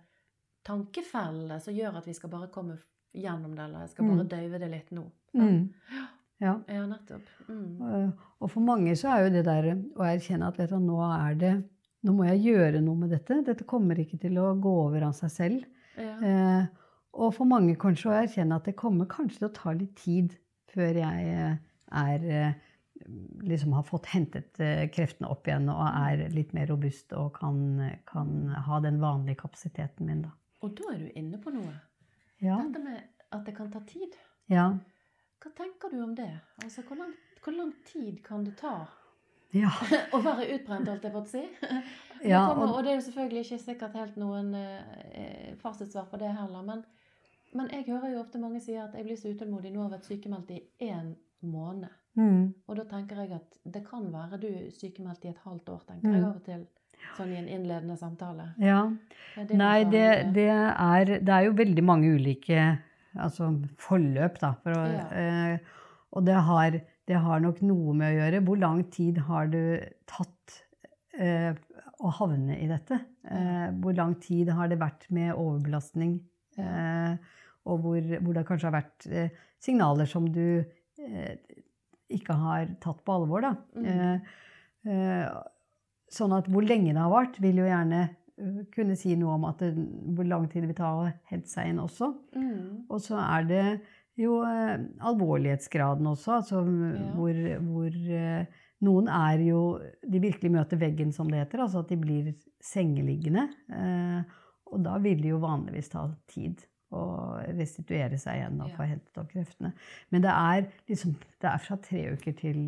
tankefellene 0.66 1.61
som 1.62 1.74
gjør 1.74 1.96
at 2.00 2.07
vi 2.07 2.14
skal 2.14 2.31
bare 2.33 2.50
komme 2.52 2.76
gjennom 3.16 3.55
det, 3.57 3.64
eller 3.64 3.87
jeg 3.87 3.90
skal 3.94 4.09
bare 4.11 4.24
Mm. 4.24 4.29
døyve 4.29 4.59
det 4.61 4.70
litt 4.70 4.90
nå. 4.92 5.05
Mm. 5.35 5.72
Ja. 5.94 6.07
Ja, 6.42 6.59
nettopp. 6.68 7.25
Mm. 7.49 7.81
Eh, 7.81 8.11
Og 8.44 8.51
for 8.53 8.61
mange 8.61 8.92
så 8.99 9.09
er 9.14 9.25
jo 9.25 9.33
det 9.38 9.44
der 9.46 9.70
å 9.96 10.05
erkjenne 10.05 10.51
at 10.51 10.59
vet 10.61 10.75
du, 10.75 10.79
nå 10.83 10.99
er 11.07 11.38
det 11.40 11.55
nå 12.07 12.14
må 12.14 12.27
jeg 12.29 12.42
gjøre 12.44 12.83
noe 12.85 13.01
med 13.01 13.11
dette. 13.14 13.40
Dette 13.46 13.66
kommer 13.66 13.99
ikke 13.99 14.18
til 14.22 14.37
å 14.38 14.53
gå 14.62 14.72
over 14.85 15.09
av 15.09 15.14
seg 15.16 15.33
selv. 15.33 15.64
Ja. 15.99 16.14
Eh, 16.22 16.66
og 17.16 17.33
for 17.35 17.49
mange 17.49 17.75
kanskje 17.81 18.11
å 18.11 18.16
erkjenne 18.18 18.59
at 18.61 18.68
det 18.68 18.77
kommer 18.79 19.09
kanskje 19.11 19.40
til 19.40 19.49
å 19.49 19.55
ta 19.57 19.72
litt 19.75 19.96
tid 19.99 20.37
før 20.70 21.01
jeg 21.01 21.31
eh, 21.33 21.57
er 21.96 22.27
eh, 22.29 22.59
liksom 23.46 23.75
har 23.77 23.87
fått 23.88 24.09
hentet 24.12 24.61
kreftene 24.92 25.29
opp 25.33 25.49
igjen 25.49 25.68
og 25.72 25.83
er 25.88 26.27
litt 26.33 26.55
mer 26.57 26.68
robust 26.70 27.12
og 27.16 27.35
kan, 27.37 27.59
kan 28.09 28.31
ha 28.68 28.79
den 28.85 29.01
vanlige 29.03 29.42
kapasiteten 29.42 30.09
min, 30.09 30.22
da. 30.25 30.33
Og 30.64 30.72
da 30.79 30.94
er 30.94 31.03
du 31.05 31.18
inne 31.20 31.40
på 31.42 31.53
noe. 31.55 31.75
Ja. 32.42 32.57
Dette 32.64 32.81
med 32.83 33.03
at 33.37 33.44
det 33.46 33.55
kan 33.57 33.68
ta 33.72 33.83
tid. 33.88 34.16
Ja. 34.53 34.70
Hva 35.42 35.51
tenker 35.57 35.90
du 35.92 36.03
om 36.03 36.14
det? 36.16 36.31
Altså, 36.64 36.83
hvor 36.88 36.96
lang, 36.96 37.12
hvor 37.44 37.53
lang 37.57 37.72
tid 37.87 38.22
kan 38.25 38.44
det 38.44 38.57
ta 38.61 38.87
ja. 39.55 39.70
å 40.16 40.20
være 40.25 40.46
utbrent, 40.57 40.88
holdt 40.90 41.05
jeg 41.07 41.12
på 41.14 41.22
å 41.22 41.31
si? 41.31 41.44
Ja, 42.25 42.46
kommer, 42.49 42.70
og- 42.70 42.77
og 42.79 42.85
det 42.85 42.90
er 42.92 42.94
jo 42.96 43.05
selvfølgelig 43.11 43.42
ikke 43.44 43.59
sikkert 43.61 43.92
helt 44.01 44.16
noen 44.16 44.55
eh, 44.57 45.51
fasitsvar 45.61 46.07
på 46.11 46.16
det 46.18 46.31
heller. 46.33 46.62
Men, 46.64 46.81
men 47.55 47.68
jeg 47.70 47.85
hører 47.90 48.14
jo 48.14 48.22
ofte 48.22 48.40
mange 48.40 48.61
sier 48.64 48.87
at 48.87 48.94
jeg 48.96 49.05
blir 49.05 49.18
så 49.20 49.29
utålmodig. 49.35 49.72
Nå 49.75 49.83
har 49.83 49.90
jeg 49.90 49.99
vært 49.99 50.09
sykemeldt 50.09 50.51
i 50.57 50.62
én 50.88 51.12
måned. 51.44 51.92
Mm. 52.16 52.55
Og 52.66 52.79
da 52.81 52.87
tenker 52.88 53.20
jeg 53.20 53.37
at 53.37 53.59
det 53.68 53.83
kan 53.85 54.09
være 54.14 54.40
du 54.40 54.46
er 54.49 54.70
sykemeldt 54.72 55.27
i 55.29 55.35
et 55.35 55.42
halvt 55.44 55.68
år, 55.75 55.83
tenker 55.90 56.09
Mm. 56.09 56.14
jeg 56.16 56.25
av 56.25 56.37
og 56.40 56.44
til. 56.49 56.64
Sånn 57.18 57.33
i 57.35 57.37
en 57.42 57.49
innledende 57.53 57.99
samtale. 58.01 58.49
ja. 58.64 58.81
Det 59.37 59.55
Nei, 59.61 59.85
det, 59.85 60.33
det, 60.35 60.49
er, 60.49 61.05
det 61.20 61.29
er 61.37 61.44
jo 61.44 61.53
veldig 61.53 61.85
mange 61.85 62.14
ulike 62.16 62.79
altså, 63.18 63.50
forløp, 63.83 64.38
da. 64.42 64.52
For 64.62 64.76
å, 64.76 64.85
Ja. 64.92 65.07
eh, 65.12 65.59
og 66.16 66.24
det 66.24 66.35
har, 66.48 66.81
det 67.07 67.16
har 67.22 67.40
nok 67.40 67.61
noe 67.66 67.94
med 67.94 68.12
å 68.12 68.18
gjøre. 68.20 68.44
Hvor 68.46 68.59
lang 68.61 68.85
tid 68.90 69.18
har 69.26 69.46
du 69.52 69.79
tatt 70.07 70.62
eh, 71.18 71.52
å 72.00 72.12
havne 72.18 72.57
i 72.61 72.68
dette? 72.70 73.00
Eh, 73.24 73.68
hvor 73.83 73.94
lang 73.96 74.14
tid 74.22 74.50
har 74.55 74.68
det 74.68 74.79
vært 74.81 75.09
med 75.11 75.35
overbelastning? 75.35 76.20
Eh, 76.59 77.16
og 77.66 77.81
hvor, 77.83 78.00
hvor 78.22 78.33
det 78.37 78.46
kanskje 78.46 78.70
har 78.70 78.76
vært 78.79 79.07
eh, 79.11 79.31
signaler 79.61 80.07
som 80.09 80.29
du 80.33 80.62
eh, 81.02 81.35
ikke 82.14 82.37
har 82.38 82.68
tatt 82.81 83.00
på 83.05 83.16
alvor, 83.16 83.42
da. 83.42 83.55
Mm. 83.74 83.87
Eh, 83.90 84.20
eh, 84.92 85.26
sånn 86.16 86.33
at 86.37 86.46
hvor 86.48 86.62
lenge 86.62 86.92
det 86.94 87.02
har 87.02 87.11
vart, 87.11 87.40
vil 87.42 87.59
jo 87.64 87.66
gjerne 87.66 88.05
kunne 88.75 88.96
si 88.99 89.14
noe 89.16 89.37
om 89.38 89.46
at 89.49 89.62
det, 89.64 89.70
hvor 90.16 90.27
lang 90.29 90.46
tid 90.51 90.62
det 90.64 90.70
vil 90.72 90.79
ta 90.79 90.90
å 90.99 91.07
hente 91.31 91.49
seg 91.49 91.70
inn 91.70 91.81
også. 91.81 92.11
Mm. 92.37 92.87
Og 92.92 93.01
så 93.01 93.16
er 93.22 93.46
det 93.49 93.64
jo 94.20 94.38
eh, 94.44 94.77
alvorlighetsgraden 95.09 96.07
også, 96.12 96.38
altså 96.40 96.62
Ja. 96.66 97.11
hvor, 97.16 97.40
hvor 97.64 97.99
eh, 98.20 98.46
noen 98.85 99.09
er 99.09 99.40
jo 99.44 99.61
De 100.05 100.20
virkelig 100.20 100.51
møter 100.53 100.77
veggen, 100.81 101.12
som 101.12 101.29
det 101.31 101.42
heter, 101.46 101.64
altså 101.64 101.81
at 101.85 101.88
de 101.92 101.96
blir 102.01 102.33
sengeliggende. 102.61 103.49
Eh, 103.72 104.22
og 104.72 104.83
da 104.85 104.96
vil 104.99 105.20
det 105.22 105.31
jo 105.31 105.38
vanligvis 105.42 105.88
ta 105.92 106.09
tid 106.29 106.64
å 106.94 107.03
restituere 107.57 108.18
seg 108.18 108.40
igjen 108.40 108.61
og 108.62 108.72
få 108.77 108.87
hentet 108.87 109.18
opp 109.18 109.31
kreftene. 109.33 109.72
Men 110.11 110.22
det 110.22 110.33
er 110.33 110.68
liksom 110.88 111.16
Det 111.42 111.49
er 111.51 111.59
fra 111.59 111.77
tre 111.83 112.05
uker 112.12 112.33
til 112.38 112.61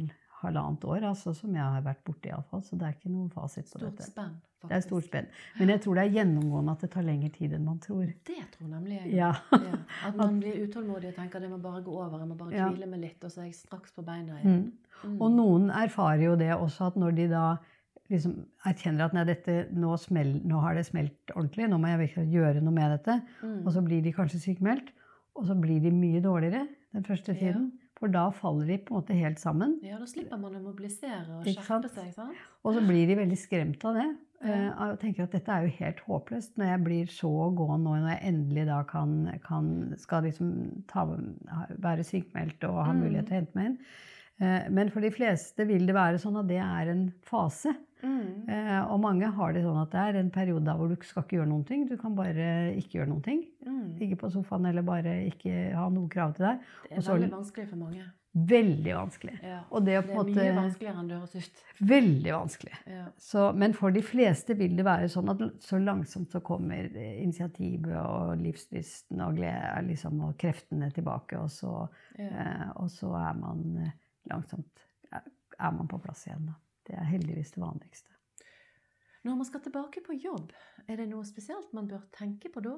halvannet 0.43 0.85
år, 0.85 1.03
altså, 1.11 1.33
som 1.35 1.55
jeg 1.55 1.63
har 1.63 1.83
vært 1.83 2.05
borte 2.05 2.29
iallfall. 2.31 2.63
Så 2.63 2.77
det 2.79 2.87
er 2.89 2.93
ikke 2.97 3.11
noen 3.13 3.31
fasit 3.31 3.65
på 3.67 3.79
Stort 3.81 3.97
dette. 3.97 4.07
spenn, 4.11 4.35
faktisk. 4.61 4.69
Det 4.69 4.77
er 4.77 4.81
stort 4.87 5.05
spenn. 5.09 5.27
Men 5.59 5.69
jeg 5.75 5.81
tror 5.85 5.95
det 5.99 6.05
er 6.05 6.15
gjennomgående 6.19 6.71
at 6.77 6.81
det 6.85 6.91
tar 6.91 7.03
lengre 7.07 7.31
tid 7.35 7.53
enn 7.59 7.65
man 7.65 7.79
tror. 7.79 8.05
Det 8.27 8.39
tror 8.57 8.69
nemlig 8.69 8.99
jeg. 9.01 9.15
Ja. 9.19 9.33
Ja. 9.53 9.79
At 10.09 10.17
man 10.17 10.39
blir 10.41 10.61
utålmodig 10.67 11.09
og 11.13 11.17
tenker 11.17 11.41
det 11.41 11.51
må 11.51 11.59
bare 11.63 11.83
gå 11.83 11.91
over, 11.95 12.19
jeg 12.19 12.29
må 12.29 12.37
bare 12.39 12.55
Ja. 12.55 12.69
hvile 12.71 12.87
meg 12.91 13.01
litt, 13.01 13.25
og 13.25 13.31
så 13.31 13.41
er 13.41 13.51
jeg 13.51 13.55
straks 13.55 13.93
på 13.97 14.05
beina 14.07 14.39
igjen. 14.41 14.61
Mm. 15.05 15.11
Mm. 15.13 15.19
Og 15.23 15.31
noen 15.33 15.71
erfarer 15.71 16.25
jo 16.25 16.37
det 16.37 16.51
også, 16.55 16.87
at 16.93 16.97
når 16.97 17.15
de 17.15 17.29
da 17.29 17.57
liksom 18.11 18.39
erkjenner 18.67 19.05
at 19.05 19.13
nei, 19.13 19.25
dette, 19.29 19.69
nå, 19.77 19.93
smel, 20.01 20.41
nå 20.49 20.61
har 20.63 20.75
det 20.79 20.87
smelt 20.89 21.33
ordentlig, 21.37 21.67
nå 21.69 21.77
må 21.79 21.91
jeg 21.93 21.99
virkelig 22.07 22.31
gjøre 22.33 22.63
noe 22.65 22.73
med 22.73 22.95
dette, 22.97 23.19
Mm. 23.43 23.67
og 23.67 23.73
så 23.75 23.83
blir 23.85 24.03
de 24.03 24.13
kanskje 24.17 24.41
sykemeldt, 24.41 24.89
og 25.37 25.45
så 25.47 25.55
blir 25.61 25.81
de 25.83 25.91
mye 25.93 26.21
dårligere 26.25 26.67
den 26.95 27.05
første 27.05 27.37
Ja. 27.37 27.53
For 27.99 28.09
da 28.15 28.29
faller 28.31 28.67
de 28.71 28.77
på 28.79 28.95
en 28.95 29.01
måte 29.01 29.15
helt 29.19 29.41
sammen. 29.43 29.77
Ja, 29.83 29.99
da 29.99 30.07
slipper 30.07 30.39
man 30.39 30.55
å 30.55 30.61
mobilisere 30.63 31.39
og 31.41 31.45
skjerpe 31.49 31.91
seg, 31.91 32.13
sant? 32.15 32.37
Og 32.65 32.75
så 32.77 32.83
blir 32.87 33.09
de 33.11 33.17
veldig 33.19 33.39
skremt 33.41 33.85
av 33.85 33.95
det. 33.99 34.07
Ja. 34.47 34.53
eh, 34.55 34.83
Og 34.93 35.01
tenker 35.03 35.25
at 35.25 35.33
dette 35.35 35.51
er 35.51 35.65
jo 35.67 35.73
helt 35.81 36.01
håpløst 36.07 36.55
når 36.61 36.69
jeg 36.71 36.83
blir 36.85 37.07
så 37.11 37.33
gåen 37.59 37.83
nå, 37.83 37.97
når 37.99 38.13
jeg 38.15 38.29
endelig 38.31 38.67
da 38.69 38.83
kan, 38.87 39.17
kan 39.43 39.73
skal 39.99 40.23
liksom 40.29 40.53
ta, 40.87 41.03
være 41.83 42.05
sykemeldt 42.07 42.63
og 42.71 42.85
ha 42.85 42.93
Mm. 42.93 43.01
mulighet 43.03 43.27
til 43.27 43.35
å 43.35 43.41
hente 43.41 43.57
meg 43.59 43.67
inn. 43.73 43.79
Eh, 44.41 44.69
Men 44.71 44.91
for 44.91 45.01
de 45.01 45.11
fleste 45.11 45.67
vil 45.67 45.87
det 45.87 45.95
være 45.97 46.19
sånn 46.23 46.39
at 46.41 46.47
det 46.49 46.59
er 46.63 46.91
en 46.93 47.13
fase. 47.23 47.75
Mm. 48.03 48.49
Eh, 48.49 48.83
Og 48.93 49.01
mange 49.03 49.27
har 49.35 49.53
det 49.53 49.65
sånn 49.65 49.81
at 49.83 49.91
det 49.91 49.99
er 50.15 50.19
en 50.21 50.31
periode 50.31 50.75
hvor 50.79 50.89
du 50.89 50.95
skal 51.03 51.25
ikke 51.25 51.39
gjøre 51.41 51.49
noen 51.51 51.65
ting. 51.67 51.87
Du 51.89 51.97
kan 51.97 52.15
bare 52.15 52.73
ikke 52.79 53.01
gjøre 53.01 53.09
noen 53.11 53.23
ting. 53.25 53.43
Mm. 53.67 53.99
Ligge 53.99 54.17
på 54.21 54.31
sofaen 54.31 54.67
eller 54.71 54.83
bare 54.87 55.17
ikke 55.33 55.75
ha 55.75 55.89
noe 55.91 56.09
krav 56.09 56.37
til 56.37 56.47
deg. 56.47 56.61
Det 56.89 56.99
er 56.99 57.01
så- 57.03 57.19
veldig 57.19 57.31
vanskelig 57.35 57.69
for 57.69 57.77
mange. 57.77 58.05
Veldig 58.39 58.93
vanskelig. 58.95 59.41
Ja. 59.43 59.61
Det 59.73 59.85
Det 59.85 59.95
er 59.95 60.03
en 60.03 60.07
mye 60.07 60.15
måte 60.15 60.55
vanskeligere 60.55 60.99
enn 61.01 61.09
det 61.09 61.17
høres 61.19 61.35
ut. 61.37 61.63
Veldig 61.81 62.33
vanskelig. 62.33 62.75
Ja. 62.87 63.05
Så, 63.19 63.53
men 63.57 63.73
for 63.73 63.91
de 63.91 64.01
fleste 64.03 64.55
vil 64.57 64.77
det 64.77 64.85
være 64.85 65.09
sånn 65.09 65.31
at 65.31 65.39
så 65.61 65.79
langsomt 65.83 66.31
så 66.31 66.41
kommer 66.41 66.87
initiativet 66.95 67.97
og 67.97 68.37
livslysten 68.39 69.21
og, 69.27 69.35
glede, 69.41 69.87
liksom, 69.89 70.21
og 70.29 70.37
kreftene 70.39 70.91
tilbake, 70.95 71.39
og 71.41 71.49
så, 71.51 71.89
Ja. 72.19 72.27
eh, 72.29 72.71
og 72.77 72.89
så 72.91 73.11
er 73.17 73.35
man 73.35 73.77
eh, 73.87 73.91
langsomt 74.31 74.85
er, 75.13 75.25
man 75.73 75.89
på 75.91 75.99
plass 76.03 76.27
igjen. 76.29 76.47
Da. 76.51 76.55
Det 76.89 76.95
er 76.97 77.11
heldigvis 77.11 77.53
det 77.57 77.63
vanligste. 77.63 78.15
Når 79.27 79.37
man 79.41 79.49
skal 79.49 79.61
tilbake 79.65 80.01
på 80.07 80.15
jobb, 80.23 80.53
er 80.89 80.97
det 81.01 81.09
noe 81.11 81.27
spesielt 81.27 81.73
man 81.77 81.89
bør 81.91 82.05
tenke 82.15 82.49
på 82.55 82.63
da? 82.65 82.77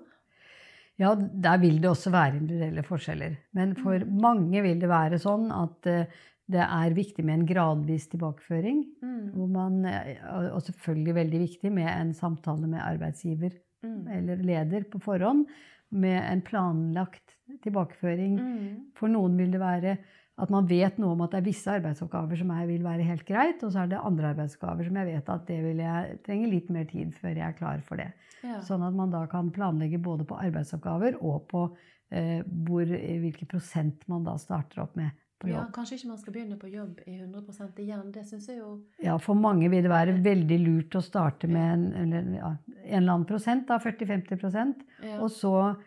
Ja, 1.00 1.14
der 1.14 1.60
vil 1.62 1.78
det 1.80 1.88
også 1.88 2.10
være 2.12 2.40
individuelle 2.40 2.82
forskjeller. 2.84 3.36
Men 3.56 3.74
for 3.76 3.98
Mm. 3.98 4.20
mange 4.20 4.62
vil 4.62 4.80
det 4.80 4.88
være 4.88 5.18
sånn 5.20 5.50
at 5.52 5.86
eh, 5.86 6.06
det 6.50 6.60
er 6.60 6.94
viktig 6.94 7.24
med 7.24 7.38
en 7.38 7.46
gradvis 7.46 8.08
tilbakeføring. 8.10 8.82
Mm. 9.02 9.52
Man, 9.52 9.84
eh, 9.86 10.16
og 10.34 10.56
og 10.56 10.62
selvfølgelig 10.62 11.14
veldig 11.14 11.40
viktig 11.40 11.72
med 11.72 11.88
en 11.88 12.12
samtale 12.14 12.66
med 12.66 12.80
arbeidsgiver 12.80 13.52
Mm. 13.82 14.08
eller 14.08 14.36
leder 14.36 14.84
på 14.90 15.00
forhånd 15.00 15.46
med 15.92 16.22
en 16.32 16.42
planlagt 16.42 17.36
tilbakeføring. 17.62 18.34
Mm. 18.38 18.90
For 18.94 19.08
noen 19.08 19.36
vil 19.38 19.50
det 19.52 19.60
være 19.60 19.98
at 20.40 20.50
man 20.52 20.68
vet 20.68 20.98
noe 21.00 21.12
om 21.12 21.22
at 21.24 21.34
det 21.34 21.40
er 21.40 21.48
visse 21.50 21.72
arbeidsoppgaver 21.72 22.38
som 22.40 22.52
er, 22.54 22.64
vil 22.70 22.84
være 22.86 23.06
helt 23.08 23.26
greit, 23.28 23.62
og 23.66 23.72
så 23.74 23.82
er 23.82 23.90
det 23.90 24.00
andre 24.00 24.30
arbeidsoppgaver 24.32 24.88
som 24.88 24.98
jeg 25.00 25.08
vet 25.10 25.32
at 25.34 25.46
det 25.50 25.58
vil 25.66 25.82
jeg 25.84 26.18
trenge 26.26 26.50
litt 26.52 26.70
mer 26.72 26.86
tid 26.88 27.14
før 27.18 27.34
jeg 27.34 27.46
er 27.46 27.56
klar 27.58 27.82
for 27.86 28.00
det. 28.00 28.10
Ja. 28.40 28.60
Sånn 28.64 28.84
at 28.86 28.96
man 28.96 29.12
da 29.12 29.26
kan 29.30 29.50
planlegge 29.52 30.00
både 30.00 30.24
på 30.28 30.38
arbeidsoppgaver 30.40 31.18
og 31.20 31.42
på 31.50 31.66
eh, 32.14 32.40
hvor, 32.68 32.88
hvilke 32.88 33.48
prosent 33.50 34.06
man 34.08 34.24
da 34.24 34.38
starter 34.40 34.86
opp 34.86 34.96
med 35.00 35.12
på 35.40 35.48
ja, 35.48 35.62
kanskje 35.72 35.96
ikke 35.96 36.10
man 36.10 36.18
skal 36.20 36.34
begynne 36.34 36.56
på 36.60 36.68
jobb 36.68 36.98
i 37.08 37.14
100 37.16 37.78
igjen. 37.80 38.08
Det 38.12 38.26
synes 38.28 38.48
jeg 38.50 38.58
jo 38.58 38.74
Ja, 39.00 39.16
for 39.16 39.38
mange 39.38 39.70
vil 39.72 39.86
det 39.86 39.92
være 39.92 40.18
veldig 40.20 40.58
lurt 40.60 40.96
å 40.98 41.04
starte 41.04 41.48
med 41.48 41.94
en, 41.96 42.12
en 42.12 42.34
eller 42.36 42.98
annen 42.98 43.24
prosent, 43.28 43.64
da 43.70 43.78
40-50 43.80 44.84
ja. 45.00 45.16
Og 45.16 45.30
så 45.32 45.54
eh, 45.70 45.86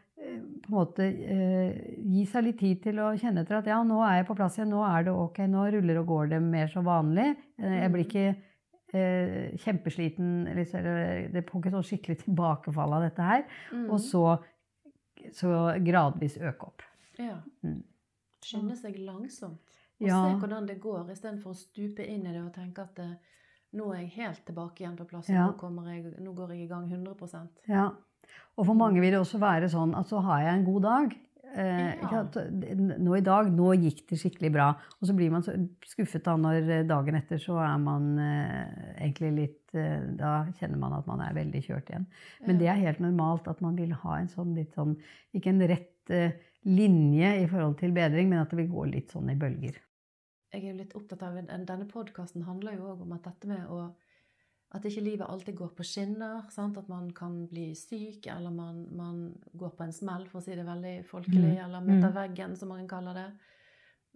på 0.74 0.80
en 0.80 0.88
måte 0.88 1.06
eh, 1.06 1.98
gi 2.04 2.24
seg 2.30 2.44
litt 2.48 2.58
tid 2.60 2.82
til 2.84 3.00
å 3.04 3.12
kjenne 3.20 3.44
etter 3.46 3.60
at 3.62 3.68
ja, 3.70 3.78
nå 3.86 4.00
er 4.04 4.18
jeg 4.22 4.28
på 4.28 4.36
plass 4.40 4.58
igjen, 4.58 4.72
nå 4.74 4.82
er 4.88 5.06
det 5.08 5.14
ok, 5.14 5.38
nå 5.54 5.68
ruller 5.78 6.00
og 6.02 6.08
går 6.10 6.32
det 6.34 6.42
mer 6.42 6.68
som 6.74 6.86
vanlig. 6.88 7.36
Eh, 7.62 7.78
jeg 7.84 7.92
blir 7.94 8.04
Mm. 8.04 8.10
ikke 8.10 8.26
eh, 8.94 9.58
kjempesliten, 9.58 10.48
eller 10.48 10.76
eller 10.78 11.30
det 11.34 11.46
får 11.50 11.62
ikke 11.62 11.72
sånn 11.78 11.88
skikkelig 11.88 12.18
tilbakefall 12.26 12.94
av 12.94 13.02
dette 13.08 13.22
her. 13.30 13.46
Mm. 13.72 13.88
Og 13.90 14.00
så, 14.00 14.24
så 15.34 15.54
gradvis 15.84 16.38
øke 16.38 16.68
opp. 16.72 16.82
ja. 17.20 17.38
Mm. 17.64 17.82
Skynde 18.44 18.76
seg 18.76 18.98
langsomt. 19.00 19.62
Og 20.02 20.08
Ja. 20.10 20.18
se 20.20 20.36
hvordan 20.42 20.66
det 20.68 20.82
går, 20.82 21.10
istedenfor 21.14 21.54
å 21.54 21.56
stupe 21.56 22.04
inn 22.06 22.26
i 22.28 22.34
det 22.34 22.42
og 22.44 22.52
tenke 22.54 22.82
at 22.84 22.96
det, 22.96 23.18
nå 23.74 23.94
er 23.94 24.02
jeg 24.02 24.10
helt 24.18 24.42
tilbake 24.46 24.82
igjen 24.84 24.98
på 24.98 25.06
plass, 25.08 25.30
Ja. 25.30 25.48
nå, 25.48 25.86
jeg, 25.88 26.14
nå 26.20 26.34
går 26.36 26.50
jeg 26.52 26.66
i 26.66 26.68
gang 26.68 26.90
100 26.90 27.50
Ja. 27.68 27.92
Og 28.58 28.68
for 28.68 28.78
mange 28.78 29.02
vil 29.02 29.14
det 29.16 29.20
også 29.22 29.40
være 29.42 29.70
sånn 29.72 29.96
at 29.98 30.10
så 30.10 30.22
har 30.26 30.44
jeg 30.46 30.58
en 30.60 30.66
god 30.68 30.84
dag. 30.88 31.16
Eh, 31.54 31.94
Ja. 32.02 32.24
Nå 32.98 33.16
i 33.18 33.22
dag, 33.22 33.50
nå 33.54 33.74
gikk 33.78 34.08
det 34.10 34.18
skikkelig 34.18 34.52
bra. 34.54 34.68
Og 35.00 35.08
så 35.08 35.14
blir 35.14 35.30
man 35.34 35.44
så 35.46 35.54
skuffet 35.86 36.24
da 36.26 36.34
når 36.38 36.70
eh, 36.70 36.86
dagen 36.90 37.18
etter 37.20 37.38
så 37.42 37.60
er 37.62 37.78
man 37.82 38.08
eh, 38.18 39.04
egentlig 39.06 39.32
litt 39.38 39.76
eh, 39.78 40.02
Da 40.18 40.48
kjenner 40.58 40.82
man 40.82 40.96
at 40.98 41.06
man 41.10 41.22
er 41.22 41.36
veldig 41.38 41.62
kjørt 41.66 41.92
igjen. 41.94 42.08
Men 42.48 42.58
det 42.62 42.70
er 42.72 42.82
helt 42.82 43.04
normalt 43.06 43.48
at 43.48 43.62
man 43.62 43.78
vil 43.78 43.94
ha 43.94 44.18
en 44.18 44.32
sånn 44.34 44.56
litt 44.58 44.74
sånn 44.74 44.96
Ikke 45.34 45.54
en 45.54 45.62
rett 45.70 46.14
eh, 46.14 46.34
linje 46.66 47.34
i 47.44 47.48
forhold 47.52 47.78
til 47.82 47.94
bedring, 47.94 48.30
men 48.30 48.42
at 48.42 48.50
det 48.54 48.62
vil 48.64 48.72
gå 48.74 48.86
litt 48.90 49.14
sånn 49.14 49.30
i 49.30 49.38
bølger. 49.38 49.78
Jeg 50.54 50.62
er 50.62 50.70
jo 50.70 50.78
litt 50.78 50.94
opptatt 50.98 51.24
av 51.26 51.38
Denne 51.50 51.86
podkasten 51.90 52.46
handler 52.46 52.78
jo 52.78 52.92
òg 52.94 53.02
om 53.06 53.14
at 53.16 53.26
dette 53.26 53.50
med 53.50 53.66
å 53.70 53.88
At 54.74 54.86
ikke 54.86 55.04
livet 55.06 55.28
alltid 55.30 55.56
går 55.56 55.70
på 55.78 55.84
skinner. 55.86 56.50
Sant? 56.50 56.78
At 56.78 56.88
man 56.90 57.12
kan 57.14 57.48
bli 57.48 57.74
syk, 57.76 58.26
eller 58.28 58.50
man, 58.52 58.88
man 58.96 59.36
går 59.56 59.70
på 59.78 59.84
en 59.84 59.92
smell, 59.94 60.26
for 60.28 60.40
å 60.40 60.44
si 60.44 60.56
det 60.56 60.66
veldig 60.66 61.06
folkelig, 61.06 61.52
Mm. 61.60 61.66
eller 61.66 61.82
møter 61.82 62.10
Mm. 62.10 62.16
veggen, 62.16 62.56
som 62.58 62.70
mange 62.70 62.88
kaller 62.90 63.14
det. 63.14 63.32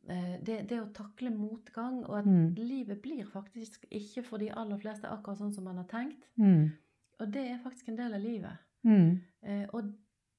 Eh, 0.09 0.37
Det, 0.43 0.67
det 0.69 0.79
å 0.81 0.91
takle 0.93 1.29
motgang, 1.29 2.03
og 2.09 2.17
at 2.19 2.25
Mm. 2.25 2.55
livet 2.55 3.01
blir 3.01 3.23
faktisk 3.25 3.85
ikke 3.91 4.23
for 4.25 4.37
de 4.39 4.49
aller 4.49 4.77
fleste 4.77 5.03
akkurat 5.07 5.37
sånn 5.37 5.53
som 5.53 5.63
man 5.63 5.77
har 5.77 5.83
tenkt. 5.85 6.23
Mm. 6.39 6.71
Og 7.19 7.31
det 7.31 7.47
er 7.51 7.57
faktisk 7.63 7.89
en 7.89 7.95
del 7.95 8.13
av 8.13 8.21
livet. 8.21 8.57
Mm. 8.85 9.21
Eh, 9.43 9.65
og 9.73 9.93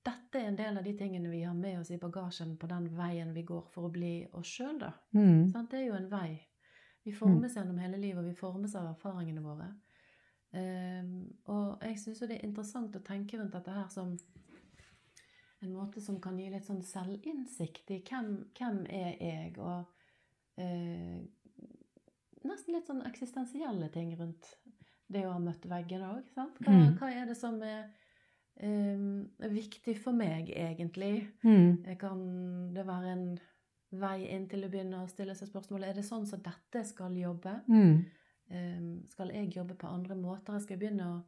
dette 0.04 0.34
er 0.42 0.48
en 0.48 0.56
del 0.56 0.78
av 0.78 0.84
de 0.84 0.94
tingene 0.94 1.30
vi 1.30 1.42
har 1.42 1.54
med 1.54 1.78
oss 1.80 1.90
i 1.90 1.96
bagasjen 1.98 2.56
på 2.56 2.66
den 2.68 2.88
veien 2.88 3.32
vi 3.34 3.42
går 3.42 3.68
for 3.70 3.88
å 3.88 3.92
bli 3.92 4.26
oss 4.32 4.46
sjøl, 4.46 4.78
da. 4.78 4.92
Mm. 5.14 5.50
Sant? 5.52 5.70
Det 5.70 5.80
er 5.80 5.86
jo 5.88 5.94
en 5.94 6.08
vei. 6.10 6.40
Vi 7.04 7.12
formes 7.12 7.54
gjennom 7.54 7.78
hele 7.78 7.96
livet, 7.98 8.18
og 8.18 8.24
vi 8.24 8.34
formes 8.34 8.74
av 8.74 8.96
erfaringene 8.96 9.42
våre. 9.42 9.74
Ehm, 10.56 11.28
og 11.52 11.82
jeg 11.84 11.98
syns 12.00 12.22
det 12.24 12.38
er 12.38 12.46
interessant 12.46 12.94
å 12.96 13.02
tenke 13.04 13.36
rundt 13.38 13.52
dette 13.52 13.74
her 13.74 13.88
som 13.92 14.14
en 15.60 15.72
måte 15.74 16.00
som 16.00 16.20
kan 16.22 16.38
gi 16.38 16.48
litt 16.52 16.64
sånn 16.64 16.82
selvinnsikt 16.86 17.90
i 17.90 17.98
hvem, 18.06 18.28
hvem 18.56 18.84
er 18.94 19.16
jeg, 19.18 19.56
og 19.58 19.88
uh, 20.62 21.16
nesten 22.46 22.76
litt 22.76 22.86
sånn 22.86 23.02
eksistensielle 23.08 23.88
ting 23.94 24.12
rundt 24.20 24.52
det 25.10 25.24
å 25.26 25.32
ha 25.34 25.40
møtt 25.42 25.66
veggen 25.66 26.04
òg. 26.06 26.28
Hva, 26.36 26.46
Mm. 26.62 26.94
hva 27.00 27.08
er 27.10 27.26
det 27.26 27.36
som 27.36 27.58
er 27.62 27.88
um, 28.62 29.26
viktig 29.40 29.96
for 29.98 30.12
meg, 30.14 30.50
egentlig? 30.54 31.28
Mm. 31.42 31.84
Eh, 31.86 31.96
Kan 31.98 32.74
det 32.74 32.86
være 32.86 33.12
en 33.16 33.26
vei 33.90 34.28
inn 34.28 34.46
til 34.48 34.64
å 34.66 34.70
begynne 34.70 35.02
å 35.02 35.08
stille 35.10 35.34
seg 35.34 35.48
spørsmålet 35.48 35.88
er 35.88 35.94
det 35.98 36.04
sånn 36.04 36.26
som 36.28 36.42
dette 36.44 36.84
skal 36.86 37.16
jobbe? 37.16 37.54
Mm. 37.66 38.04
Ehm, 38.50 39.06
skal 39.10 39.28
jeg 39.34 39.52
jobbe 39.56 39.74
på 39.76 39.86
andre 39.86 40.14
måter? 40.16 40.52
Jeg 40.56 40.62
skal 40.62 40.78
begynne 40.78 41.06
å 41.08 41.22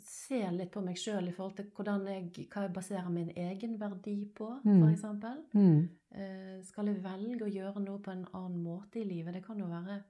se 0.00 0.40
litt 0.50 0.70
på 0.72 0.80
meg 0.82 0.96
sjøl 0.98 1.28
i 1.28 1.32
forhold 1.36 1.56
til 1.58 1.66
hvordan 1.76 2.06
jeg, 2.08 2.46
hva 2.50 2.62
jeg 2.64 2.72
baserer 2.74 3.10
min 3.12 3.30
egen 3.36 3.76
verdi 3.78 4.16
på, 4.34 4.48
Mm. 4.64 4.88
eksempel. 4.92 5.42
Mm. 5.54 5.88
Eh, 6.12 6.62
skal 6.64 6.86
jeg 6.86 7.02
velge 7.04 7.44
å 7.44 7.52
gjøre 7.52 7.80
noe 7.84 7.98
på 7.98 8.10
en 8.10 8.26
annen 8.34 8.62
måte 8.64 9.00
i 9.00 9.04
livet? 9.04 9.34
Det 9.34 9.44
kan 9.44 9.58
jo 9.58 9.66
være 9.66 10.02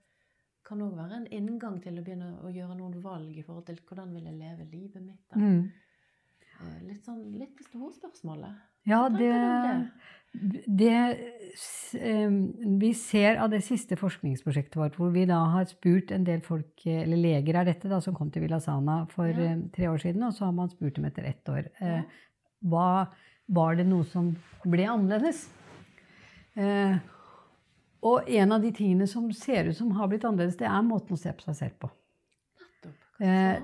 kan 0.62 0.80
også 0.82 0.96
være 0.96 1.16
en 1.16 1.26
inngang 1.32 1.80
til 1.82 1.98
å 1.98 2.02
begynne 2.04 2.38
å 2.44 2.50
gjøre 2.52 2.76
noen 2.76 3.02
valg 3.02 3.36
i 3.36 3.42
forhold 3.42 3.66
til 3.66 3.76
hvordan 3.88 4.12
vil 4.14 4.24
jeg 4.24 4.38
leve 4.38 4.66
livet 4.70 5.02
mitt. 5.02 5.30
Mm. 5.34 5.70
Eh, 6.60 6.82
litt 6.86 7.04
sånn 7.04 7.38
litt 7.38 7.56
det 7.56 7.66
store 7.66 7.92
spørsmålet. 7.96 8.54
Ja, 8.88 9.08
det, 9.12 9.30
det 10.66 10.92
eh, 12.00 12.30
Vi 12.80 12.92
ser 12.96 13.36
av 13.42 13.50
det 13.52 13.60
siste 13.66 13.96
forskningsprosjektet 14.00 14.76
vårt, 14.80 14.96
hvor 14.96 15.10
vi 15.14 15.26
da 15.28 15.42
har 15.52 15.64
spurt 15.68 16.10
en 16.14 16.24
del 16.24 16.40
folk, 16.46 16.70
eh, 16.86 17.02
eller 17.02 17.20
leger 17.20 17.60
er 17.60 17.64
dette, 17.72 17.88
da, 17.90 18.00
som 18.00 18.14
kom 18.16 18.30
til 18.30 18.42
Villasana 18.46 19.02
for 19.10 19.26
Ja. 19.28 19.52
eh, 19.52 19.58
tre 19.74 19.90
år 19.90 19.98
siden, 20.00 20.22
og 20.22 20.32
så 20.34 20.46
har 20.46 20.52
man 20.56 20.70
spurt 20.70 20.94
dem 20.96 21.04
etter 21.04 21.24
ett 21.28 21.44
år. 21.48 21.68
Eh, 21.80 21.96
Ja. 22.00 22.02
hva, 22.64 23.08
var 23.48 23.74
det 23.76 23.86
noe 23.86 24.04
som 24.04 24.36
ble 24.64 24.86
annerledes? 24.86 25.48
Eh, 26.56 26.96
og 28.02 28.28
en 28.28 28.52
av 28.52 28.62
de 28.62 28.70
tingene 28.72 29.06
som 29.06 29.30
ser 29.32 29.68
ut 29.68 29.76
som 29.76 29.90
har 29.90 30.08
blitt 30.08 30.24
annerledes, 30.24 30.56
det 30.56 30.66
er 30.66 30.82
måten 30.82 31.12
å 31.12 31.18
se 31.18 31.32
på 31.32 31.42
seg 31.42 31.54
selv 31.56 31.78
på. 31.80 31.90
Eh? 33.20 33.60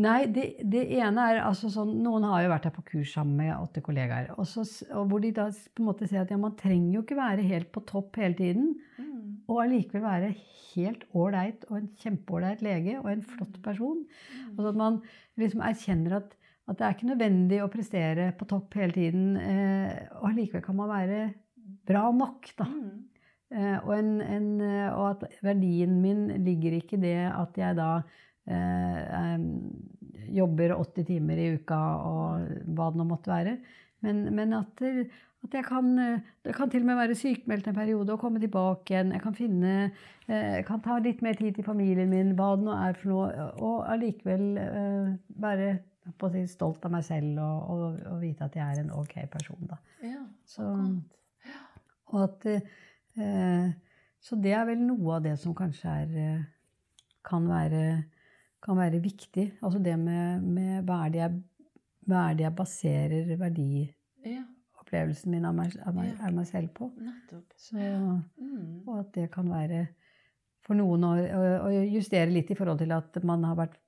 Nei, 0.00 0.20
det, 0.32 0.44
det 0.72 0.86
ene 0.96 1.24
er 1.32 1.40
altså 1.44 1.68
sånn 1.72 1.98
Noen 2.00 2.24
har 2.30 2.44
jo 2.44 2.52
vært 2.52 2.68
her 2.68 2.72
på 2.72 2.84
kurs 2.92 3.12
sammen 3.12 3.36
med 3.42 3.52
åtte 3.52 3.82
kollegaer. 3.84 4.30
Og, 4.38 4.46
så, 4.48 4.64
og 4.96 5.10
hvor 5.10 5.20
de 5.20 5.32
da 5.36 5.48
på 5.50 5.82
en 5.82 5.90
måte 5.90 6.08
sier 6.08 6.22
at 6.22 6.32
ja, 6.32 6.38
man 6.40 6.56
trenger 6.58 6.94
jo 6.96 7.02
ikke 7.04 7.18
være 7.18 7.44
helt 7.50 7.68
på 7.74 7.84
topp 7.88 8.20
hele 8.22 8.38
tiden. 8.38 8.72
Mm. 8.96 9.18
og 9.50 9.64
allikevel 9.64 10.04
være 10.06 10.34
helt 10.70 11.04
ålreit 11.18 11.64
og 11.68 11.80
en 11.80 11.88
kjempeålreit 11.98 12.60
lege 12.62 12.96
og 13.00 13.08
en 13.10 13.24
flott 13.26 13.56
person. 13.64 14.04
Altså 14.54 14.70
at 14.70 14.78
man 14.78 15.00
liksom 15.40 15.64
erkjenner 15.66 16.20
at, 16.20 16.36
at 16.70 16.78
det 16.78 16.86
er 16.86 16.96
ikke 16.96 17.10
nødvendig 17.10 17.60
å 17.64 17.70
prestere 17.72 18.30
på 18.38 18.48
topp 18.50 18.78
hele 18.78 18.94
tiden. 18.94 19.34
Eh, 19.42 20.06
og 20.20 20.30
allikevel 20.30 20.64
kan 20.64 20.78
man 20.78 20.92
være 20.92 21.22
bra 21.90 22.06
nok, 22.14 22.52
da. 22.58 22.68
Mm. 22.70 23.10
Eh, 23.50 23.76
og, 23.82 23.92
en, 23.96 24.10
en, 24.22 24.50
eh, 24.62 24.88
og 24.94 25.06
at 25.16 25.40
verdien 25.42 25.96
min 25.98 26.28
ligger 26.46 26.78
ikke 26.78 27.00
i 27.00 27.02
det 27.02 27.16
at 27.26 27.58
jeg 27.58 27.78
da 27.80 27.90
jobber 30.30 30.74
80 30.76 31.04
timer 31.08 31.40
i 31.42 31.48
uka 31.58 31.78
og 32.06 32.52
hva 32.76 32.90
det 32.92 33.00
nå 33.00 33.06
måtte 33.08 33.30
være. 33.32 33.56
Men, 34.04 34.22
men 34.36 34.54
at, 34.56 34.80
at 34.80 35.56
jeg 35.58 35.64
kan, 35.66 35.90
eh, 36.00 36.20
det 36.46 36.54
kan 36.56 36.70
til 36.72 36.84
og 36.84 36.88
med 36.90 37.00
være 37.02 37.16
sykmeldt 37.18 37.66
en 37.68 37.76
periode 37.76 38.14
og 38.14 38.20
komme 38.22 38.40
tilbake 38.40 38.94
igjen. 38.94 39.12
Jeg 39.16 39.22
kan 39.24 39.36
finne 39.36 39.74
eh, 39.84 40.56
jeg 40.60 40.64
kan 40.68 40.80
ta 40.84 40.96
litt 41.02 41.20
mer 41.26 41.36
tid 41.38 41.58
til 41.58 41.66
familien 41.66 42.08
min, 42.12 42.32
hva 42.38 42.54
det 42.56 42.64
nå 42.68 42.76
er 42.78 42.96
for 43.00 43.12
noe. 43.12 43.48
Og 43.60 43.82
allikevel 43.92 44.46
eh, 44.62 45.10
være 45.42 45.70
si, 46.32 46.46
stolt 46.54 46.84
av 46.88 46.94
meg 46.94 47.04
selv 47.06 47.38
og, 47.44 47.70
og, 47.74 47.98
og 48.14 48.22
vite 48.22 48.46
at 48.48 48.56
jeg 48.56 48.64
er 48.78 48.84
en 48.84 48.94
ok 49.02 49.18
person. 49.32 49.66
Da. 49.68 49.80
Ja, 50.06 50.22
Så- 50.48 50.70
Og 52.10 52.22
at, 52.24 52.46
eh, 52.46 53.68
så 54.20 54.36
det 54.42 54.50
er 54.56 54.64
vel 54.66 54.80
noe 54.82 55.18
av 55.18 55.22
det 55.22 55.36
som 55.38 55.54
kanskje 55.54 55.92
er 56.02 56.16
eh, 56.18 56.40
kan 57.24 57.44
være, 57.46 57.82
kan 58.62 58.76
være 58.76 59.00
viktig. 59.02 59.46
Altså 59.62 59.78
det 59.82 59.98
med, 59.98 60.42
med 60.42 60.84
hva, 60.84 61.06
er 61.06 61.10
det 61.14 61.18
jeg, 61.22 61.42
hva 62.10 62.24
er 62.30 62.34
det 62.38 62.44
jeg 62.44 62.54
baserer 62.58 63.36
verdiopplevelsen 63.40 65.30
min 65.32 65.44
av 65.48 65.54
meg, 65.56 65.76
av 65.86 65.94
meg, 65.96 66.14
av 66.20 66.32
meg 66.36 66.46
selv 66.50 66.68
på. 66.76 66.90
Så, 67.56 67.76
Mm. 67.76 68.82
og 68.86 68.98
at 69.00 69.12
det 69.14 69.30
kan 69.32 69.48
være 69.50 69.86
for 70.66 70.74
noen 70.76 71.04
å, 71.04 71.12
å, 71.64 71.70
justere 71.88 72.30
litt 72.30 72.50
i 72.50 72.54
forhold 72.58 72.78
til 72.82 72.92
at 72.92 73.22
man 73.24 73.44
har 73.44 73.56
vært 73.56 73.78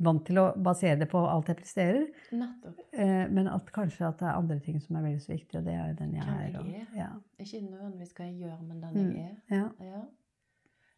vant 0.00 0.22
til 0.24 0.38
å 0.40 0.44
basere 0.56 0.96
det 1.02 1.08
på 1.10 1.18
alt 1.28 1.48
jeg 1.50 1.56
presterer. 1.58 2.06
Eh, 2.92 3.26
men 3.28 3.48
at 3.48 3.66
kanskje 3.74 4.06
at 4.08 4.18
det 4.22 4.28
er 4.30 4.38
andre 4.38 4.58
ting 4.64 4.78
som 4.80 4.96
er 4.96 5.02
veldig 5.08 5.20
så 5.20 5.32
viktige, 5.34 5.58
og 5.60 5.66
det 5.66 5.74
er 5.74 5.92
den 5.98 6.14
jeg 6.14 6.24
Hvem 6.24 6.38
er. 6.38 6.46
jeg 6.46 6.56
Og, 6.56 6.66
er. 6.70 6.86
ja. 6.96 7.08
Ikke 7.38 7.60
nødvendigvis 7.66 8.14
hva 8.16 8.24
jeg 8.30 8.38
gjør, 8.40 8.62
men 8.62 8.80
den 8.80 8.94
Mm. 8.94 9.10
jeg 9.16 9.24
er. 9.26 9.56
Ja. 9.56 9.68
Ja. 9.84 10.00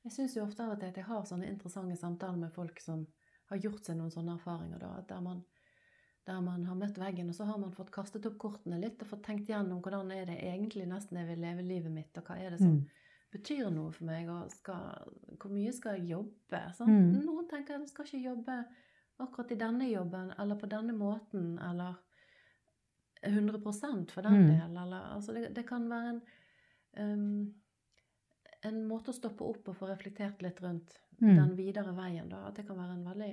Jeg 0.04 0.12
syns 0.12 0.36
jo 0.36 0.42
ofte 0.44 0.62
av 0.62 0.70
og 0.72 0.78
til 0.80 0.88
at 0.88 0.96
jeg 0.96 1.04
har 1.04 1.22
sånne 1.24 1.46
interessante 1.50 1.96
samtaler 1.96 2.36
med 2.38 2.50
folk 2.52 2.80
som 2.80 3.06
har 3.52 3.62
gjort 3.66 3.88
seg 3.88 3.98
noen 3.98 4.12
sånne 4.14 4.36
erfaringer. 4.38 4.82
Da, 4.82 4.90
der, 5.08 5.20
man, 5.24 5.44
der 6.28 6.40
man 6.44 6.66
har 6.68 6.78
møtt 6.78 6.98
veggen, 7.00 7.30
og 7.32 7.36
så 7.38 7.46
har 7.48 7.60
man 7.62 7.74
fått 7.76 7.92
kastet 7.94 8.26
opp 8.30 8.38
kortene 8.42 8.80
litt 8.82 9.02
og 9.04 9.12
fått 9.12 9.24
tenkt 9.28 9.50
gjennom 9.52 9.82
hvordan 9.84 10.12
er 10.16 10.26
det 10.30 10.40
egentlig 10.42 10.86
nesten 10.90 11.20
jeg 11.20 11.30
vil 11.32 11.42
leve 11.46 11.64
livet 11.66 11.92
mitt, 11.94 12.16
og 12.18 12.28
hva 12.28 12.38
er 12.40 12.56
det 12.56 12.62
som 12.62 12.76
Mm. 12.76 12.86
betyr 13.32 13.70
noe 13.72 13.92
for 13.96 14.04
meg, 14.04 14.28
og 14.28 14.50
skal, 14.52 15.12
hvor 15.40 15.50
mye 15.50 15.72
skal 15.72 15.96
jeg 15.96 16.10
jobbe? 16.12 16.62
Mm. 16.84 17.22
Noen 17.24 17.46
tenker 17.48 17.74
at 17.78 17.80
jeg 17.86 17.88
skal 17.94 18.04
ikke 18.04 18.26
jobbe 18.26 18.56
akkurat 19.22 19.52
i 19.54 19.60
denne 19.60 19.88
jobben, 19.88 20.32
eller 20.38 20.58
på 20.60 20.68
denne 20.68 20.92
måten, 20.92 21.58
eller 21.58 21.94
100 23.22 24.10
for 24.10 24.22
den 24.22 24.32
Mm. 24.32 24.46
del. 24.48 24.76
Eller, 24.76 25.14
altså 25.14 25.32
det, 25.32 25.54
det 25.54 25.66
kan 25.66 25.88
være 25.88 26.08
en, 26.10 26.22
um, 26.98 27.54
en 28.62 28.86
måte 28.88 29.10
å 29.10 29.16
stoppe 29.16 29.44
opp 29.44 29.68
og 29.68 29.76
få 29.76 29.88
reflektert 29.88 30.42
litt 30.42 30.60
rundt 30.62 30.98
Mm. 31.22 31.36
den 31.36 31.56
videre 31.56 31.92
veien. 31.96 32.28
Da. 32.28 32.46
At 32.48 32.56
det 32.56 32.66
kan 32.66 32.76
være 32.76 32.96
en 32.96 33.04
veldig 33.06 33.30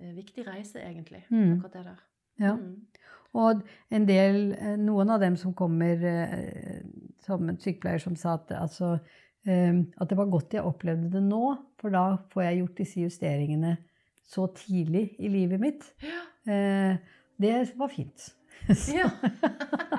eh, 0.00 0.14
viktig 0.16 0.46
reise, 0.46 0.80
egentlig, 0.82 1.24
Mm. 1.30 1.52
akkurat 1.56 1.72
det 1.72 1.84
der. 1.84 2.00
Ja. 2.40 2.54
Mm. 2.56 2.86
Og 3.34 3.62
en 3.90 4.06
del, 4.08 4.52
eh, 4.58 4.76
noen 4.76 5.10
av 5.10 5.20
dem 5.20 5.36
som 5.36 5.54
kommer 5.54 6.04
eh, 6.04 6.80
som 7.24 7.48
en 7.48 7.58
sykepleier 7.58 7.98
som 8.02 8.16
sa 8.16 8.34
at, 8.34 8.50
altså, 8.50 8.98
eh, 9.46 9.74
at 10.00 10.08
det 10.10 10.16
var 10.18 10.30
godt 10.30 10.54
jeg 10.54 10.62
opplevde 10.62 11.10
det 11.12 11.22
nå, 11.22 11.56
for 11.80 11.90
da 11.90 12.16
får 12.32 12.42
jeg 12.42 12.58
gjort 12.58 12.76
disse 12.78 13.00
justeringene 13.00 13.76
så 14.24 14.46
tidlig 14.56 15.16
i 15.18 15.28
livet 15.28 15.60
mitt. 15.60 15.92
Ja. 16.02 16.22
Eh, 16.52 16.96
det 17.40 17.72
var 17.76 17.88
fint. 17.88 18.30
Så, 18.74 18.94
ja. 18.96 19.08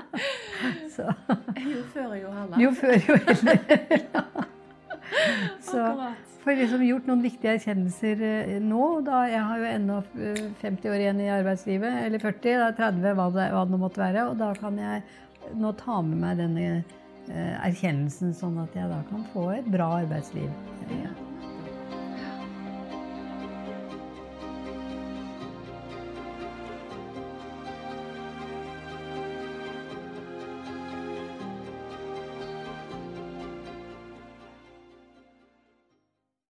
så, 0.96 1.12
jo 1.60 1.82
før, 1.94 2.14
jo 2.18 2.32
heller. 2.32 2.58
jo 2.64 2.72
før, 2.72 2.96
jo 2.98 3.16
heller. 3.28 3.58
Så 5.62 5.82
Akkurat. 5.84 6.25
Får 6.46 6.60
liksom 6.60 6.84
gjort 6.86 7.08
noen 7.10 7.24
viktige 7.26 7.56
erkjennelser 7.58 8.24
eh, 8.30 8.56
nå. 8.64 8.86
Da 9.06 9.24
jeg 9.32 9.44
har 9.50 9.62
jo 9.62 9.70
ennå 9.72 10.00
eh, 10.22 10.42
50 10.62 10.92
år 10.94 11.04
igjen 11.04 11.22
i 11.26 11.32
arbeidslivet, 11.34 12.02
eller 12.06 12.22
40, 12.22 12.60
da 12.62 12.72
30, 12.78 13.08
hva 13.18 13.30
det, 13.34 13.48
hva 13.56 13.66
det 13.66 13.76
nå 13.76 13.82
måtte 13.82 14.04
være. 14.04 14.28
Og 14.30 14.38
da 14.42 14.52
kan 14.60 14.80
jeg 14.82 15.04
nå 15.58 15.74
ta 15.82 16.02
med 16.06 16.22
meg 16.22 16.42
denne 16.44 16.66
eh, 16.72 17.54
erkjennelsen, 17.66 18.36
sånn 18.38 18.62
at 18.64 18.78
jeg 18.78 18.92
da 18.94 19.02
kan 19.10 19.26
få 19.34 19.50
et 19.58 19.72
bra 19.74 19.96
arbeidsliv. 20.04 20.52
Ja. 20.94 21.25